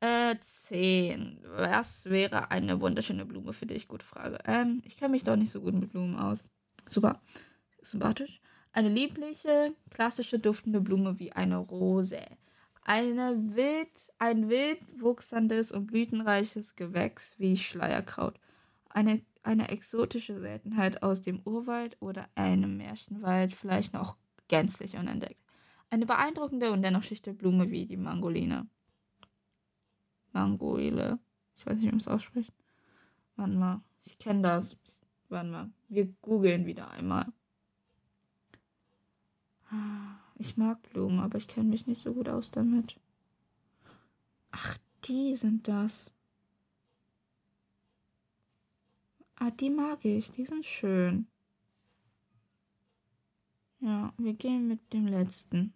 Äh, 0.00 0.36
10. 0.40 1.40
Was 1.56 2.06
wäre 2.06 2.50
eine 2.50 2.80
wunderschöne 2.80 3.26
Blume 3.26 3.52
für 3.52 3.66
dich? 3.66 3.86
Gute 3.86 4.04
Frage. 4.04 4.38
Ähm, 4.46 4.80
ich 4.84 4.96
kenne 4.96 5.10
mich 5.10 5.24
doch 5.24 5.36
nicht 5.36 5.50
so 5.50 5.60
gut 5.60 5.74
mit 5.74 5.90
Blumen 5.90 6.16
aus. 6.16 6.44
Super. 6.88 7.20
Sympathisch. 7.82 8.40
Eine 8.72 8.88
liebliche, 8.88 9.74
klassische 9.90 10.38
duftende 10.38 10.80
Blume 10.80 11.18
wie 11.18 11.32
eine 11.32 11.56
Rose. 11.56 12.20
Eine 12.82 13.56
wild, 13.56 14.12
ein 14.18 14.48
wild 14.48 14.78
wuchsendes 15.00 15.72
und 15.72 15.86
blütenreiches 15.86 16.76
Gewächs 16.76 17.34
wie 17.38 17.56
Schleierkraut. 17.56 18.38
Eine, 18.88 19.22
eine 19.42 19.68
exotische 19.68 20.40
Seltenheit 20.40 21.02
aus 21.02 21.20
dem 21.20 21.40
Urwald 21.44 21.96
oder 22.00 22.28
einem 22.36 22.76
Märchenwald, 22.76 23.54
vielleicht 23.54 23.92
noch 23.92 24.16
gänzlich 24.48 24.96
unentdeckt. 24.96 25.40
Eine 25.90 26.06
beeindruckende 26.06 26.70
und 26.70 26.82
dennoch 26.82 27.02
schlichte 27.02 27.34
Blume 27.34 27.70
wie 27.70 27.86
die 27.86 27.96
Mangoline. 27.96 28.68
Mangoile. 30.32 31.18
Ich 31.56 31.66
weiß 31.66 31.74
nicht, 31.74 31.86
wie 31.86 31.90
man 31.90 31.96
es 31.96 32.08
ausspricht. 32.08 32.52
Warte 33.36 33.52
mal. 33.52 33.80
Ich 34.04 34.16
kenne 34.18 34.42
das. 34.42 34.76
Warte 35.28 35.48
mal. 35.48 35.70
Wir 35.88 36.06
googeln 36.22 36.66
wieder 36.66 36.90
einmal. 36.90 37.32
Ich 40.36 40.56
mag 40.56 40.82
Blumen, 40.90 41.20
aber 41.20 41.38
ich 41.38 41.48
kenne 41.48 41.68
mich 41.68 41.86
nicht 41.86 42.02
so 42.02 42.14
gut 42.14 42.28
aus 42.28 42.50
damit. 42.50 42.96
Ach, 44.50 44.78
die 45.04 45.36
sind 45.36 45.68
das. 45.68 46.10
Ah, 49.36 49.50
die 49.50 49.70
mag 49.70 50.04
ich. 50.04 50.30
Die 50.30 50.46
sind 50.46 50.64
schön. 50.64 51.26
Ja, 53.80 54.12
wir 54.18 54.34
gehen 54.34 54.68
mit 54.68 54.92
dem 54.92 55.06
letzten. 55.06 55.72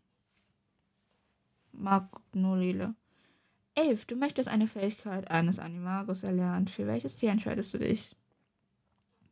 Magnolile. 1.72 2.94
Elf. 3.74 4.04
Du 4.04 4.16
möchtest 4.16 4.48
eine 4.48 4.66
Fähigkeit 4.66 5.30
eines 5.30 5.58
Animagos 5.58 6.22
erlernen. 6.22 6.68
Für 6.68 6.86
welches 6.86 7.16
Tier 7.16 7.30
entscheidest 7.30 7.72
du 7.74 7.78
dich? 7.78 8.14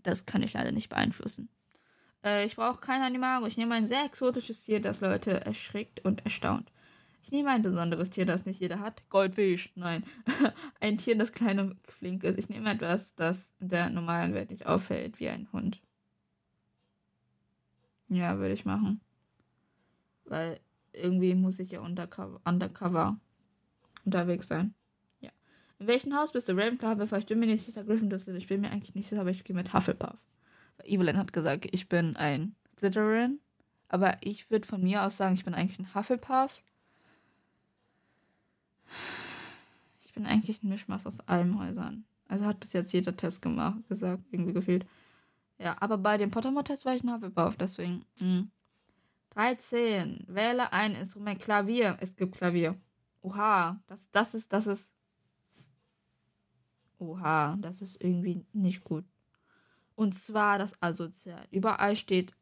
Das 0.02 0.26
kann 0.26 0.42
ich 0.42 0.54
leider 0.54 0.72
nicht 0.72 0.88
beeinflussen. 0.88 1.48
Äh, 2.24 2.44
ich 2.44 2.56
brauche 2.56 2.80
kein 2.80 3.02
Animago. 3.02 3.46
Ich 3.46 3.56
nehme 3.56 3.74
ein 3.74 3.86
sehr 3.86 4.04
exotisches 4.04 4.64
Tier, 4.64 4.80
das 4.80 5.00
Leute 5.00 5.44
erschrickt 5.44 6.04
und 6.04 6.24
erstaunt. 6.24 6.70
Ich 7.22 7.30
nehme 7.30 7.50
ein 7.50 7.62
besonderes 7.62 8.10
Tier, 8.10 8.26
das 8.26 8.46
nicht 8.46 8.60
jeder 8.60 8.80
hat. 8.80 9.08
Goldfisch. 9.08 9.72
Nein. 9.76 10.04
ein 10.80 10.98
Tier, 10.98 11.16
das 11.16 11.32
klein 11.32 11.60
und 11.60 11.76
flink 11.86 12.24
ist. 12.24 12.38
Ich 12.38 12.48
nehme 12.48 12.70
etwas, 12.70 13.14
das 13.14 13.52
in 13.60 13.68
der 13.68 13.90
normalen 13.90 14.34
Welt 14.34 14.50
nicht 14.50 14.66
auffällt, 14.66 15.20
wie 15.20 15.28
ein 15.28 15.48
Hund. 15.52 15.80
Ja, 18.08 18.38
würde 18.38 18.52
ich 18.52 18.64
machen. 18.64 19.00
Weil 20.24 20.60
irgendwie 20.92 21.34
muss 21.34 21.58
ich 21.58 21.70
ja 21.70 21.80
undercover, 21.80 22.40
undercover 22.44 23.18
unterwegs 24.04 24.48
sein. 24.48 24.74
Ja. 25.20 25.30
In 25.78 25.86
welchem 25.86 26.14
Haus 26.14 26.32
bist 26.32 26.48
du? 26.48 26.52
Ravenclaw, 26.52 26.94
Hufflepuff? 26.94 27.18
Ich 27.18 27.26
bin 27.26 27.38
mir 27.38 27.46
nicht 27.46 27.64
sicher. 27.64 27.84
Gryffindor, 27.84 28.18
ich 28.26 28.46
bin 28.48 28.60
mir 28.60 28.70
eigentlich 28.70 28.94
nicht 28.94 29.08
sicher, 29.08 29.20
aber 29.20 29.30
ich 29.30 29.44
gehe 29.44 29.54
mit 29.54 29.72
Hufflepuff. 29.72 30.18
Evelyn 30.84 31.18
hat 31.18 31.32
gesagt, 31.32 31.68
ich 31.70 31.88
bin 31.88 32.16
ein 32.16 32.54
Slytherin. 32.78 33.40
Aber 33.88 34.16
ich 34.22 34.50
würde 34.50 34.66
von 34.66 34.82
mir 34.82 35.02
aus 35.02 35.18
sagen, 35.18 35.34
ich 35.34 35.44
bin 35.44 35.54
eigentlich 35.54 35.78
ein 35.78 35.94
Hufflepuff. 35.94 36.62
Ich 40.00 40.12
bin 40.14 40.26
eigentlich 40.26 40.62
ein 40.62 40.68
Mischmasch 40.68 41.06
aus 41.06 41.20
allen 41.20 41.58
Häusern. 41.58 42.04
Also 42.28 42.46
hat 42.46 42.60
bis 42.60 42.72
jetzt 42.72 42.92
jeder 42.92 43.16
Test 43.16 43.42
gemacht, 43.42 43.86
gesagt, 43.88 44.22
irgendwie 44.30 44.54
gefühlt. 44.54 44.86
Ja, 45.58 45.76
aber 45.80 45.98
bei 45.98 46.16
dem 46.16 46.30
Pottermore-Test 46.30 46.84
war 46.84 46.94
ich 46.94 47.04
ein 47.04 47.12
Hufflepuff, 47.12 47.56
deswegen. 47.56 48.04
Mh. 48.18 48.26
Hm. 48.26 48.50
13. 49.30 50.24
Wähle 50.28 50.72
ein 50.72 50.94
Instrument. 50.94 51.40
Klavier. 51.40 51.96
Es 52.00 52.14
gibt 52.16 52.34
Klavier. 52.34 52.76
Oha, 53.22 53.80
das, 53.86 54.02
das 54.10 54.34
ist, 54.34 54.52
das 54.52 54.66
ist. 54.66 54.92
Oha, 56.98 57.56
das 57.60 57.80
ist 57.80 58.02
irgendwie 58.02 58.44
nicht 58.52 58.84
gut. 58.84 59.04
Und 60.02 60.14
zwar 60.14 60.58
das 60.58 60.82
Asozial. 60.82 61.46
Überall 61.52 61.94
steht, 61.94 62.32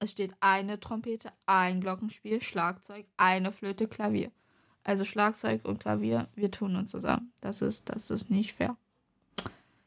es 0.00 0.10
steht 0.10 0.34
eine 0.40 0.80
Trompete, 0.80 1.30
ein 1.46 1.80
Glockenspiel, 1.80 2.42
Schlagzeug, 2.42 3.06
eine 3.16 3.52
Flöte, 3.52 3.86
Klavier. 3.86 4.32
Also 4.82 5.04
Schlagzeug 5.04 5.64
und 5.64 5.78
Klavier, 5.78 6.28
wir 6.34 6.50
tun 6.50 6.74
uns 6.74 6.90
zusammen. 6.90 7.32
Das 7.40 7.62
ist, 7.62 7.88
das 7.88 8.10
ist 8.10 8.30
nicht 8.30 8.52
fair. 8.52 8.76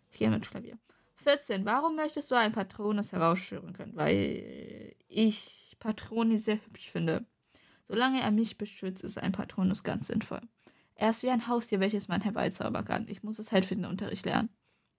Hier 0.10 0.30
mit 0.30 0.50
Klavier. 0.50 0.78
14. 1.18 1.66
Warum 1.66 1.98
möchtest 1.98 2.32
du 2.32 2.36
einen 2.36 2.54
Patronus 2.54 3.12
herausführen 3.12 3.74
können? 3.74 3.98
Weil 3.98 4.96
ich 5.10 5.76
Patroni 5.80 6.38
sehr 6.38 6.66
hübsch 6.66 6.90
finde. 6.90 7.26
Solange 7.84 8.22
er 8.22 8.32
mich 8.32 8.58
beschützt, 8.58 9.04
ist 9.04 9.18
ein 9.18 9.34
Patronus 9.34 9.84
ganz 9.84 10.08
sinnvoll. 10.08 10.40
Er 10.96 11.10
ist 11.10 11.24
wie 11.24 11.30
ein 11.30 11.50
Haustier, 11.50 11.82
welches 11.82 12.08
man 12.08 12.22
herbeizaubern 12.22 12.86
kann. 12.86 13.10
Ich 13.10 13.22
muss 13.22 13.38
es 13.38 13.52
halt 13.52 13.66
für 13.66 13.76
den 13.76 13.84
Unterricht 13.84 14.26
lernen. 14.26 14.48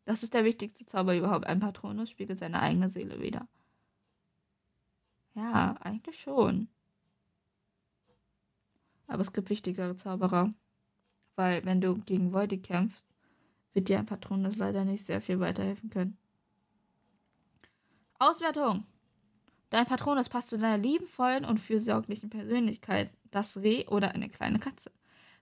Das 0.09 0.23
ist 0.23 0.33
der 0.33 0.47
wichtigste 0.47 0.87
Zauber 0.87 1.15
überhaupt. 1.15 1.47
Ein 1.47 1.61
Patronus 1.61 2.09
spiegelt 2.09 2.39
seine 2.39 2.63
eigene 2.63 2.89
Seele 2.89 3.21
wieder. 3.21 3.47
Ja, 5.35 5.75
eigentlich 5.81 6.19
schon. 6.19 6.69
Aber 9.07 9.21
es 9.21 9.35
gibt 9.35 9.51
wichtigere 9.51 9.99
Zauberer. 9.99 10.49
Weil 11.37 11.63
wenn 11.67 11.83
du 11.83 11.99
gegen 11.99 12.33
Voide 12.33 12.57
kämpfst, 12.57 13.07
wird 13.75 13.91
dir 13.91 13.99
ein 13.99 14.07
Patronus 14.07 14.57
leider 14.57 14.87
nicht 14.87 15.05
sehr 15.05 15.21
viel 15.21 15.41
weiterhelfen 15.41 15.91
können. 15.91 16.17
Auswertung. 18.19 18.87
Dein 19.69 19.85
Patronus 19.85 20.31
passt 20.31 20.49
zu 20.49 20.57
deiner 20.57 20.79
liebenvollen 20.79 21.45
und 21.45 21.61
fürsorglichen 21.61 22.31
Persönlichkeit, 22.31 23.11
das 23.31 23.59
Reh 23.59 23.87
oder 23.89 24.13
eine 24.13 24.31
kleine 24.31 24.59
Katze. 24.59 24.91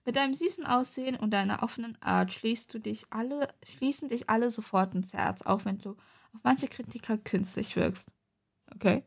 Mit 0.07 0.15
deinem 0.15 0.33
süßen 0.33 0.65
Aussehen 0.65 1.17
und 1.17 1.31
deiner 1.31 1.63
offenen 1.63 2.01
Art 2.01 2.31
schließt 2.31 2.73
du 2.73 2.79
dich 2.79 3.07
alle, 3.09 3.49
schließen 3.67 4.07
dich 4.07 4.29
alle 4.29 4.49
sofort 4.51 4.95
ins 4.95 5.11
Herz, 5.11 5.41
auch 5.41 5.65
wenn 5.65 5.79
du 5.79 5.97
auf 6.33 6.45
manche 6.45 6.69
Kritiker 6.69 7.17
künstlich 7.17 7.75
wirkst. 7.75 8.07
Okay. 8.73 9.03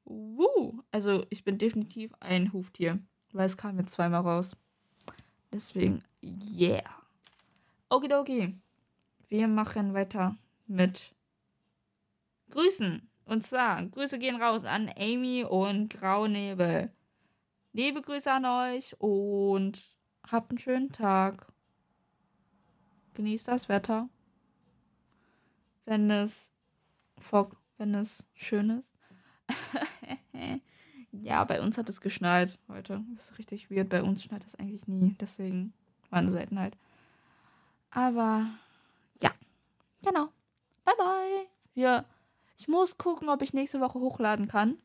Woo! 0.06 0.82
Also 0.92 1.26
ich 1.30 1.44
bin 1.44 1.58
definitiv 1.58 2.12
ein 2.20 2.52
Huftier, 2.52 2.98
weil 3.32 3.46
es 3.46 3.56
kam 3.56 3.76
mir 3.76 3.86
zweimal 3.86 4.22
raus. 4.22 4.56
Deswegen, 5.52 6.02
yeah. 6.22 6.82
Okidoki. 7.88 8.54
Wir 9.28 9.48
machen 9.48 9.94
weiter 9.94 10.36
mit 10.66 11.14
Grüßen. 12.50 13.08
Und 13.24 13.42
zwar, 13.42 13.84
Grüße 13.84 14.18
gehen 14.18 14.40
raus 14.40 14.64
an 14.64 14.90
Amy 14.96 15.44
und 15.44 15.90
Graunebel. 15.90 16.92
Liebe 17.72 18.00
Grüße 18.00 18.32
an 18.32 18.44
euch 18.44 18.94
und 19.00 19.82
habt 20.30 20.50
einen 20.50 20.58
schönen 20.58 20.92
Tag. 20.92 21.52
Genießt 23.14 23.48
das 23.48 23.68
Wetter. 23.68 24.08
Wenn 25.84 26.10
es 26.10 26.52
wenn 27.78 27.94
es 27.94 28.26
schön 28.34 28.70
ist. 28.70 28.95
ja, 31.12 31.44
bei 31.44 31.60
uns 31.60 31.78
hat 31.78 31.88
es 31.88 32.00
geschneit 32.00 32.58
heute. 32.68 33.04
Das 33.14 33.30
ist 33.30 33.38
richtig 33.38 33.70
weird. 33.70 33.88
Bei 33.88 34.02
uns 34.02 34.22
schneit 34.22 34.44
das 34.44 34.54
eigentlich 34.54 34.86
nie. 34.86 35.14
Deswegen 35.20 35.72
war 36.10 36.20
eine 36.20 36.30
Seltenheit. 36.30 36.76
Aber 37.90 38.46
ja, 39.20 39.30
genau. 40.02 40.28
Bye 40.84 40.94
bye. 40.98 41.46
Wir, 41.74 42.04
ich 42.58 42.68
muss 42.68 42.98
gucken, 42.98 43.28
ob 43.28 43.42
ich 43.42 43.54
nächste 43.54 43.80
Woche 43.80 43.98
hochladen 43.98 44.48
kann. 44.48 44.78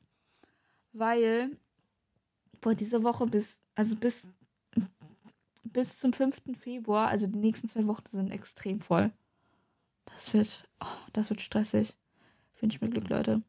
Weil 0.93 1.57
boah, 2.61 2.75
diese 2.75 3.03
Woche 3.03 3.27
bis, 3.27 3.59
also 3.75 3.95
bis, 3.95 4.27
bis 5.63 5.97
zum 5.99 6.13
5. 6.13 6.41
Februar, 6.57 7.07
also 7.07 7.27
die 7.27 7.39
nächsten 7.39 7.67
zwei 7.67 7.85
Wochen 7.87 8.05
sind 8.11 8.31
extrem 8.31 8.81
voll. 8.81 9.11
Das 10.05 10.33
wird, 10.33 10.63
oh, 10.79 10.87
das 11.13 11.29
wird 11.29 11.41
stressig. 11.41 11.95
Wünsche 12.59 12.83
mir 12.83 12.91
Glück, 12.91 13.09
Leute. 13.09 13.41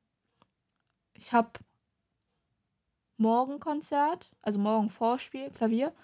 Ich 1.22 1.32
habe 1.32 1.52
morgen 3.16 3.60
Konzert, 3.60 4.32
also 4.42 4.58
morgen 4.58 4.90
Vorspiel, 4.90 5.50
Klavier. 5.50 5.94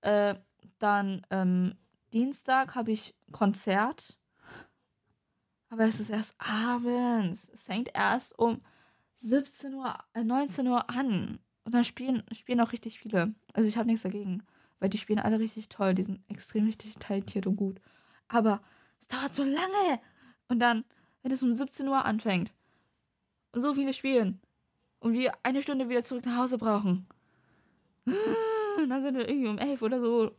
Äh, 0.00 0.36
dann 0.78 1.26
ähm, 1.28 1.74
Dienstag 2.14 2.74
habe 2.74 2.90
ich 2.90 3.14
Konzert. 3.32 4.18
Aber 5.68 5.84
es 5.84 6.00
ist 6.00 6.08
erst 6.08 6.36
abends. 6.38 7.50
Es 7.52 7.66
fängt 7.66 7.90
erst 7.94 8.38
um 8.38 8.62
17 9.16 9.74
Uhr, 9.74 9.94
äh, 10.14 10.24
19 10.24 10.66
Uhr 10.66 10.88
an. 10.88 11.38
Und 11.64 11.74
dann 11.74 11.84
spielen, 11.84 12.22
spielen 12.32 12.60
auch 12.62 12.72
richtig 12.72 12.98
viele. 12.98 13.34
Also 13.52 13.68
ich 13.68 13.76
habe 13.76 13.88
nichts 13.88 14.04
dagegen. 14.04 14.42
Weil 14.80 14.88
die 14.88 14.98
spielen 14.98 15.18
alle 15.18 15.38
richtig 15.38 15.68
toll. 15.68 15.92
Die 15.92 16.02
sind 16.02 16.22
extrem 16.30 16.64
richtig 16.64 16.94
talentiert 16.94 17.46
und 17.46 17.56
gut. 17.56 17.78
Aber 18.28 18.62
es 18.98 19.06
dauert 19.06 19.34
so 19.34 19.44
lange. 19.44 20.00
Und 20.48 20.60
dann, 20.60 20.86
wenn 21.22 21.30
es 21.30 21.42
um 21.42 21.52
17 21.52 21.86
Uhr 21.88 22.06
anfängt 22.06 22.54
und 23.52 23.60
so 23.60 23.74
viele 23.74 23.92
spielen 23.92 24.40
und 25.02 25.14
wir 25.14 25.32
eine 25.42 25.62
Stunde 25.62 25.88
wieder 25.88 26.04
zurück 26.04 26.24
nach 26.24 26.38
Hause 26.38 26.58
brauchen, 26.58 27.06
dann 28.88 29.02
sind 29.02 29.16
wir 29.16 29.28
irgendwie 29.28 29.48
um 29.48 29.58
11 29.58 29.82
oder 29.82 30.00
so 30.00 30.30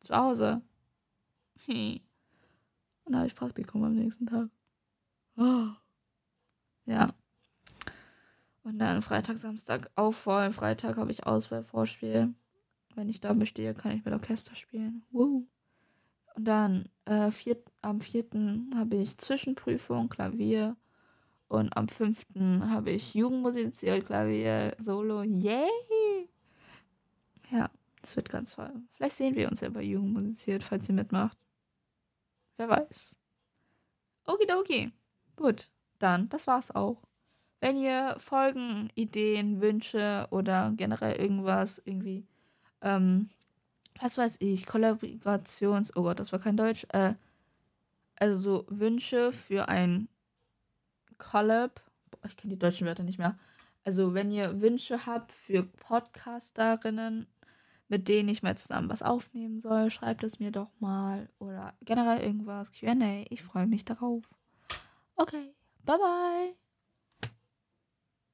zu 0.00 0.14
Hause. 0.14 0.62
Und 3.04 3.12
dann 3.12 3.16
habe 3.16 3.26
ich 3.26 3.34
Praktikum 3.34 3.84
am 3.84 3.94
nächsten 3.94 4.26
Tag. 4.26 4.48
Ja. 6.86 7.08
Und 8.62 8.78
dann 8.78 9.02
Freitag, 9.02 9.36
Samstag 9.36 9.90
auch 9.94 10.12
voll. 10.12 10.50
Freitag 10.52 10.96
habe 10.96 11.10
ich 11.10 11.26
Auswahlvorspiel. 11.26 12.34
Wenn 12.94 13.08
ich 13.08 13.20
da 13.20 13.32
bestehe, 13.32 13.74
kann 13.74 13.92
ich 13.92 14.04
mit 14.04 14.14
Orchester 14.14 14.56
spielen. 14.56 15.04
Woo. 15.10 15.46
Und 16.34 16.44
dann 16.44 16.88
äh, 17.04 17.30
vier, 17.30 17.62
am 17.82 18.00
4. 18.00 18.24
habe 18.74 18.96
ich 18.96 19.18
Zwischenprüfung, 19.18 20.08
Klavier. 20.08 20.76
Und 21.50 21.76
am 21.76 21.88
5. 21.88 22.26
habe 22.70 22.92
ich 22.92 23.12
Jugendmusiziert, 23.12 24.06
Klavier, 24.06 24.76
Solo. 24.78 25.22
Yay! 25.24 26.28
Ja, 27.50 27.68
das 28.02 28.14
wird 28.14 28.28
ganz 28.28 28.52
voll. 28.52 28.72
Vielleicht 28.92 29.16
sehen 29.16 29.34
wir 29.34 29.50
uns 29.50 29.60
ja 29.60 29.68
bei 29.68 29.82
Jugendmusiziert, 29.82 30.62
falls 30.62 30.88
ihr 30.88 30.94
mitmacht. 30.94 31.36
Wer 32.56 32.68
weiß. 32.68 33.16
Okidoki. 34.26 34.92
Gut, 35.34 35.72
dann, 35.98 36.28
das 36.28 36.46
war's 36.46 36.70
auch. 36.70 37.02
Wenn 37.58 37.76
ihr 37.76 38.14
Folgen, 38.18 38.88
Ideen, 38.94 39.60
Wünsche 39.60 40.28
oder 40.30 40.72
generell 40.76 41.16
irgendwas 41.16 41.82
irgendwie, 41.84 42.28
ähm, 42.80 43.28
was 44.00 44.18
weiß 44.18 44.36
ich, 44.38 44.66
Kollaborations, 44.66 45.96
oh 45.96 46.02
Gott, 46.02 46.20
das 46.20 46.30
war 46.30 46.38
kein 46.38 46.56
Deutsch, 46.56 46.86
äh, 46.90 47.14
also 48.20 48.40
so 48.40 48.66
Wünsche 48.68 49.32
für 49.32 49.68
ein 49.68 50.08
Collab, 51.20 51.80
ich 52.26 52.36
kenne 52.36 52.54
die 52.54 52.58
deutschen 52.58 52.86
Wörter 52.86 53.04
nicht 53.04 53.18
mehr. 53.18 53.38
Also 53.84 54.14
wenn 54.14 54.30
ihr 54.30 54.60
Wünsche 54.60 55.06
habt 55.06 55.30
für 55.30 55.62
Podcasterinnen, 55.62 57.26
mit 57.88 58.08
denen 58.08 58.28
ich 58.28 58.42
mal 58.42 58.56
zusammen 58.56 58.90
was 58.90 59.02
aufnehmen 59.02 59.60
soll, 59.60 59.90
schreibt 59.90 60.24
es 60.24 60.40
mir 60.40 60.50
doch 60.50 60.70
mal 60.80 61.28
oder 61.38 61.74
generell 61.82 62.20
irgendwas, 62.20 62.72
Q&A, 62.72 63.24
ich 63.30 63.42
freue 63.42 63.66
mich 63.66 63.84
darauf. 63.84 64.24
Okay, 65.16 65.54
bye 65.84 65.98
bye. 65.98 66.59